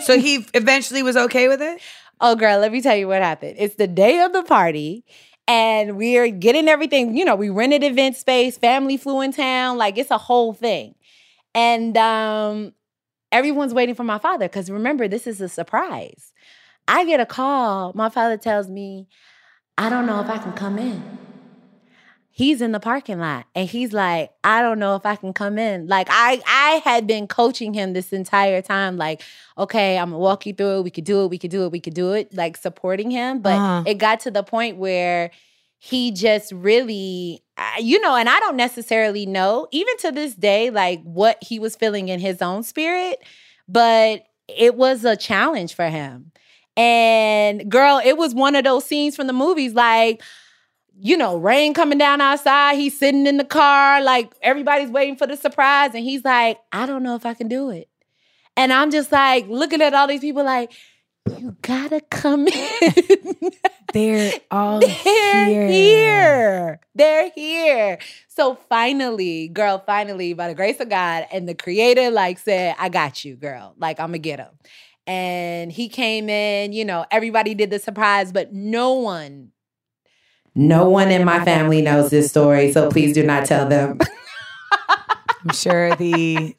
So 0.03 0.19
he 0.19 0.47
eventually 0.55 1.03
was 1.03 1.17
okay 1.17 1.49
with 1.49 1.61
it? 1.63 1.81
oh, 2.21 2.37
girl, 2.37 2.59
let 2.59 2.73
me 2.73 2.83
tell 2.83 2.97
you 2.97 3.09
what 3.09 3.23
happened. 3.23 3.57
It's 3.59 3.77
the 3.77 3.87
day 3.87 4.21
of 4.21 4.33
the 4.33 4.43
party. 4.43 5.05
And 5.49 5.97
we're 5.97 6.29
getting 6.29 6.69
everything, 6.69 7.17
you 7.17 7.25
know, 7.25 7.35
we 7.35 7.49
rented 7.49 7.83
event 7.83 8.17
space, 8.17 8.57
family 8.57 8.97
flew 8.97 9.21
in 9.21 9.33
town, 9.33 9.79
like 9.79 9.99
it's 9.99 10.11
a 10.11 10.19
whole 10.19 10.53
thing. 10.53 10.95
And 11.55 11.97
um 11.97 12.73
everyone's 13.33 13.75
waiting 13.75 13.95
for 13.97 14.05
my 14.05 14.19
father 14.19 14.49
because 14.49 14.71
remember, 14.71 15.09
this 15.09 15.27
is 15.27 15.41
a 15.41 15.49
surprise. 15.49 16.33
I 16.87 17.05
get 17.05 17.19
a 17.19 17.27
call. 17.27 17.93
My 17.95 18.11
father 18.11 18.37
tells 18.37 18.69
me, 18.69 19.09
I 19.77 19.89
don't 19.89 20.07
know 20.07 20.21
if 20.21 20.29
I 20.29 20.39
can 20.39 20.53
come 20.53 20.79
in. 20.79 21.03
He's 22.33 22.63
in 22.63 22.73
the 22.73 22.81
parking 22.81 23.19
lot 23.19 23.47
and 23.55 23.69
he's 23.69 23.93
like, 23.93 24.31
I 24.45 24.63
don't 24.63 24.79
know 24.79 24.95
if 24.95 25.05
I 25.05 25.17
can 25.17 25.33
come 25.33 25.59
in. 25.59 25.89
Like 25.89 26.07
I 26.11 26.41
I 26.47 26.81
had 26.85 27.07
been 27.07 27.27
coaching 27.27 27.75
him 27.75 27.93
this 27.93 28.13
entire 28.13 28.63
time, 28.63 28.97
like, 28.97 29.23
okay, 29.59 29.99
I'm 29.99 30.11
gonna 30.11 30.19
walk 30.19 30.47
you 30.47 30.55
through 30.55 30.79
it. 30.79 30.83
We 30.85 30.91
could 30.91 31.05
do 31.05 31.25
it, 31.25 31.29
we 31.31 31.39
could 31.39 31.51
do 31.51 31.65
it, 31.65 31.73
we 31.73 31.81
could 31.81 31.95
do 31.95 32.13
it, 32.13 32.33
like 32.35 32.57
supporting 32.57 33.11
him. 33.11 33.41
But 33.41 33.59
Uh-huh. 33.59 33.83
it 33.87 33.95
got 33.99 34.21
to 34.21 34.31
the 34.31 34.43
point 34.43 34.77
where 34.77 35.31
he 35.83 36.11
just 36.13 36.53
really 36.53 37.43
you 37.81 37.99
know 38.01 38.15
and 38.15 38.29
i 38.29 38.39
don't 38.41 38.57
necessarily 38.57 39.25
know 39.25 39.67
even 39.71 39.97
to 39.97 40.13
this 40.13 40.35
day 40.35 40.69
like 40.69 41.03
what 41.05 41.39
he 41.43 41.59
was 41.59 41.75
feeling 41.75 42.11
in 42.11 42.21
his 42.21 42.43
own 42.43 42.63
spirit 42.63 43.19
but 43.67 44.25
it 44.47 44.75
was 44.75 45.07
a 45.07 45.17
challenge 45.17 45.75
for 45.75 45.89
him 45.89 46.33
and 46.77 47.71
girl 47.71 47.99
it 48.05 48.19
was 48.19 48.35
one 48.35 48.55
of 48.55 48.65
those 48.65 48.85
scenes 48.85 49.17
from 49.17 49.27
the 49.27 49.33
movies 49.33 49.73
like 49.73 50.23
you 51.01 51.17
know 51.17 51.37
rain 51.37 51.75
coming 51.75 51.99
down 51.99 52.21
outside 52.21 52.77
he's 52.77 52.99
sitting 52.99 53.27
in 53.27 53.37
the 53.37 53.45
car 53.45 54.03
like 54.03 54.33
everybody's 54.43 54.91
waiting 54.91 55.17
for 55.17 55.27
the 55.27 55.37
surprise 55.37 55.95
and 55.95 56.05
he's 56.05 56.25
like 56.25 56.59
i 56.73 56.87
don't 56.87 57.03
know 57.03 57.15
if 57.15 57.25
i 57.25 57.35
can 57.35 57.49
do 57.49 57.71
it 57.71 57.89
and 58.57 58.73
i'm 58.73 58.91
just 58.91 59.11
like 59.11 59.47
looking 59.49 59.83
at 59.83 59.95
all 59.95 60.07
these 60.07 60.21
people 60.21 60.45
like 60.45 60.73
you 61.39 61.57
gotta 61.63 62.01
come 62.11 62.47
in 62.49 63.35
They're 63.93 64.33
all 64.51 64.81
they're 64.81 65.69
here. 65.69 66.81
They're 66.95 67.31
here. 67.31 67.99
So 68.29 68.55
finally, 68.55 69.49
girl, 69.49 69.83
finally, 69.85 70.33
by 70.33 70.49
the 70.49 70.55
grace 70.55 70.81
of 70.81 70.89
God 70.89 71.27
and 71.33 71.49
the 71.49 71.55
creator, 71.55 72.11
like 72.11 72.39
said, 72.39 72.77
I 72.79 72.89
got 72.89 73.25
you, 73.25 73.37
girl. 73.37 73.75
Like, 73.79 73.99
I'm 73.99 74.09
gonna 74.09 74.19
get 74.19 74.39
him. 74.39 74.53
And 75.07 75.73
he 75.73 75.89
came 75.89 76.29
in, 76.29 76.73
you 76.73 76.85
know, 76.85 77.05
everybody 77.11 77.55
did 77.55 77.71
the 77.71 77.79
surprise, 77.79 78.33
but 78.33 78.53
no 78.53 78.93
one, 78.93 79.51
no 80.55 80.89
one 80.89 81.11
in 81.11 81.25
my 81.25 81.45
family 81.45 81.83
knows 81.83 82.11
this 82.11 82.29
story. 82.29 82.73
So 82.73 82.91
please 82.91 83.15
do 83.15 83.23
not 83.25 83.47
tell 83.47 83.69
them. 83.69 83.99
I'm 85.43 85.55
sure 85.55 85.95
the 85.97 86.55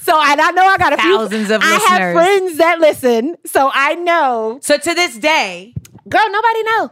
so 0.00 0.20
and 0.22 0.40
I 0.40 0.50
know 0.50 0.62
I 0.62 0.76
got 0.76 0.92
a 0.92 0.98
few 0.98 1.16
thousands 1.18 1.50
of 1.50 1.62
I 1.62 1.70
listeners. 1.74 1.88
have 1.88 2.14
friends 2.14 2.56
that 2.58 2.78
listen. 2.78 3.36
So 3.46 3.70
I 3.72 3.94
know 3.94 4.58
So 4.62 4.76
to 4.76 4.94
this 4.94 5.16
day, 5.18 5.74
Girl, 6.08 6.30
nobody 6.30 6.62
know. 6.64 6.90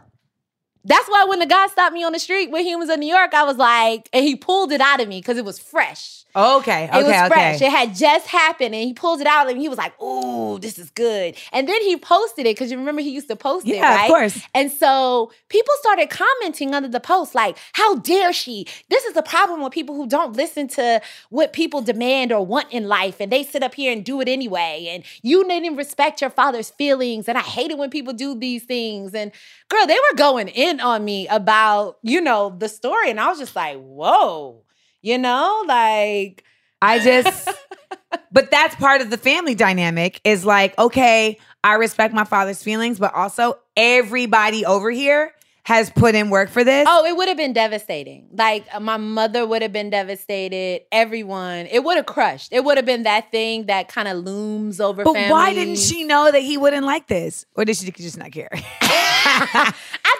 That's 0.85 1.07
why 1.07 1.25
when 1.25 1.39
the 1.39 1.45
guy 1.45 1.67
stopped 1.67 1.93
me 1.93 2.03
on 2.03 2.11
the 2.11 2.19
street 2.19 2.49
with 2.51 2.65
humans 2.65 2.89
in 2.89 2.99
New 2.99 3.13
York, 3.13 3.33
I 3.33 3.43
was 3.43 3.57
like, 3.57 4.09
and 4.11 4.25
he 4.25 4.35
pulled 4.35 4.71
it 4.71 4.81
out 4.81 4.99
of 4.99 5.07
me 5.07 5.19
because 5.19 5.37
it 5.37 5.45
was 5.45 5.59
fresh. 5.59 6.22
Okay, 6.35 6.85
okay, 6.87 6.99
it 6.99 7.03
was 7.03 7.13
okay. 7.13 7.27
fresh. 7.27 7.61
It 7.61 7.69
had 7.69 7.93
just 7.93 8.25
happened, 8.27 8.73
and 8.73 8.83
he 8.83 8.93
pulled 8.93 9.21
it 9.21 9.27
out, 9.27 9.49
and 9.49 9.59
he 9.59 9.69
was 9.69 9.77
like, 9.77 9.99
"Ooh, 10.01 10.57
this 10.59 10.79
is 10.79 10.89
good." 10.89 11.35
And 11.51 11.69
then 11.69 11.79
he 11.81 11.95
posted 11.95 12.47
it 12.47 12.55
because 12.55 12.71
you 12.71 12.77
remember 12.77 13.01
he 13.01 13.11
used 13.11 13.27
to 13.27 13.35
post 13.35 13.67
it, 13.67 13.79
right? 13.79 14.01
of 14.01 14.07
course. 14.07 14.41
And 14.55 14.71
so 14.71 15.31
people 15.49 15.73
started 15.79 16.09
commenting 16.09 16.73
under 16.73 16.89
the 16.89 16.99
post, 16.99 17.35
like, 17.35 17.57
"How 17.73 17.95
dare 17.95 18.33
she?" 18.33 18.65
This 18.89 19.03
is 19.05 19.13
the 19.13 19.21
problem 19.21 19.61
with 19.61 19.73
people 19.73 19.95
who 19.95 20.07
don't 20.07 20.33
listen 20.35 20.67
to 20.69 21.01
what 21.29 21.53
people 21.53 21.81
demand 21.81 22.31
or 22.31 22.43
want 22.43 22.71
in 22.71 22.87
life, 22.87 23.17
and 23.19 23.31
they 23.31 23.43
sit 23.43 23.61
up 23.61 23.75
here 23.75 23.91
and 23.91 24.03
do 24.03 24.19
it 24.19 24.27
anyway. 24.27 24.87
And 24.89 25.03
you 25.21 25.47
didn't 25.47 25.75
respect 25.75 26.19
your 26.19 26.31
father's 26.31 26.71
feelings, 26.71 27.27
and 27.29 27.37
I 27.37 27.41
hate 27.41 27.69
it 27.69 27.77
when 27.77 27.91
people 27.91 28.13
do 28.13 28.33
these 28.33 28.63
things. 28.63 29.13
And 29.13 29.31
girl, 29.69 29.85
they 29.85 29.97
were 30.11 30.17
going 30.17 30.47
in 30.47 30.79
on 30.79 31.05
me 31.05 31.27
about 31.27 31.99
you 32.01 32.21
know 32.21 32.55
the 32.57 32.69
story, 32.69 33.11
and 33.11 33.19
I 33.19 33.27
was 33.27 33.37
just 33.37 33.55
like, 33.55 33.77
"Whoa." 33.77 34.63
You 35.03 35.17
know, 35.17 35.63
like 35.67 36.45
I 36.81 36.99
just, 36.99 37.49
but 38.31 38.49
that's 38.49 38.73
part 38.75 39.01
of 39.01 39.09
the 39.09 39.17
family 39.17 39.53
dynamic 39.53 40.21
is 40.23 40.45
like, 40.45 40.77
okay, 40.79 41.37
I 41.61 41.73
respect 41.73 42.13
my 42.13 42.23
father's 42.23 42.63
feelings, 42.63 42.99
but 42.99 43.13
also 43.13 43.59
everybody 43.75 44.65
over 44.65 44.89
here 44.89 45.33
has 45.65 45.89
put 45.89 46.15
in 46.15 46.29
work 46.29 46.49
for 46.49 46.63
this. 46.63 46.85
Oh, 46.89 47.05
it 47.05 47.15
would 47.15 47.27
have 47.27 47.37
been 47.37 47.51
devastating. 47.53 48.29
Like 48.33 48.65
uh, 48.73 48.79
my 48.79 48.95
mother 48.97 49.45
would 49.45 49.61
have 49.61 49.73
been 49.73 49.89
devastated. 49.89 50.83
Everyone, 50.91 51.67
it 51.67 51.83
would 51.83 51.97
have 51.97 52.05
crushed. 52.05 52.53
It 52.53 52.63
would 52.63 52.77
have 52.77 52.85
been 52.85 53.03
that 53.03 53.29
thing 53.31 53.65
that 53.65 53.89
kind 53.89 54.07
of 54.07 54.17
looms 54.17 54.79
over. 54.79 55.03
but 55.03 55.13
why 55.29 55.53
didn't 55.53 55.79
she 55.79 56.03
know 56.05 56.31
that 56.31 56.41
he 56.41 56.57
wouldn't 56.57 56.85
like 56.85 57.07
this? 57.07 57.45
Or 57.55 57.65
did 57.65 57.75
she 57.75 57.91
just 57.91 58.17
not 58.17 58.31
care? 58.31 58.49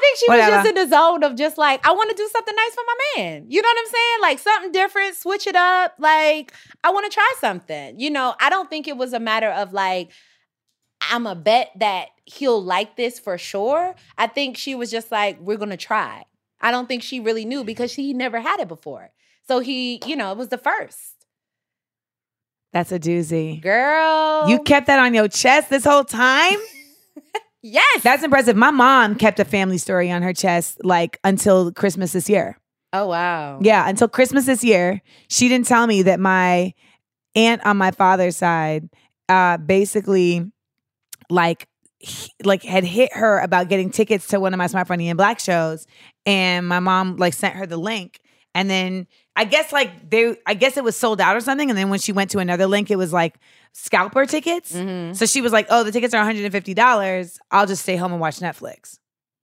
I 0.03 0.05
think 0.05 0.17
she 0.17 0.25
was 0.29 0.47
just 0.47 0.69
in 0.69 0.75
the 0.75 0.87
zone 0.95 1.23
of 1.23 1.35
just 1.35 1.57
like 1.57 1.85
I 1.87 1.91
want 1.91 2.09
to 2.09 2.15
do 2.15 2.27
something 2.31 2.55
nice 2.55 2.73
for 2.73 2.83
my 2.85 2.95
man. 3.15 3.45
You 3.47 3.61
know 3.61 3.67
what 3.67 3.77
I'm 3.79 3.91
saying? 3.91 4.21
Like 4.21 4.39
something 4.39 4.71
different, 4.71 5.15
switch 5.15 5.47
it 5.47 5.55
up. 5.55 5.95
Like 5.97 6.53
I 6.83 6.91
want 6.91 7.09
to 7.09 7.13
try 7.13 7.33
something. 7.39 7.99
You 7.99 8.09
know, 8.09 8.35
I 8.39 8.49
don't 8.49 8.69
think 8.69 8.87
it 8.87 8.97
was 8.97 9.13
a 9.13 9.19
matter 9.19 9.49
of 9.49 9.71
like 9.71 10.11
I'm 11.09 11.27
a 11.27 11.35
bet 11.35 11.71
that 11.77 12.09
he'll 12.25 12.61
like 12.61 12.95
this 12.97 13.19
for 13.19 13.37
sure. 13.37 13.95
I 14.17 14.27
think 14.27 14.57
she 14.57 14.75
was 14.75 14.91
just 14.91 15.11
like 15.11 15.39
we're 15.39 15.57
gonna 15.57 15.77
try. 15.77 16.25
I 16.59 16.71
don't 16.71 16.87
think 16.87 17.03
she 17.03 17.19
really 17.19 17.45
knew 17.45 17.63
because 17.63 17.91
she 17.91 18.13
never 18.13 18.39
had 18.39 18.59
it 18.59 18.67
before. 18.67 19.11
So 19.47 19.59
he, 19.59 20.01
you 20.05 20.15
know, 20.15 20.31
it 20.31 20.37
was 20.37 20.49
the 20.49 20.57
first. 20.57 21.25
That's 22.71 22.91
a 22.91 22.99
doozy. 22.99 23.61
Girl. 23.61 24.49
You 24.49 24.59
kept 24.63 24.87
that 24.87 24.99
on 24.99 25.13
your 25.13 25.27
chest 25.27 25.69
this 25.69 25.85
whole 25.85 26.03
time? 26.03 26.57
Yes. 27.63 28.03
That's 28.03 28.23
impressive. 28.23 28.55
My 28.57 28.71
mom 28.71 29.15
kept 29.15 29.39
a 29.39 29.45
family 29.45 29.77
story 29.77 30.11
on 30.11 30.21
her 30.21 30.33
chest 30.33 30.83
like 30.83 31.17
until 31.23 31.71
Christmas 31.71 32.11
this 32.11 32.29
year. 32.29 32.57
oh 32.91 33.07
wow. 33.07 33.59
Yeah, 33.61 33.87
until 33.87 34.07
Christmas 34.09 34.45
this 34.45 34.63
year, 34.63 35.01
she 35.29 35.47
didn't 35.49 35.65
tell 35.67 35.87
me 35.87 36.03
that 36.03 36.19
my 36.19 36.73
aunt 37.35 37.65
on 37.65 37.77
my 37.77 37.91
father's 37.91 38.37
side 38.37 38.89
uh 39.29 39.57
basically 39.57 40.51
like 41.29 41.67
he- 41.99 42.31
like 42.43 42.61
had 42.63 42.83
hit 42.83 43.13
her 43.13 43.39
about 43.39 43.69
getting 43.69 43.89
tickets 43.89 44.27
to 44.27 44.39
one 44.39 44.53
of 44.53 44.57
my 44.57 44.67
Smart 44.67 44.87
Funny 44.87 45.09
and 45.09 45.17
Black 45.17 45.39
shows 45.39 45.87
and 46.25 46.67
my 46.67 46.79
mom 46.79 47.15
like 47.15 47.33
sent 47.33 47.55
her 47.55 47.65
the 47.65 47.77
link 47.77 48.19
and 48.53 48.69
then 48.69 49.07
I 49.35 49.45
guess 49.45 49.71
like 49.71 50.09
they 50.09 50.37
I 50.45 50.53
guess 50.53 50.77
it 50.77 50.83
was 50.83 50.95
sold 50.95 51.19
out 51.19 51.35
or 51.35 51.41
something 51.41 51.69
and 51.69 51.77
then 51.77 51.89
when 51.89 51.99
she 51.99 52.11
went 52.11 52.29
to 52.31 52.39
another 52.39 52.67
link 52.67 52.91
it 52.91 52.97
was 52.97 53.11
like 53.11 53.35
scalper 53.73 54.25
tickets. 54.27 54.73
Mhm. 54.73 55.15
So 55.15 55.25
she 55.25 55.41
was 55.41 55.51
like, 55.51 55.65
"Oh, 55.69 55.83
the 55.83 55.91
tickets 55.91 56.13
are 56.13 56.23
$150. 56.23 57.39
I'll 57.51 57.65
just 57.65 57.81
stay 57.81 57.95
home 57.95 58.11
and 58.11 58.21
watch 58.21 58.39
Netflix." 58.39 58.99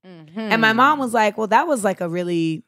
Mhm. 0.07 0.37
And 0.37 0.61
my 0.63 0.73
mom 0.73 0.99
was 0.99 1.13
like, 1.13 1.37
Well, 1.37 1.49
that 1.49 1.67
was 1.67 1.85
like 1.85 2.01
a 2.01 2.09
really 2.09 2.63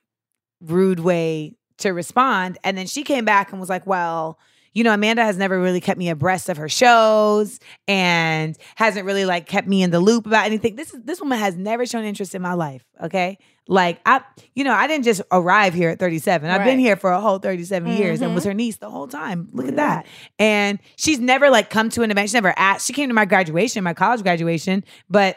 rude 0.60 1.00
way 1.00 1.54
to 1.78 1.90
respond. 1.90 2.58
And 2.64 2.76
then 2.76 2.86
she 2.86 3.02
came 3.04 3.24
back 3.24 3.50
and 3.52 3.60
was 3.60 3.68
like, 3.70 3.86
Well, 3.86 4.38
you 4.74 4.84
know, 4.84 4.92
Amanda 4.92 5.22
has 5.22 5.36
never 5.36 5.60
really 5.60 5.80
kept 5.80 5.98
me 5.98 6.08
abreast 6.08 6.48
of 6.48 6.56
her 6.56 6.68
shows 6.68 7.58
and 7.86 8.56
hasn't 8.76 9.04
really 9.06 9.24
like 9.26 9.46
kept 9.46 9.68
me 9.68 9.82
in 9.82 9.90
the 9.90 10.00
loop 10.00 10.26
about 10.26 10.46
anything. 10.46 10.76
This 10.76 10.92
is 10.92 11.00
this 11.04 11.20
woman 11.20 11.38
has 11.38 11.56
never 11.56 11.86
shown 11.86 12.04
interest 12.04 12.34
in 12.34 12.42
my 12.42 12.54
life. 12.54 12.84
Okay. 13.02 13.38
Like 13.68 14.00
I, 14.04 14.22
you 14.54 14.64
know, 14.64 14.72
I 14.72 14.86
didn't 14.86 15.04
just 15.04 15.22
arrive 15.30 15.72
here 15.72 15.90
at 15.90 15.98
37. 15.98 16.50
I've 16.50 16.64
been 16.64 16.80
here 16.80 16.96
for 16.96 17.12
a 17.12 17.20
whole 17.20 17.38
37 17.38 17.92
years 17.92 18.20
and 18.20 18.34
was 18.34 18.42
mm-hmm. 18.42 18.50
her 18.50 18.54
niece 18.54 18.76
the 18.76 18.90
whole 18.90 19.06
time. 19.06 19.48
Look 19.52 19.68
at 19.68 19.76
that. 19.76 20.06
And 20.38 20.80
she's 20.96 21.20
never 21.20 21.48
like 21.48 21.70
come 21.70 21.88
to 21.90 22.02
an 22.02 22.10
event. 22.10 22.30
She 22.30 22.34
never 22.34 22.54
asked. 22.56 22.86
She 22.86 22.92
came 22.92 23.08
to 23.08 23.14
my 23.14 23.24
graduation, 23.24 23.84
my 23.84 23.94
college 23.94 24.22
graduation, 24.22 24.84
but 25.08 25.36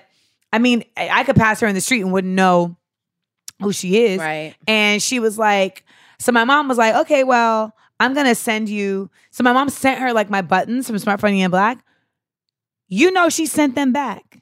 I 0.51 0.59
mean, 0.59 0.83
I 0.97 1.09
I 1.09 1.23
could 1.23 1.35
pass 1.35 1.59
her 1.59 1.67
in 1.67 1.75
the 1.75 1.81
street 1.81 2.01
and 2.01 2.11
wouldn't 2.11 2.33
know 2.33 2.77
who 3.61 3.71
she 3.71 4.03
is. 4.03 4.19
Right. 4.19 4.55
And 4.67 5.01
she 5.01 5.19
was 5.19 5.37
like, 5.37 5.85
so 6.19 6.31
my 6.31 6.43
mom 6.43 6.67
was 6.67 6.77
like, 6.77 6.95
okay, 6.95 7.23
well, 7.23 7.75
I'm 7.99 8.13
gonna 8.13 8.35
send 8.35 8.69
you. 8.69 9.09
So 9.31 9.43
my 9.43 9.53
mom 9.53 9.69
sent 9.69 9.99
her 9.99 10.13
like 10.13 10.29
my 10.29 10.41
buttons 10.41 10.87
from 10.87 10.97
Smart 10.97 11.19
Funny 11.19 11.41
and 11.41 11.51
Black. 11.51 11.83
You 12.87 13.11
know, 13.11 13.29
she 13.29 13.45
sent 13.45 13.75
them 13.75 13.91
back. 13.91 14.41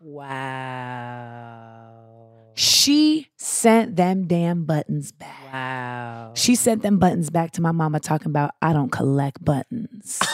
Wow. 0.00 1.61
She 2.54 3.28
sent 3.36 3.96
them 3.96 4.26
damn 4.26 4.64
buttons 4.64 5.12
back. 5.12 5.52
Wow. 5.52 6.32
She 6.34 6.54
sent 6.54 6.82
them 6.82 6.98
buttons 6.98 7.30
back 7.30 7.52
to 7.52 7.62
my 7.62 7.72
mama 7.72 8.00
talking 8.00 8.28
about 8.28 8.52
I 8.60 8.72
don't 8.72 8.90
collect 8.90 9.44
buttons. 9.44 10.20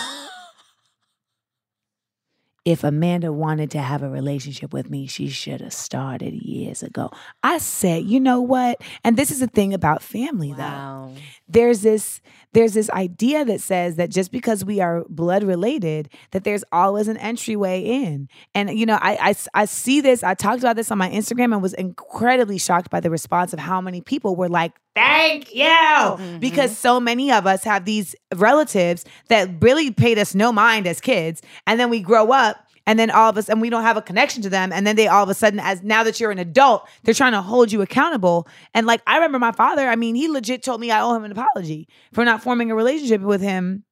if 2.68 2.84
Amanda 2.84 3.32
wanted 3.32 3.70
to 3.70 3.78
have 3.78 4.02
a 4.02 4.10
relationship 4.10 4.74
with 4.74 4.90
me, 4.90 5.06
she 5.06 5.28
should 5.28 5.62
have 5.62 5.72
started 5.72 6.34
years 6.34 6.82
ago. 6.82 7.10
I 7.42 7.58
said, 7.58 8.04
you 8.04 8.20
know 8.20 8.42
what? 8.42 8.82
And 9.04 9.16
this 9.16 9.30
is 9.30 9.40
the 9.40 9.46
thing 9.46 9.72
about 9.72 10.02
family 10.02 10.52
though. 10.52 10.58
Wow. 10.58 11.12
there's 11.48 11.80
this 11.80 12.20
there's 12.52 12.74
this 12.74 12.90
idea 12.90 13.44
that 13.44 13.60
says 13.60 13.96
that 13.96 14.10
just 14.10 14.32
because 14.32 14.64
we 14.64 14.80
are 14.80 15.04
blood 15.08 15.42
related 15.42 16.08
that 16.30 16.44
there's 16.44 16.64
always 16.72 17.08
an 17.08 17.16
entryway 17.18 17.82
in. 17.82 18.28
And 18.54 18.70
you 18.78 18.86
know 18.86 18.98
I, 19.00 19.30
I 19.30 19.34
i 19.54 19.64
see 19.64 20.00
this 20.00 20.22
i 20.22 20.34
talked 20.34 20.60
about 20.60 20.76
this 20.76 20.90
on 20.90 20.98
my 20.98 21.10
instagram 21.10 21.52
and 21.52 21.62
was 21.62 21.74
incredibly 21.74 22.58
shocked 22.58 22.90
by 22.90 23.00
the 23.00 23.10
response 23.10 23.52
of 23.52 23.58
how 23.58 23.80
many 23.80 24.00
people 24.00 24.36
were 24.36 24.48
like 24.48 24.72
thank 24.98 25.54
you! 25.54 25.64
Mm-hmm. 25.64 26.38
Because 26.38 26.76
so 26.76 26.98
many 26.98 27.30
of 27.30 27.46
us 27.46 27.64
have 27.64 27.84
these 27.84 28.16
relatives 28.34 29.04
that 29.28 29.48
really 29.60 29.90
paid 29.90 30.18
us 30.18 30.34
no 30.34 30.52
mind 30.52 30.86
as 30.86 31.00
kids. 31.00 31.40
And 31.66 31.78
then 31.78 31.90
we 31.90 32.00
grow 32.00 32.32
up 32.32 32.67
and 32.88 32.98
then 32.98 33.10
all 33.10 33.28
of 33.30 33.36
us 33.36 33.48
and 33.48 33.60
we 33.60 33.70
don't 33.70 33.82
have 33.82 33.96
a 33.96 34.02
connection 34.02 34.42
to 34.42 34.48
them 34.50 34.72
and 34.72 34.84
then 34.86 34.96
they 34.96 35.06
all 35.06 35.22
of 35.22 35.28
a 35.28 35.34
sudden 35.34 35.60
as 35.60 35.82
now 35.84 36.02
that 36.02 36.18
you're 36.18 36.30
an 36.32 36.38
adult 36.38 36.88
they're 37.04 37.14
trying 37.14 37.32
to 37.32 37.42
hold 37.42 37.70
you 37.70 37.82
accountable 37.82 38.48
and 38.74 38.86
like 38.86 39.00
i 39.06 39.14
remember 39.16 39.38
my 39.38 39.52
father 39.52 39.86
i 39.88 39.94
mean 39.94 40.14
he 40.14 40.26
legit 40.28 40.62
told 40.62 40.80
me 40.80 40.90
i 40.90 41.00
owe 41.00 41.14
him 41.14 41.24
an 41.24 41.30
apology 41.32 41.86
for 42.12 42.24
not 42.24 42.42
forming 42.42 42.70
a 42.70 42.74
relationship 42.74 43.20
with 43.20 43.40
him 43.42 43.84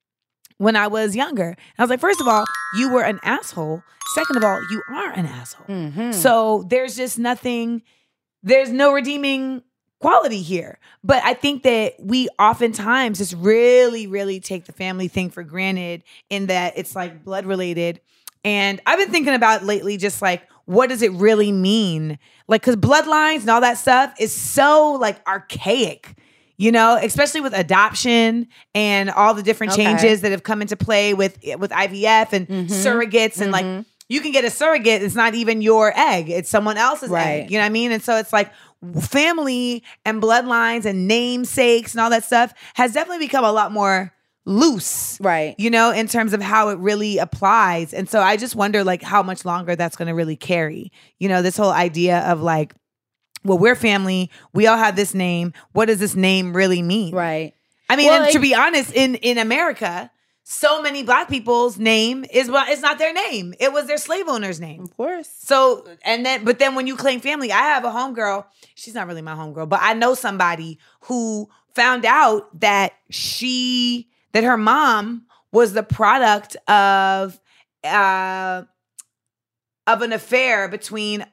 when 0.59 0.75
i 0.75 0.87
was 0.87 1.15
younger 1.15 1.49
and 1.51 1.57
i 1.79 1.83
was 1.83 1.91
like 1.91 2.01
first 2.01 2.21
of 2.21 2.27
all 2.27 2.45
you 2.79 2.91
were 2.91 3.03
an 3.03 3.21
asshole 3.23 3.83
second 4.15 4.37
of 4.37 4.45
all 4.45 4.61
you 4.71 4.83
are 4.89 5.11
an 5.13 5.27
asshole 5.27 5.67
Mhm. 5.69 6.15
so 6.15 6.65
there's 6.69 6.97
just 6.97 7.19
nothing, 7.19 7.83
there's 8.43 8.71
no 8.71 8.93
redeeming 8.93 9.63
quality 9.99 10.43
here. 10.43 10.79
But 11.03 11.23
I 11.25 11.33
think 11.35 11.63
that 11.63 11.95
we 11.99 12.29
oftentimes 12.39 13.17
just 13.19 13.35
really, 13.35 14.07
really 14.07 14.41
take 14.41 14.67
the 14.67 14.73
family 14.73 15.09
thing 15.09 15.31
for 15.31 15.43
granted 15.43 16.03
in 16.31 16.47
that 16.47 16.75
it's 16.77 16.95
like 16.95 17.25
blood 17.25 17.47
related. 17.47 18.01
And 18.47 18.81
I've 18.87 18.99
been 18.99 19.11
thinking 19.11 19.35
about 19.35 19.65
lately 19.65 19.97
just 19.97 20.23
like, 20.23 20.43
what 20.67 20.89
does 20.89 21.03
it 21.03 21.13
really 21.13 21.53
mean? 21.53 22.19
Like, 22.49 22.63
cause 22.63 22.77
bloodlines 22.77 23.41
and 23.41 23.51
all 23.51 23.61
that 23.61 23.77
stuff 23.77 24.15
is 24.21 24.33
so 24.33 24.93
like 25.01 25.21
archaic. 25.29 26.15
You 26.59 26.73
know, 26.73 26.99
especially 27.03 27.43
with 27.43 27.53
adoption 27.53 28.49
and 28.75 29.11
all 29.11 29.35
the 29.35 29.43
different 29.43 29.75
Okay. 29.75 29.85
changes 29.85 30.23
that 30.23 30.31
have 30.31 30.43
come 30.43 30.63
into 30.63 30.75
play 30.75 31.13
with 31.13 31.37
with 31.59 31.71
IVF 31.71 32.33
and 32.33 32.49
Mhm. 32.49 32.69
surrogates 32.69 33.43
and 33.43 33.53
like 33.53 33.67
you 34.09 34.21
can 34.23 34.33
get 34.33 34.45
a 34.45 34.51
surrogate 34.51 35.03
it's 35.03 35.15
not 35.17 35.35
even 35.35 35.61
your 35.61 35.93
egg 35.99 36.31
it's 36.31 36.49
someone 36.49 36.79
else's 36.79 37.11
Right. 37.11 37.41
egg 37.43 37.51
you 37.51 37.59
know 37.59 37.65
what 37.65 37.67
i 37.67 37.71
mean 37.71 37.91
and 37.93 38.03
so 38.03 38.17
it's 38.17 38.33
like 38.33 38.53
family 39.01 39.83
and 40.05 40.23
bloodlines 40.23 40.85
and 40.85 41.07
namesakes 41.09 41.93
and 41.93 42.01
all 42.01 42.11
that 42.11 42.25
stuff 42.25 42.55
has 42.75 42.93
definitely 42.93 43.27
become 43.27 43.45
a 43.45 43.53
lot 43.53 43.73
more 43.73 44.13
loose 44.47 45.19
Right. 45.21 45.55
you 45.59 45.69
know 45.71 45.91
in 45.91 46.07
terms 46.07 46.33
of 46.33 46.41
how 46.41 46.69
it 46.69 46.79
really 46.79 47.19
applies 47.19 47.93
and 47.93 48.09
so 48.09 48.21
i 48.21 48.37
just 48.37 48.55
wonder 48.55 48.85
like 48.85 49.03
how 49.03 49.23
much 49.23 49.45
longer 49.45 49.75
that's 49.75 49.97
going 49.97 50.07
to 50.09 50.15
really 50.15 50.37
carry 50.37 50.93
you 51.19 51.29
know 51.29 51.43
this 51.43 51.57
whole 51.57 51.73
idea 51.73 52.21
of 52.21 52.41
like 52.41 52.73
well 53.45 53.59
we're 53.59 53.75
family 53.75 54.31
we 54.55 54.69
all 54.69 54.77
have 54.79 54.95
this 54.95 55.15
name 55.15 55.53
what 55.73 55.87
does 55.87 55.99
this 55.99 56.15
name 56.15 56.55
really 56.57 56.81
mean 56.81 57.13
Right. 57.15 57.55
I 57.89 57.95
mean, 57.97 58.07
Well, 58.09 58.23
and 58.25 58.33
to 58.33 58.41
be 58.41 58.53
honest, 58.53 58.93
in 58.95 59.15
in 59.17 59.39
America, 59.39 60.11
so 60.43 60.83
many 60.83 61.05
black 61.05 61.29
people's 61.29 61.79
name 61.79 62.25
is 62.33 62.51
well, 62.51 62.65
it's 62.69 62.83
not 62.83 62.99
their 62.99 63.13
name. 63.13 63.55
It 63.61 63.73
was 63.73 63.87
their 63.87 63.97
slave 63.97 64.27
owner's 64.27 64.59
name. 64.61 64.83
Of 64.83 64.97
course. 64.97 65.29
So 65.39 65.87
and 66.05 66.27
then 66.27 66.45
but 66.45 66.59
then 66.59 66.75
when 66.75 66.89
you 66.89 66.97
claim 66.97 67.21
family, 67.21 67.53
I 67.53 67.59
have 67.75 67.85
a 67.85 67.91
homegirl. 67.91 68.45
She's 68.75 68.95
not 68.95 69.07
really 69.07 69.23
my 69.23 69.35
homegirl, 69.35 69.69
but 69.69 69.79
I 69.83 69.95
know 69.95 70.15
somebody 70.15 70.81
who 71.03 71.49
found 71.77 72.05
out 72.05 72.59
that 72.61 72.93
she 73.09 74.09
that 74.37 74.45
her 74.45 74.59
mom 74.59 75.25
was 75.51 75.73
the 75.73 75.83
product 75.83 76.57
of 76.69 77.41
uh 77.83 78.65
of 79.87 80.03
an 80.03 80.13
affair 80.13 80.69
between 80.69 81.25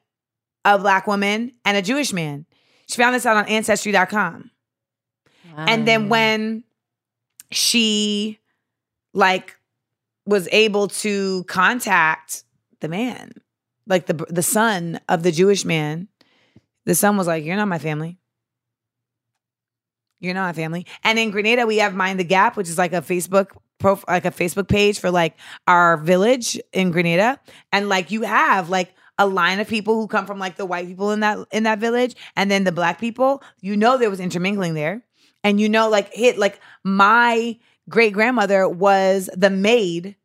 a 0.63 0.79
black 0.79 1.05
woman 1.05 1.51
and 1.65 1.75
a 1.75 1.81
Jewish 1.81 2.13
man. 2.13 2.45
She 2.87 2.95
found 2.95 3.13
this 3.13 3.25
out 3.25 3.35
on 3.35 3.45
ancestry.com. 3.47 4.51
And 5.57 5.85
then 5.85 6.07
when 6.07 6.63
she 7.51 8.39
like 9.13 9.53
was 10.25 10.47
able 10.53 10.87
to 10.87 11.43
contact 11.49 12.45
the 12.79 12.87
man, 12.87 13.33
like 13.85 14.05
the 14.05 14.13
the 14.29 14.43
son 14.43 15.01
of 15.09 15.23
the 15.23 15.31
Jewish 15.33 15.65
man, 15.65 16.07
the 16.85 16.95
son 16.95 17.17
was 17.17 17.27
like, 17.27 17.43
"You're 17.43 17.57
not 17.57 17.67
my 17.67 17.79
family. 17.79 18.17
You're 20.23 20.33
not 20.33 20.47
my 20.47 20.53
family." 20.53 20.87
And 21.03 21.19
in 21.19 21.29
Grenada, 21.29 21.67
we 21.67 21.77
have 21.77 21.93
Mind 21.93 22.19
the 22.19 22.23
Gap, 22.23 22.57
which 22.57 22.69
is 22.69 22.77
like 22.79 22.93
a 22.93 23.01
Facebook 23.01 23.49
prof- 23.79 24.05
like 24.07 24.25
a 24.25 24.31
Facebook 24.31 24.67
page 24.67 24.99
for 24.99 25.11
like 25.11 25.35
our 25.67 25.97
village 25.97 26.59
in 26.71 26.89
Grenada, 26.91 27.39
and 27.71 27.89
like 27.89 28.09
you 28.09 28.23
have 28.23 28.69
like 28.69 28.93
a 29.19 29.27
line 29.27 29.59
of 29.59 29.67
people 29.67 29.93
who 29.95 30.07
come 30.07 30.25
from 30.25 30.39
like 30.39 30.55
the 30.55 30.65
white 30.65 30.87
people 30.87 31.11
in 31.11 31.19
that 31.19 31.37
in 31.51 31.63
that 31.63 31.77
village, 31.79 32.15
and 32.35 32.49
then 32.49 32.63
the 32.63 32.71
black 32.71 32.99
people. 32.99 33.43
You 33.61 33.77
know, 33.77 33.97
there 33.97 34.09
was 34.09 34.19
intermingling 34.19 34.73
there, 34.73 35.03
and 35.43 35.61
you 35.61 35.69
know, 35.69 35.89
like 35.89 36.11
hit 36.13 36.37
like 36.39 36.59
my 36.83 37.57
great 37.89 38.13
grandmother 38.13 38.67
was 38.67 39.29
the 39.35 39.49
maid 39.49 40.15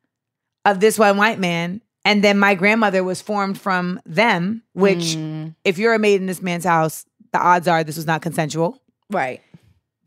of 0.64 0.80
this 0.80 0.98
one 0.98 1.16
white 1.16 1.38
man. 1.40 1.82
And 2.04 2.24
then 2.24 2.38
my 2.38 2.54
grandmother 2.54 3.04
was 3.04 3.20
formed 3.20 3.60
from 3.60 4.00
them, 4.06 4.62
which, 4.72 5.16
Mm, 5.16 5.54
if 5.64 5.76
you're 5.76 5.92
a 5.92 5.98
maid 5.98 6.20
in 6.22 6.26
this 6.26 6.40
man's 6.40 6.64
house, 6.64 7.04
the 7.32 7.38
odds 7.38 7.68
are 7.68 7.84
this 7.84 7.96
was 7.96 8.06
not 8.06 8.22
consensual. 8.22 8.80
right. 9.10 9.42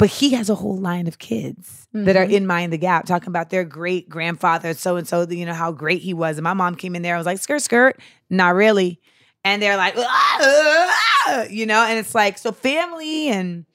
But 0.01 0.09
he 0.09 0.31
has 0.31 0.49
a 0.49 0.55
whole 0.55 0.77
line 0.77 1.05
of 1.05 1.19
kids 1.19 1.87
that 1.93 2.15
are 2.15 2.25
Mhm. 2.25 2.31
in 2.31 2.47
Mind 2.47 2.73
the 2.73 2.79
Gap 2.79 3.05
talking 3.05 3.27
about 3.27 3.51
their 3.51 3.63
great 3.63 4.09
grandfather, 4.09 4.73
so 4.73 4.95
and 4.95 5.07
so, 5.07 5.27
you 5.29 5.45
know, 5.45 5.53
how 5.53 5.71
great 5.71 6.01
he 6.01 6.11
was. 6.11 6.39
And 6.39 6.43
my 6.43 6.55
mom 6.55 6.73
came 6.73 6.95
in 6.95 7.03
there, 7.03 7.13
I 7.13 7.19
was 7.19 7.27
like, 7.27 7.37
skirt, 7.37 7.61
skirt. 7.61 7.99
Not 8.27 8.55
really. 8.55 8.99
And 9.43 9.61
they're 9.61 9.77
like, 9.77 9.93
"Ah, 9.95 10.97
ah," 11.27 11.43
you 11.51 11.67
know, 11.67 11.83
and 11.85 11.99
it's 11.99 12.15
like, 12.15 12.39
so 12.39 12.51
family 12.51 13.27
and 13.27 13.65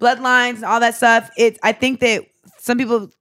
bloodlines 0.00 0.56
and 0.56 0.64
all 0.64 0.80
that 0.80 0.96
stuff. 0.96 1.30
It's, 1.36 1.60
I 1.62 1.70
think 1.70 2.00
that 2.00 2.24
some 2.58 2.76
people 2.76 3.12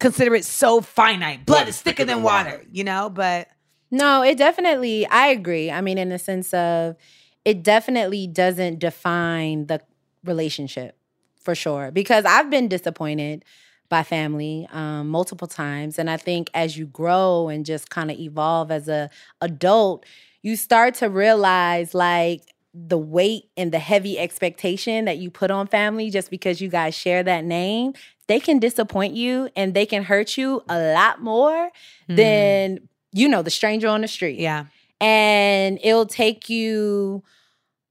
consider 0.00 0.34
it 0.34 0.46
so 0.46 0.80
finite. 0.80 1.44
Blood 1.44 1.68
is 1.68 1.78
thicker 1.78 2.06
than 2.06 2.22
water, 2.22 2.64
you 2.72 2.84
know, 2.84 3.10
but 3.10 3.48
No, 3.90 4.22
it 4.22 4.38
definitely, 4.38 5.06
I 5.08 5.26
agree. 5.26 5.70
I 5.70 5.82
mean, 5.82 5.98
in 5.98 6.08
the 6.08 6.18
sense 6.18 6.54
of 6.54 6.96
it 7.44 7.62
definitely 7.62 8.26
doesn't 8.28 8.78
define 8.78 9.66
the 9.66 9.82
relationship 10.24 10.96
for 11.42 11.54
sure. 11.54 11.90
Because 11.90 12.24
I've 12.24 12.50
been 12.50 12.68
disappointed 12.68 13.44
by 13.88 14.02
family 14.02 14.66
um, 14.72 15.08
multiple 15.08 15.46
times. 15.46 15.98
And 15.98 16.08
I 16.08 16.16
think 16.16 16.50
as 16.54 16.78
you 16.78 16.86
grow 16.86 17.48
and 17.48 17.66
just 17.66 17.90
kind 17.90 18.10
of 18.10 18.18
evolve 18.18 18.70
as 18.70 18.88
a 18.88 19.10
adult, 19.40 20.06
you 20.40 20.56
start 20.56 20.94
to 20.96 21.10
realize 21.10 21.94
like 21.94 22.42
the 22.74 22.96
weight 22.96 23.50
and 23.56 23.70
the 23.70 23.78
heavy 23.78 24.18
expectation 24.18 25.04
that 25.04 25.18
you 25.18 25.30
put 25.30 25.50
on 25.50 25.66
family 25.66 26.08
just 26.08 26.30
because 26.30 26.60
you 26.60 26.68
guys 26.68 26.94
share 26.94 27.22
that 27.22 27.44
name, 27.44 27.92
they 28.28 28.40
can 28.40 28.58
disappoint 28.58 29.14
you 29.14 29.50
and 29.54 29.74
they 29.74 29.84
can 29.84 30.04
hurt 30.04 30.38
you 30.38 30.62
a 30.68 30.94
lot 30.94 31.20
more 31.20 31.70
than 32.08 32.88
you 33.12 33.28
know 33.28 33.42
the 33.42 33.50
stranger 33.50 33.88
on 33.88 34.00
the 34.00 34.08
street 34.08 34.38
yeah. 34.38 34.64
and 35.00 35.78
it'll 35.82 36.06
take 36.06 36.48
you 36.48 37.22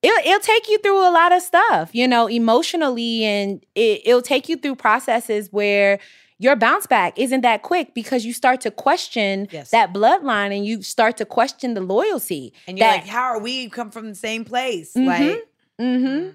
it'll, 0.01 0.25
it'll 0.25 0.39
take 0.39 0.67
you 0.69 0.77
through 0.79 0.99
a 1.07 1.11
lot 1.11 1.31
of 1.31 1.41
stuff 1.41 1.89
you 1.93 2.07
know 2.07 2.27
emotionally 2.27 3.23
and 3.23 3.65
it, 3.75 4.01
it'll 4.05 4.21
take 4.21 4.49
you 4.49 4.55
through 4.57 4.75
processes 4.75 5.49
where 5.51 5.99
your 6.39 6.55
bounce 6.55 6.87
back 6.87 7.17
isn't 7.19 7.41
that 7.41 7.61
quick 7.61 7.93
because 7.93 8.25
you 8.25 8.33
start 8.33 8.61
to 8.61 8.71
question 8.71 9.47
Yes. 9.51 9.69
that 9.69 9.93
bloodline 9.93 10.55
and 10.55 10.65
you 10.65 10.81
start 10.81 11.17
to 11.17 11.25
question 11.25 11.75
the 11.75 11.81
loyalty 11.81 12.51
And 12.67 12.79
you're 12.79 12.87
that- 12.87 13.01
like, 13.01 13.07
how 13.07 13.21
are 13.23 13.39
we 13.39 13.69
come 13.69 13.91
from 13.91 14.09
the 14.09 14.15
same 14.15 14.43
place? 14.43 14.93
Mhm. 14.95 15.05
Like, 15.05 15.39
hmm 15.79 16.29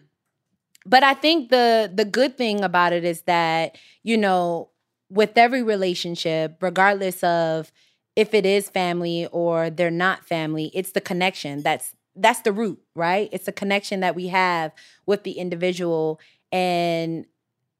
But 0.89 1.03
I 1.03 1.15
think 1.15 1.51
the 1.51 1.91
the 1.93 2.05
good 2.05 2.37
thing 2.37 2.63
about 2.63 2.93
it 2.93 3.03
is 3.05 3.23
that 3.23 3.77
you 4.05 4.17
know, 4.17 4.71
with 5.11 5.37
every 5.37 5.65
relationship, 5.65 6.63
regardless 6.63 7.25
of 7.25 7.73
if 8.15 8.33
it 8.35 8.47
is 8.47 8.69
family 8.71 9.27
or 9.33 9.69
they're 9.71 9.91
not 9.91 10.25
family, 10.25 10.71
it's 10.73 10.93
the 10.93 11.01
connection 11.01 11.63
that's 11.63 11.96
that's 12.17 12.41
the 12.41 12.53
root, 12.53 12.81
right? 12.95 13.29
It's 13.33 13.47
the 13.47 13.53
connection 13.53 14.01
that 14.01 14.15
we 14.15 14.29
have 14.29 14.73
with 15.07 15.23
the 15.23 15.33
individual 15.33 16.21
and 16.51 17.27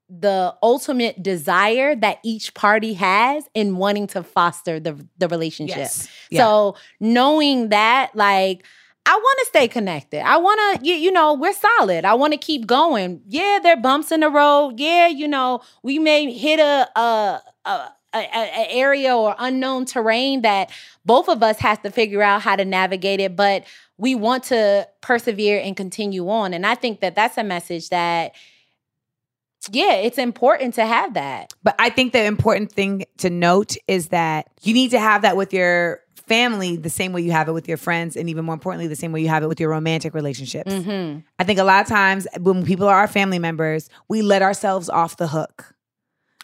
the 0.09 0.55
ultimate 0.63 1.23
desire 1.23 1.97
that 1.97 2.19
each 2.23 2.55
party 2.55 2.95
has 2.95 3.45
in 3.55 3.77
wanting 3.77 4.07
to 4.09 4.23
foster 4.23 4.79
the 4.79 5.05
the 5.19 5.29
relationship. 5.29 5.79
yes. 5.79 6.09
Yeah. 6.31 6.45
So 6.45 6.77
knowing 7.01 7.71
that, 7.71 8.15
like, 8.15 8.65
I 9.05 9.15
want 9.15 9.39
to 9.41 9.47
stay 9.47 9.69
connected. 9.69 10.21
I 10.27 10.37
want 10.37 10.81
to, 10.81 10.87
you, 10.87 10.95
you 10.95 11.13
know, 11.13 11.35
we're 11.35 11.53
solid. 11.53 12.05
I 12.05 12.15
want 12.15 12.33
to 12.33 12.39
keep 12.39 12.67
going. 12.67 13.23
Yeah, 13.29 13.61
there 13.63 13.75
are 13.75 13.81
bumps 13.81 14.11
in 14.11 14.21
the 14.21 14.31
road. 14.31 14.79
Yeah, 14.79 15.07
you 15.09 15.29
know, 15.29 15.61
we 15.83 15.99
may 15.99 16.33
hit 16.33 16.59
a 16.61 16.89
a 16.99 17.43
a, 17.65 17.89
a, 18.17 18.63
a 18.63 18.67
area 18.71 19.17
or 19.17 19.35
unknown 19.39 19.85
terrain 19.85 20.43
that 20.43 20.71
both 21.05 21.29
of 21.29 21.43
us 21.43 21.59
has 21.59 21.79
to 21.81 21.91
figure 21.91 22.23
out 22.23 22.43
how 22.43 22.57
to 22.57 22.65
navigate 22.65 23.21
it, 23.21 23.37
but 23.37 23.65
we 23.99 24.15
want 24.15 24.45
to 24.45 24.89
persevere 25.01 25.61
and 25.61 25.77
continue 25.77 26.29
on. 26.29 26.53
And 26.55 26.67
I 26.67 26.75
think 26.75 27.01
that 27.01 27.15
that's 27.15 27.39
a 27.39 27.45
message 27.45 27.91
that. 27.91 28.35
Yeah, 29.73 29.95
it's 29.95 30.19
important 30.19 30.75
to 30.75 30.87
have 30.87 31.15
that. 31.15 31.53
But 31.65 31.75
I 31.81 31.91
think 31.91 32.13
the 32.13 32.23
important 32.23 32.71
thing 32.71 33.05
to 33.19 33.31
note 33.31 33.75
is 33.89 34.09
that 34.09 34.49
you 34.63 34.73
need 34.73 34.93
to 34.93 35.01
have 35.01 35.23
that 35.23 35.37
with 35.37 35.53
your 35.53 36.03
family 36.15 36.77
the 36.77 36.91
same 36.91 37.13
way 37.13 37.23
you 37.23 37.33
have 37.33 37.49
it 37.49 37.53
with 37.53 37.67
your 37.67 37.77
friends, 37.77 38.15
and 38.15 38.31
even 38.31 38.45
more 38.45 38.53
importantly, 38.53 38.87
the 38.87 38.95
same 38.95 39.11
way 39.11 39.23
you 39.23 39.29
have 39.29 39.43
it 39.43 39.49
with 39.49 39.59
your 39.59 39.71
romantic 39.71 40.15
relationships. 40.15 40.73
Mm-hmm. 40.73 41.21
I 41.41 41.45
think 41.45 41.59
a 41.59 41.65
lot 41.65 41.81
of 41.81 41.89
times 41.89 42.29
when 42.39 42.65
people 42.65 42.87
are 42.87 42.95
our 42.97 43.09
family 43.09 43.41
members, 43.41 43.91
we 44.07 44.23
let 44.23 44.41
ourselves 44.41 44.89
off 44.89 45.17
the 45.17 45.27
hook 45.27 45.75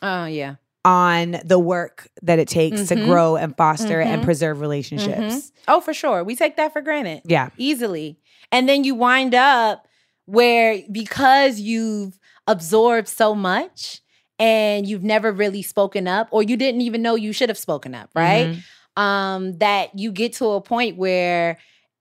Oh 0.02 0.24
yeah. 0.24 0.56
On 0.84 1.36
the 1.44 1.58
work 1.58 2.08
that 2.22 2.38
it 2.38 2.48
takes 2.48 2.88
to 2.88 2.96
Mhm. 2.96 3.04
grow 3.06 3.36
and 3.36 3.56
foster 3.56 4.00
and 4.00 4.20
Mhm. 4.20 4.24
preserve 4.24 4.60
relationships. 4.60 5.16
Mhm. 5.18 5.50
Oh, 5.68 5.80
for 5.80 5.94
sure. 5.94 6.24
We 6.24 6.34
take 6.34 6.56
that 6.56 6.72
for 6.72 6.80
granted. 6.82 7.22
Yeah. 7.24 7.50
easily. 7.56 8.18
And 8.50 8.68
then 8.68 8.82
you 8.84 8.94
wind 8.94 9.34
up 9.34 9.86
where 10.26 10.80
because 10.90 11.60
you've 11.60 12.18
absorbed 12.46 13.08
so 13.08 13.34
much 13.34 14.00
and 14.38 14.86
you've 14.86 15.04
never 15.04 15.30
really 15.30 15.62
spoken 15.62 16.08
up 16.08 16.26
or 16.32 16.42
you 16.42 16.56
didn't 16.56 16.80
even 16.80 17.00
know 17.02 17.14
you 17.14 17.32
should 17.32 17.48
have 17.48 17.58
spoken 17.58 17.94
up, 17.94 18.10
right? 18.14 18.48
Mhm. 18.48 19.00
Um 19.00 19.58
that 19.58 19.96
you 19.98 20.10
get 20.12 20.32
to 20.34 20.46
a 20.50 20.60
point 20.60 20.96
where 20.96 21.58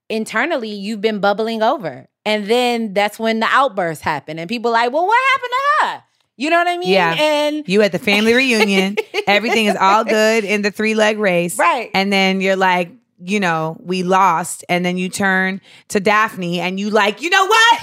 internally 0.10 0.70
you've 0.72 1.02
been 1.02 1.20
bubbling 1.20 1.62
over. 1.64 2.08
And 2.26 2.48
then 2.48 2.94
that's 2.94 3.18
when 3.20 3.40
the 3.40 3.48
outbursts 3.50 4.04
happen 4.04 4.38
and 4.40 4.50
people 4.50 4.72
like, 4.72 4.92
"Well, 4.92 5.08
what 5.08 5.18
happened 5.32 5.52
to 5.52 5.86
her?" 5.88 6.04
You 6.38 6.50
know 6.50 6.58
what 6.58 6.68
I 6.68 6.78
mean? 6.78 6.90
Yeah. 6.90 7.16
And 7.20 7.68
You 7.68 7.82
at 7.82 7.92
the 7.92 8.00
family 8.00 8.34
reunion, 8.34 8.98
everything 9.28 9.68
is 9.68 9.76
all 9.76 10.04
good 10.04 10.44
in 10.44 10.62
the 10.62 10.72
three 10.72 10.96
leg 10.96 11.20
race. 11.20 11.58
Right. 11.58 11.92
And 11.94 12.12
then 12.12 12.42
you're 12.42 12.56
like, 12.56 12.92
you 13.24 13.40
know, 13.40 13.78
we 13.80 14.04
lost. 14.04 14.64
And 14.68 14.84
then 14.84 14.98
you 14.98 15.10
turn 15.10 15.62
to 15.90 16.00
Daphne 16.00 16.60
and 16.60 16.80
you 16.80 16.90
like, 16.90 17.22
you 17.22 17.30
know 17.30 17.46
what? 17.46 17.80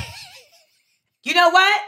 You 1.22 1.34
know 1.34 1.50
what? 1.50 1.80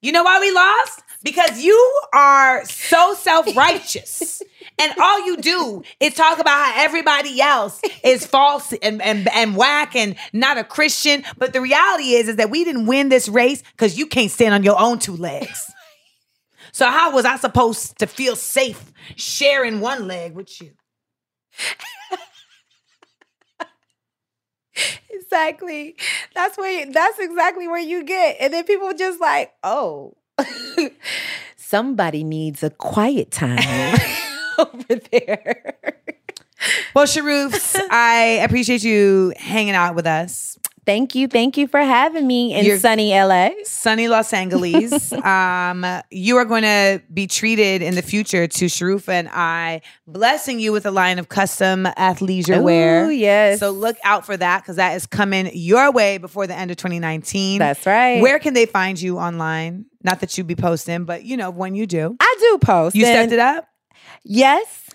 You 0.00 0.12
know 0.12 0.22
why 0.22 0.40
we 0.40 0.50
lost? 0.50 1.02
Because 1.22 1.62
you 1.62 2.00
are 2.12 2.64
so 2.64 3.14
self-righteous. 3.14 4.42
and 4.78 4.92
all 5.00 5.26
you 5.26 5.36
do 5.36 5.82
is 6.00 6.14
talk 6.14 6.38
about 6.40 6.56
how 6.56 6.84
everybody 6.84 7.40
else 7.40 7.80
is 8.02 8.26
false 8.26 8.72
and, 8.82 9.00
and, 9.00 9.28
and 9.32 9.56
whack 9.56 9.94
and 9.94 10.16
not 10.32 10.58
a 10.58 10.64
Christian. 10.64 11.22
But 11.38 11.52
the 11.52 11.60
reality 11.60 12.14
is, 12.14 12.28
is 12.28 12.36
that 12.36 12.50
we 12.50 12.64
didn't 12.64 12.86
win 12.86 13.08
this 13.08 13.28
race 13.28 13.62
because 13.72 13.96
you 13.96 14.06
can't 14.06 14.30
stand 14.30 14.54
on 14.54 14.64
your 14.64 14.78
own 14.80 14.98
two 14.98 15.16
legs. 15.16 15.71
So 16.72 16.86
how 16.88 17.12
was 17.12 17.24
I 17.24 17.36
supposed 17.36 17.98
to 17.98 18.06
feel 18.06 18.34
safe 18.36 18.92
sharing 19.16 19.80
one 19.80 20.06
leg 20.06 20.34
with 20.34 20.60
you? 20.60 20.72
Exactly. 25.10 25.96
That's 26.34 26.56
where 26.58 26.86
that's 26.90 27.18
exactly 27.18 27.68
where 27.68 27.80
you 27.80 28.04
get. 28.04 28.36
And 28.40 28.52
then 28.52 28.64
people 28.64 28.92
just 28.94 29.20
like, 29.20 29.52
oh, 29.62 30.14
somebody 31.56 32.24
needs 32.24 32.62
a 32.62 32.70
quiet 32.70 33.30
time 33.30 33.58
over 34.58 34.94
there. 35.10 35.74
Well, 36.94 37.06
Sharoofs, 37.06 37.80
I 37.90 38.40
appreciate 38.44 38.84
you 38.84 39.32
hanging 39.36 39.74
out 39.74 39.94
with 39.94 40.06
us. 40.06 40.58
Thank 40.84 41.14
you. 41.14 41.28
Thank 41.28 41.56
you 41.56 41.68
for 41.68 41.80
having 41.80 42.26
me 42.26 42.54
in 42.54 42.64
You're- 42.64 42.78
sunny 42.78 43.12
LA. 43.12 43.50
Sunny 43.62 44.08
Los 44.08 44.32
Angeles. 44.32 45.12
um, 45.24 45.86
you 46.10 46.36
are 46.38 46.44
going 46.44 46.64
to 46.64 47.00
be 47.12 47.28
treated 47.28 47.82
in 47.82 47.94
the 47.94 48.02
future 48.02 48.48
to 48.48 48.64
Sharufa 48.64 49.10
and 49.10 49.28
I, 49.28 49.82
blessing 50.08 50.58
you 50.58 50.72
with 50.72 50.84
a 50.84 50.90
line 50.90 51.20
of 51.20 51.28
custom 51.28 51.84
athleisure 51.84 52.60
wear. 52.62 53.06
Ooh, 53.06 53.10
yes. 53.10 53.60
So 53.60 53.70
look 53.70 53.96
out 54.02 54.26
for 54.26 54.36
that 54.36 54.62
because 54.62 54.76
that 54.76 54.96
is 54.96 55.06
coming 55.06 55.50
your 55.54 55.92
way 55.92 56.18
before 56.18 56.48
the 56.48 56.54
end 56.54 56.72
of 56.72 56.76
2019. 56.78 57.60
That's 57.60 57.86
right. 57.86 58.20
Where 58.20 58.40
can 58.40 58.54
they 58.54 58.66
find 58.66 59.00
you 59.00 59.18
online? 59.18 59.86
Not 60.02 60.18
that 60.20 60.36
you 60.36 60.42
be 60.42 60.56
posting, 60.56 61.04
but 61.04 61.22
you 61.24 61.36
know 61.36 61.50
when 61.50 61.76
you 61.76 61.86
do, 61.86 62.16
I 62.18 62.36
do 62.40 62.58
post. 62.58 62.96
you 62.96 63.04
stepped 63.04 63.32
it 63.32 63.38
up. 63.38 63.68
Yes. 64.24 64.90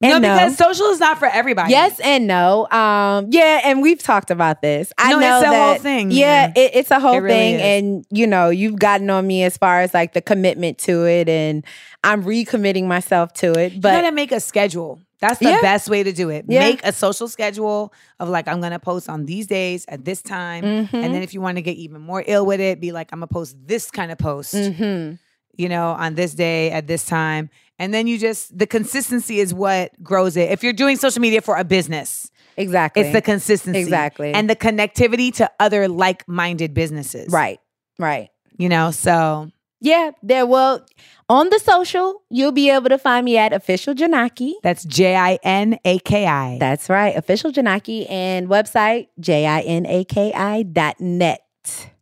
And 0.00 0.22
no, 0.22 0.34
because 0.34 0.56
social 0.56 0.86
is 0.86 1.00
not 1.00 1.18
for 1.18 1.26
everybody. 1.26 1.70
Yes 1.72 1.98
and 2.00 2.26
no. 2.26 2.68
Um, 2.70 3.26
yeah, 3.30 3.60
and 3.64 3.82
we've 3.82 4.02
talked 4.02 4.30
about 4.30 4.62
this. 4.62 4.92
I 4.98 5.10
No, 5.12 5.18
know 5.18 5.38
it's 5.38 5.46
a 5.46 5.50
that, 5.50 5.66
whole 5.74 5.82
thing, 5.82 6.10
Yeah, 6.10 6.52
yeah. 6.54 6.62
it, 6.64 6.70
it's 6.74 6.90
a 6.90 7.00
whole 7.00 7.14
It 7.14 7.18
really 7.18 7.34
thing, 7.34 7.54
is. 7.56 7.60
and 7.62 8.06
you 8.10 8.26
know, 8.26 8.50
you've 8.50 8.78
gotten 8.78 9.10
on 9.10 9.26
me 9.26 9.42
as 9.42 9.56
far 9.56 9.80
as 9.80 9.92
like 9.94 10.12
the 10.12 10.22
commitment 10.22 10.78
to 10.78 11.04
it, 11.06 11.28
and 11.28 11.64
I'm 12.04 12.22
recommitting 12.22 12.86
myself 12.86 13.32
to 13.34 13.52
it. 13.52 13.80
But 13.80 13.94
you 13.96 14.02
gotta 14.02 14.12
make 14.14 14.32
a 14.32 14.40
schedule. 14.40 15.00
That's 15.20 15.40
the 15.40 15.46
Yeah. 15.50 15.60
best 15.60 15.88
way 15.90 16.04
to 16.04 16.12
do 16.12 16.30
it. 16.30 16.44
Yeah. 16.46 16.60
Make 16.60 16.84
a 16.84 16.92
social 16.92 17.26
schedule 17.26 17.92
of 18.20 18.28
like 18.28 18.46
I'm 18.46 18.60
gonna 18.60 18.78
post 18.78 19.08
on 19.08 19.24
these 19.26 19.48
days 19.48 19.84
at 19.88 20.04
this 20.04 20.22
time, 20.22 20.62
Mhm. 20.62 20.94
and 20.94 21.12
then 21.12 21.22
if 21.22 21.34
you 21.34 21.40
want 21.40 21.56
to 21.56 21.62
get 21.62 21.76
even 21.76 22.00
more 22.00 22.22
ill 22.24 22.46
with 22.46 22.60
it, 22.60 22.80
be 22.80 22.92
like 22.92 23.08
I'm 23.12 23.18
gonna 23.18 23.26
post 23.26 23.56
this 23.66 23.90
kind 23.90 24.12
of 24.12 24.18
post, 24.18 24.54
Mhm. 24.54 25.18
you 25.56 25.68
know, 25.68 25.88
on 25.88 26.14
this 26.14 26.34
day 26.34 26.70
at 26.70 26.86
this 26.86 27.04
time, 27.04 27.50
and 27.78 27.92
then 27.94 28.06
you 28.06 28.18
just 28.18 28.56
the 28.56 28.66
consistency 28.66 29.38
is 29.40 29.52
what 29.54 29.92
grows 30.02 30.36
it. 30.36 30.50
If 30.50 30.62
you're 30.62 30.72
doing 30.72 30.96
social 30.96 31.20
media 31.20 31.40
for 31.40 31.56
a 31.56 31.64
business, 31.64 32.30
exactly, 32.56 33.02
it's 33.02 33.12
the 33.12 33.22
consistency, 33.22 33.80
Exactly. 33.80 34.32
and 34.32 34.48
the 34.50 34.56
connectivity 34.56 35.32
to 35.36 35.50
other 35.60 35.88
like-minded 35.88 36.74
businesses, 36.74 37.32
right, 37.32 37.60
right. 37.98 38.30
You 38.56 38.68
know, 38.68 38.90
so 38.90 39.50
Yeah, 39.80 40.10
there. 40.24 40.44
Well, 40.44 40.84
on 41.28 41.50
the 41.50 41.60
social, 41.60 42.22
you'll 42.30 42.50
be 42.50 42.68
able 42.70 42.88
to 42.88 42.98
find 42.98 43.24
me 43.24 43.38
at 43.38 43.52
official 43.52 43.94
Jinaki. 43.94 44.54
that's 44.62 44.84
J 44.84 45.14
I 45.14 45.38
N 45.44 45.78
A 45.84 45.98
K 46.00 46.26
I. 46.26 46.58
That's 46.58 46.90
right, 46.90 47.14
official 47.16 47.52
Jinaki, 47.52 48.10
and 48.10 48.48
website 48.48 49.06
j 49.20 49.46
i 49.46 49.60
n 49.60 49.86
a 49.86 50.02
k 50.04 50.32
i 50.32 50.62
dot 50.64 50.98
net. 51.00 51.40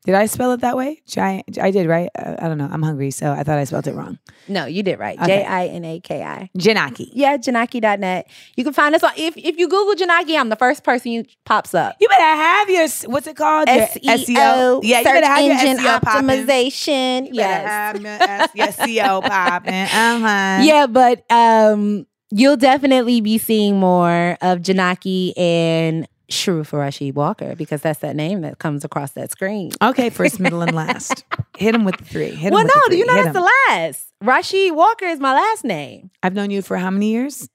Did 0.06 0.14
I 0.14 0.26
spell 0.26 0.52
it 0.52 0.60
that 0.60 0.76
way? 0.76 1.02
Giant. 1.06 1.58
I 1.58 1.72
did, 1.72 1.88
right? 1.88 2.08
Uh, 2.16 2.36
I 2.38 2.46
don't 2.48 2.58
know. 2.58 2.68
I'm 2.70 2.82
hungry, 2.82 3.10
so 3.10 3.32
I 3.32 3.42
thought 3.42 3.58
I 3.58 3.64
spelled 3.64 3.88
it 3.88 3.94
wrong. 3.94 4.18
No, 4.46 4.64
you 4.64 4.84
did 4.84 5.00
right. 5.00 5.18
Okay. 5.18 5.42
J 5.42 5.44
i 5.44 5.66
n 5.66 5.84
a 5.84 5.98
k 6.00 6.22
i. 6.22 6.48
Jinaki. 6.56 7.10
Yeah, 7.12 7.36
Jinaki.net. 7.36 8.30
You 8.56 8.62
can 8.62 8.72
find 8.72 8.94
us 8.94 9.02
on 9.02 9.10
if 9.16 9.36
if 9.36 9.58
you 9.58 9.68
Google 9.68 9.94
Jinaki, 9.96 10.38
I'm 10.38 10.48
the 10.48 10.54
first 10.56 10.84
person 10.84 11.10
you 11.10 11.24
pops 11.44 11.74
up. 11.74 11.96
You 12.00 12.06
better 12.08 12.22
have 12.22 12.70
your 12.70 12.86
what's 13.12 13.26
it 13.26 13.34
called? 13.36 13.68
Your 13.68 13.86
SEO, 13.86 14.80
Yeah, 14.84 14.98
you 15.00 15.04
search 15.04 15.14
better 15.14 15.26
have 15.26 15.44
your 15.44 15.54
engine 15.58 15.76
SEO 15.84 16.00
popping. 16.02 16.28
optimization. 16.28 17.26
You 17.26 17.34
better 17.42 17.66
Yes. 17.66 18.30
have 18.30 18.54
your 18.54 18.66
SEO 18.68 19.22
popping. 19.26 19.74
Uh-huh. 19.74 20.62
Yeah, 20.62 20.86
but 20.86 21.24
um 21.32 22.06
you'll 22.30 22.56
definitely 22.56 23.20
be 23.20 23.38
seeing 23.38 23.78
more 23.78 24.36
of 24.40 24.58
Jinaki 24.60 25.32
and 25.36 26.06
Sharufa 26.30 26.72
Rashied 26.72 27.14
Walker 27.14 27.54
because 27.54 27.82
that's 27.82 28.00
that 28.00 28.16
name 28.16 28.40
that 28.40 28.58
comes 28.58 28.84
across 28.84 29.12
that 29.12 29.30
screen. 29.30 29.70
Okay, 29.82 30.10
first, 30.10 30.40
middle, 30.40 30.62
and 30.62 30.74
last. 30.74 31.24
Hit 31.56 31.74
him 31.74 31.84
with 31.84 31.96
the 31.98 32.04
three. 32.04 32.30
Hit 32.30 32.52
well, 32.52 32.64
no, 32.64 32.82
do 32.88 32.96
you 32.96 33.06
know 33.06 33.14
Hit 33.14 33.32
that's 33.32 33.36
the 33.36 33.50
last. 33.68 34.12
Rashied 34.22 34.74
Walker 34.74 35.06
is 35.06 35.20
my 35.20 35.32
last 35.32 35.64
name. 35.64 36.10
I've 36.22 36.34
known 36.34 36.50
you 36.50 36.62
for 36.62 36.76
how 36.76 36.90
many 36.90 37.10
years? 37.10 37.48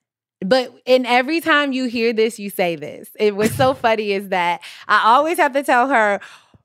But 0.44 0.74
and 0.88 1.06
every 1.06 1.40
time 1.40 1.72
you 1.72 1.86
hear 1.86 2.14
this, 2.14 2.40
you 2.40 2.50
say 2.50 2.76
this. 2.76 3.10
It 3.20 3.36
was 3.36 3.54
so 3.54 3.74
funny 3.74 4.12
is 4.14 4.30
that 4.30 4.62
I 4.88 5.04
always 5.06 5.38
have 5.38 5.54
to 5.54 5.64
tell 5.64 5.88
her 5.88 6.20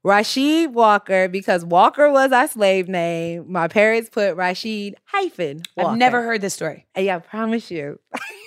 Rashied 0.07 0.73
Walker 0.73 1.29
because 1.29 1.65
Walker 1.65 2.11
was 2.11 2.31
our 2.33 2.47
slave 2.47 2.89
name. 2.89 3.45
My 3.51 3.67
parents 3.67 4.09
put 4.09 4.37
Rashied 4.37 4.95
hyphen. 5.05 5.63
Walker. 5.77 5.91
I've 5.91 5.99
never 5.99 6.23
heard 6.23 6.41
this 6.41 6.55
story. 6.55 6.87
Yeah, 6.97 7.17
I 7.17 7.19
promise 7.19 7.71
you. 7.71 7.99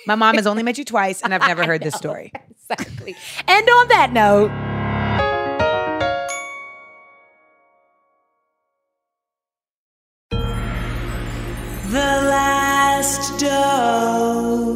My 0.06 0.14
mom 0.14 0.36
has 0.36 0.46
only 0.46 0.62
met 0.62 0.78
you 0.78 0.84
twice, 0.86 1.20
and 1.22 1.34
I've 1.34 1.42
never 1.42 1.64
heard 1.64 1.82
this 1.82 1.94
story. 1.94 2.32
Exactly. 2.70 3.16
And 3.46 3.68
on 3.68 3.88
that 3.88 4.12
note, 4.12 4.50
The 11.90 11.96
last 11.96 13.40
dose. 13.40 14.70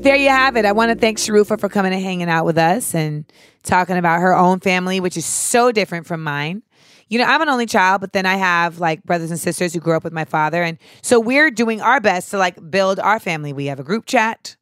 There 0.00 0.16
you 0.16 0.28
have 0.28 0.56
it. 0.56 0.64
I 0.64 0.72
want 0.72 0.90
to 0.90 0.96
thank 0.96 1.18
Sharufa 1.18 1.60
for 1.60 1.68
coming 1.68 1.92
and 1.92 2.02
hanging 2.02 2.28
out 2.28 2.44
with 2.44 2.58
us 2.58 2.96
and 2.96 3.24
talking 3.62 3.96
about 3.96 4.20
her 4.20 4.34
own 4.34 4.58
family, 4.58 4.98
which 4.98 5.16
is 5.16 5.24
so 5.24 5.70
different 5.70 6.08
from 6.08 6.24
mine. 6.24 6.64
You 7.10 7.18
know, 7.18 7.26
I'm 7.26 7.42
an 7.42 7.48
only 7.48 7.66
child, 7.66 8.00
but 8.00 8.12
then 8.12 8.26
I 8.26 8.34
have 8.34 8.80
like 8.80 9.04
brothers 9.04 9.30
and 9.30 9.38
sisters 9.38 9.72
who 9.72 9.78
grew 9.78 9.96
up 9.96 10.02
with 10.02 10.12
my 10.12 10.24
father. 10.24 10.64
And 10.64 10.78
so 11.00 11.20
we're 11.20 11.48
doing 11.50 11.80
our 11.80 12.00
best 12.00 12.32
to 12.32 12.38
like 12.38 12.58
build 12.70 12.98
our 12.98 13.20
family. 13.20 13.52
We 13.52 13.66
have 13.66 13.78
a 13.78 13.84
group 13.84 14.06
chat. 14.06 14.56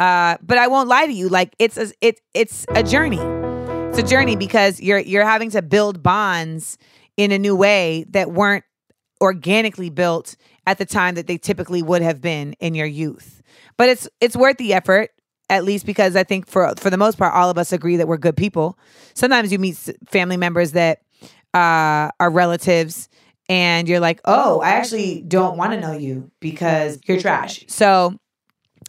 Uh, 0.00 0.38
but 0.40 0.56
I 0.56 0.66
won't 0.66 0.88
lie 0.88 1.04
to 1.04 1.12
you, 1.12 1.28
like 1.28 1.54
it's 1.58 1.76
a, 1.76 1.92
it, 2.00 2.22
it's 2.32 2.64
a 2.70 2.82
journey. 2.82 3.20
It's 3.90 3.98
a 3.98 4.02
journey 4.02 4.34
because 4.34 4.80
you're 4.80 4.98
you're 4.98 5.26
having 5.26 5.50
to 5.50 5.60
build 5.60 6.02
bonds 6.02 6.78
in 7.18 7.32
a 7.32 7.38
new 7.38 7.54
way 7.54 8.06
that 8.08 8.32
weren't 8.32 8.64
organically 9.20 9.90
built 9.90 10.36
at 10.66 10.78
the 10.78 10.86
time 10.86 11.16
that 11.16 11.26
they 11.26 11.36
typically 11.36 11.82
would 11.82 12.00
have 12.00 12.22
been 12.22 12.54
in 12.60 12.74
your 12.74 12.86
youth. 12.86 13.42
But 13.76 13.90
it's 13.90 14.08
it's 14.22 14.34
worth 14.34 14.56
the 14.56 14.72
effort 14.72 15.10
at 15.50 15.64
least 15.64 15.84
because 15.84 16.16
I 16.16 16.24
think 16.24 16.46
for 16.46 16.72
for 16.78 16.88
the 16.88 16.96
most 16.96 17.18
part 17.18 17.34
all 17.34 17.50
of 17.50 17.58
us 17.58 17.70
agree 17.70 17.96
that 17.96 18.08
we're 18.08 18.16
good 18.16 18.38
people. 18.38 18.78
Sometimes 19.12 19.52
you 19.52 19.58
meet 19.58 19.76
family 20.08 20.38
members 20.38 20.72
that 20.72 21.00
uh 21.52 22.08
are 22.18 22.30
relatives 22.30 23.10
and 23.50 23.86
you're 23.86 24.00
like, 24.00 24.22
"Oh, 24.24 24.60
I 24.60 24.70
actually 24.70 25.20
don't 25.20 25.58
want 25.58 25.72
to 25.72 25.80
know 25.80 25.92
you 25.92 26.30
because 26.40 27.00
you're 27.06 27.20
trash." 27.20 27.64
So 27.68 28.18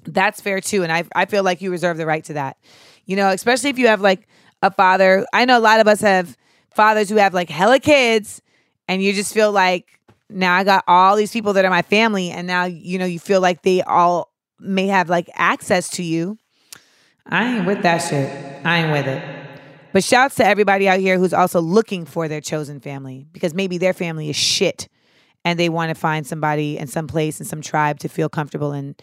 that's 0.03 0.41
fair 0.41 0.61
too 0.61 0.83
and 0.83 0.91
I 0.91 1.03
I 1.15 1.25
feel 1.25 1.43
like 1.43 1.61
you 1.61 1.71
reserve 1.71 1.97
the 1.97 2.05
right 2.05 2.23
to 2.25 2.33
that. 2.33 2.57
You 3.05 3.15
know, 3.15 3.29
especially 3.29 3.69
if 3.69 3.79
you 3.79 3.87
have 3.87 4.01
like 4.01 4.27
a 4.61 4.71
father. 4.71 5.25
I 5.33 5.45
know 5.45 5.57
a 5.57 5.59
lot 5.59 5.79
of 5.79 5.87
us 5.87 6.01
have 6.01 6.37
fathers 6.71 7.09
who 7.09 7.15
have 7.17 7.33
like 7.33 7.49
hella 7.49 7.79
kids 7.79 8.41
and 8.87 9.01
you 9.01 9.13
just 9.13 9.33
feel 9.33 9.51
like 9.51 9.99
now 10.29 10.55
I 10.55 10.63
got 10.63 10.83
all 10.87 11.15
these 11.15 11.31
people 11.31 11.53
that 11.53 11.65
are 11.65 11.71
my 11.71 11.81
family 11.81 12.29
and 12.29 12.47
now 12.47 12.65
you 12.65 12.97
know 12.97 13.05
you 13.05 13.19
feel 13.19 13.41
like 13.41 13.63
they 13.63 13.81
all 13.81 14.31
may 14.59 14.87
have 14.87 15.09
like 15.09 15.29
access 15.33 15.89
to 15.91 16.03
you. 16.03 16.37
I 17.25 17.55
ain't 17.55 17.65
with 17.65 17.83
that 17.83 17.99
shit. 17.99 18.65
I 18.65 18.79
ain't 18.79 18.91
with 18.91 19.07
it. 19.07 19.41
But 19.93 20.03
shouts 20.03 20.35
to 20.35 20.45
everybody 20.45 20.87
out 20.87 20.99
here 20.99 21.17
who's 21.17 21.33
also 21.33 21.59
looking 21.59 22.05
for 22.05 22.27
their 22.27 22.41
chosen 22.41 22.79
family 22.79 23.27
because 23.31 23.53
maybe 23.53 23.77
their 23.77 23.93
family 23.93 24.29
is 24.29 24.35
shit 24.35 24.87
and 25.43 25.59
they 25.59 25.69
want 25.69 25.89
to 25.89 25.95
find 25.95 26.25
somebody 26.25 26.77
in 26.77 26.87
some 26.87 27.07
place 27.07 27.39
and 27.39 27.47
some 27.47 27.61
tribe 27.61 27.99
to 27.99 28.07
feel 28.07 28.29
comfortable 28.29 28.71
in. 28.71 28.95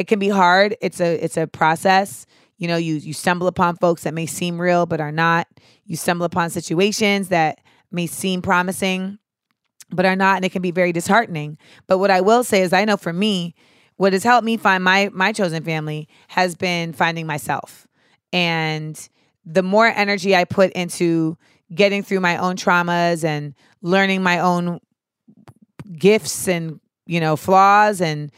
It 0.00 0.06
can 0.06 0.18
be 0.18 0.30
hard. 0.30 0.78
It's 0.80 0.98
a 0.98 1.22
it's 1.22 1.36
a 1.36 1.46
process. 1.46 2.24
You 2.56 2.68
know, 2.68 2.78
you 2.78 2.94
you 2.94 3.12
stumble 3.12 3.46
upon 3.46 3.76
folks 3.76 4.04
that 4.04 4.14
may 4.14 4.24
seem 4.24 4.58
real 4.58 4.86
but 4.86 4.98
are 4.98 5.12
not. 5.12 5.46
You 5.84 5.94
stumble 5.94 6.24
upon 6.24 6.48
situations 6.48 7.28
that 7.28 7.60
may 7.92 8.06
seem 8.06 8.40
promising 8.40 9.18
but 9.90 10.06
are 10.06 10.16
not 10.16 10.36
and 10.36 10.44
it 10.46 10.52
can 10.52 10.62
be 10.62 10.70
very 10.70 10.90
disheartening. 10.90 11.58
But 11.86 11.98
what 11.98 12.10
I 12.10 12.22
will 12.22 12.44
say 12.44 12.62
is 12.62 12.72
I 12.72 12.86
know 12.86 12.96
for 12.96 13.12
me, 13.12 13.54
what 13.96 14.14
has 14.14 14.24
helped 14.24 14.46
me 14.46 14.56
find 14.56 14.82
my 14.82 15.10
my 15.12 15.32
chosen 15.32 15.62
family 15.64 16.08
has 16.28 16.54
been 16.54 16.94
finding 16.94 17.26
myself. 17.26 17.86
And 18.32 19.06
the 19.44 19.62
more 19.62 19.86
energy 19.86 20.34
I 20.34 20.44
put 20.44 20.72
into 20.72 21.36
getting 21.74 22.02
through 22.02 22.20
my 22.20 22.38
own 22.38 22.56
traumas 22.56 23.22
and 23.22 23.54
learning 23.82 24.22
my 24.22 24.38
own 24.38 24.80
gifts 25.92 26.48
and 26.48 26.80
you 27.04 27.20
know 27.20 27.36
flaws 27.36 28.00
and 28.00 28.32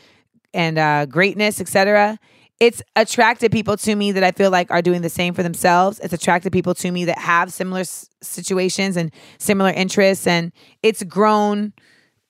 and 0.54 0.78
uh, 0.78 1.06
greatness, 1.06 1.60
etc. 1.60 2.18
It's 2.60 2.82
attracted 2.94 3.50
people 3.50 3.76
to 3.78 3.96
me 3.96 4.12
that 4.12 4.22
I 4.22 4.30
feel 4.30 4.50
like 4.50 4.70
are 4.70 4.82
doing 4.82 5.02
the 5.02 5.08
same 5.08 5.34
for 5.34 5.42
themselves. 5.42 5.98
It's 6.00 6.12
attracted 6.12 6.52
people 6.52 6.74
to 6.76 6.90
me 6.90 7.04
that 7.06 7.18
have 7.18 7.52
similar 7.52 7.80
s- 7.80 8.08
situations 8.22 8.96
and 8.96 9.12
similar 9.38 9.70
interests, 9.70 10.26
and 10.26 10.52
it's 10.82 11.02
grown, 11.02 11.72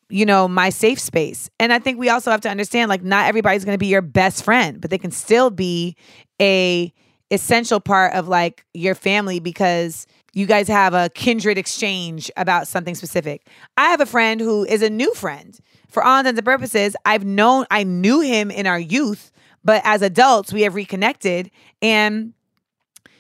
you 0.09 0.27
know, 0.27 0.49
my 0.49 0.71
safe 0.71 0.99
space. 1.01 1.51
And 1.61 1.73
I 1.73 1.79
think 1.79 1.99
we 1.99 2.09
also 2.09 2.31
have 2.31 2.41
to 2.43 2.49
understand, 2.51 2.89
like, 2.89 3.03
not 3.03 3.27
everybody's 3.27 3.65
going 3.65 3.75
to 3.75 3.79
be 3.79 3.87
your 3.87 4.03
best 4.03 4.45
friend, 4.45 4.81
but 4.81 4.91
they 4.91 4.99
can 4.99 5.11
still 5.11 5.51
be 5.51 5.97
a 6.41 6.93
essential 7.31 7.81
part 7.81 8.13
of 8.13 8.29
like 8.29 8.65
your 8.75 8.95
family 8.95 9.41
because 9.41 10.07
you 10.35 10.45
guys 10.47 10.69
have 10.69 10.93
a 10.93 11.09
kindred 11.15 11.57
exchange 11.59 12.31
about 12.37 12.69
something 12.69 12.95
specific. 12.95 13.47
I 13.79 13.89
have 13.91 14.01
a 14.01 14.07
friend 14.07 14.41
who 14.41 14.65
is 14.65 14.83
a 14.83 14.91
new 14.91 15.13
friend. 15.15 15.59
For 15.93 16.03
all 16.03 16.19
intents 16.19 16.39
and 16.39 16.45
purposes, 16.47 16.97
I've 17.05 17.25
known 17.25 17.67
I 17.71 17.85
knew 17.85 18.21
him 18.21 18.51
in 18.51 18.67
our 18.67 18.79
youth, 18.79 19.31
but 19.63 19.83
as 19.85 20.01
adults, 20.01 20.53
we 20.53 20.63
have 20.63 20.75
reconnected 20.75 21.51
and 21.81 22.33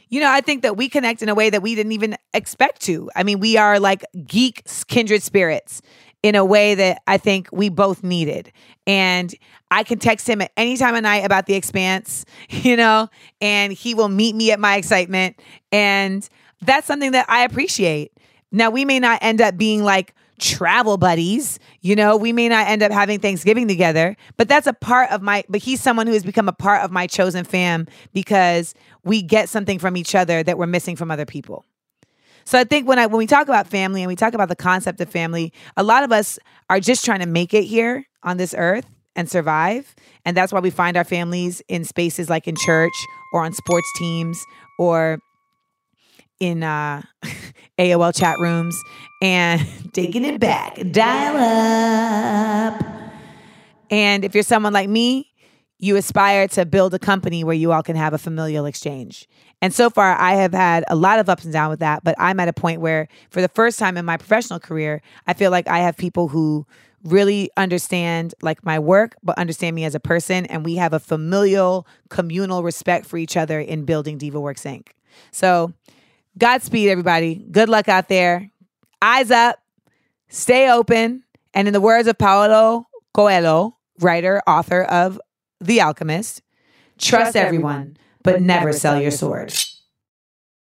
you 0.09 0.21
know, 0.21 0.31
I 0.31 0.43
think 0.43 0.61
that 0.61 0.77
we 0.77 0.91
connect 0.91 1.23
in 1.23 1.31
a 1.31 1.35
way 1.35 1.49
that 1.49 1.63
we 1.63 1.75
didn't 1.75 1.93
even 1.93 2.17
expect 2.35 2.83
to. 2.83 3.11
I 3.17 3.23
mean, 3.23 3.41
we 3.41 3.57
are 3.57 3.81
like 3.81 4.05
geek 4.27 4.63
kindred 4.87 5.23
spirits 5.23 5.81
in 6.23 6.35
a 6.35 6.45
way 6.45 6.75
that 6.75 7.01
I 7.07 7.17
think 7.17 7.49
we 7.51 7.71
both 7.71 8.05
needed. 8.05 8.53
And 8.87 9.35
I 9.71 9.85
can 9.85 9.99
text 9.99 10.29
him 10.29 10.43
at 10.43 10.53
any 10.55 10.77
time 10.77 10.95
of 10.95 11.03
night 11.03 11.25
about 11.25 11.47
the 11.47 11.55
expanse, 11.55 12.27
you 12.51 12.77
know, 12.77 13.09
and 13.41 13.73
he 13.73 13.95
will 13.95 14.11
meet 14.11 14.37
me 14.37 14.53
at 14.53 14.61
my 14.61 14.77
excitement. 14.77 15.41
And 15.73 16.29
that's 16.61 16.87
something 16.87 17.13
that 17.13 17.25
I 17.31 17.45
appreciate. 17.45 18.13
Now, 18.51 18.69
we 18.69 18.85
may 18.85 19.01
not 19.01 19.19
end 19.23 19.41
up 19.41 19.57
being 19.57 19.83
like 19.83 20.15
travel 20.43 20.99
buddies, 20.99 21.59
you 21.81 21.95
know, 21.95 22.17
we 22.17 22.33
may 22.33 22.49
not 22.49 22.67
end 22.67 22.83
up 22.83 22.91
having 22.91 23.21
Thanksgiving 23.21 23.69
together, 23.69 24.17
but 24.37 24.49
that's 24.49 24.67
a 24.67 24.73
part 24.73 25.11
of 25.11 25.23
my, 25.23 25.45
but 25.49 25.63
he's 25.63 25.81
someone 25.81 26.07
who 26.07 26.13
has 26.13 26.25
become 26.25 26.49
a 26.49 26.53
part 26.53 26.83
of 26.83 26.91
my 26.91 27.07
chosen 27.07 27.45
fam 27.45 27.87
because 28.13 28.75
we 29.05 29.23
get 29.23 29.49
something 29.49 29.79
from 29.79 29.97
each 29.97 30.15
other 30.15 30.43
that 30.43 30.59
we're 30.59 30.67
missing 30.67 30.97
from 30.97 31.11
other 31.11 31.25
people. 31.25 31.65
So 32.45 32.59
I 32.59 32.65
think 32.65 32.89
when 32.89 32.99
I 32.99 33.07
when 33.07 33.19
we 33.19 33.27
talk 33.29 33.47
about 33.47 33.69
family 33.69 34.03
and 34.03 34.09
we 34.09 34.17
talk 34.17 34.35
about 34.35 34.49
the 34.49 34.57
concept 34.57 35.01
of 35.01 35.09
family, 35.09 35.53
a 35.77 35.85
lot 35.85 36.03
of 36.03 36.11
us 36.11 36.41
are 36.69 36.81
just 36.81 37.05
trying 37.05 37.21
to 37.21 37.27
make 37.27 37.55
it 37.55 37.63
here 37.63 38.05
on 38.25 38.37
this 38.37 38.53
earth 38.59 38.87
and 39.15 39.31
survive. 39.31 39.95
And 40.25 40.37
that's 40.37 40.53
why 40.53 40.59
we 40.59 40.71
find 40.71 40.97
our 40.97 41.05
families 41.05 41.63
in 41.69 41.85
spaces 41.85 42.29
like 42.29 42.49
in 42.49 42.57
church 42.57 42.93
or 43.33 43.45
on 43.45 43.53
sports 43.53 43.87
teams 43.97 44.43
or 44.79 45.19
in 46.41 46.65
uh, 46.65 47.03
AOL 47.79 48.19
chat 48.19 48.37
rooms 48.41 48.77
and 49.23 49.65
taking 49.93 50.25
it 50.25 50.41
back, 50.41 50.79
dial 50.91 51.37
up. 52.75 52.85
And 53.91 54.25
if 54.25 54.35
you're 54.35 54.43
someone 54.43 54.73
like 54.73 54.89
me, 54.89 55.31
you 55.79 55.97
aspire 55.97 56.47
to 56.49 56.67
build 56.67 56.95
a 56.95 56.99
company 56.99 57.45
where 57.45 57.55
you 57.55 57.73
all 57.73 57.83
can 57.83 57.97
have 57.97 58.15
a 58.15 58.19
familial 58.19 58.67
exchange. 58.67 59.29
And 59.61 59.73
so 59.73 59.91
far, 59.91 60.17
I 60.17 60.35
have 60.35 60.53
had 60.53 60.85
a 60.89 60.97
lot 60.97 61.19
of 61.19 61.29
ups 61.29 61.45
and 61.45 61.53
downs 61.53 61.71
with 61.71 61.81
that, 61.81 62.05
but 62.05 62.15
I'm 62.19 62.41
at 62.41 62.49
a 62.49 62.53
point 62.53 62.81
where, 62.81 63.09
for 63.31 63.41
the 63.41 63.49
first 63.49 63.79
time 63.79 63.97
in 63.97 64.05
my 64.05 64.17
professional 64.17 64.61
career, 64.61 65.03
I 65.27 65.35
feel 65.35 65.51
like 65.51 65.69
I 65.69 65.79
have 65.79 65.97
people 65.97 66.29
who 66.29 66.67
really 67.05 67.51
understand 67.57 68.33
like 68.43 68.65
my 68.65 68.79
work 68.79 69.17
but 69.25 69.37
understand 69.37 69.75
me 69.75 69.85
as 69.85 69.95
a 69.97 70.01
person 70.01 70.47
and 70.47 70.65
we 70.65 70.77
have 70.77 70.93
a 70.93 71.01
familial 71.01 71.85
communal 72.11 72.63
respect 72.63 73.07
for 73.07 73.17
each 73.17 73.37
other 73.37 73.59
in 73.59 73.85
building 73.85 74.19
diva 74.19 74.39
works 74.39 74.63
inc 74.63 74.87
so 75.33 75.73
godspeed 76.39 76.89
everybody 76.89 77.45
good 77.51 77.69
luck 77.69 77.89
out 77.89 78.09
there 78.09 78.52
eyes 79.03 79.31
up 79.31 79.59
stay 80.29 80.71
open 80.71 81.23
and 81.53 81.67
in 81.69 81.75
the 81.75 81.81
words 81.81 82.09
of 82.09 82.17
paulo 82.17 82.87
coelho 83.13 83.77
writer 84.01 84.41
author 84.47 84.83
of 84.85 85.21
the 85.61 85.81
alchemist 85.81 86.41
trust 86.99 87.37
everyone 87.37 87.97
but 88.23 88.41
never 88.41 88.73
sell 88.73 89.01
your 89.01 89.11
sword 89.11 89.53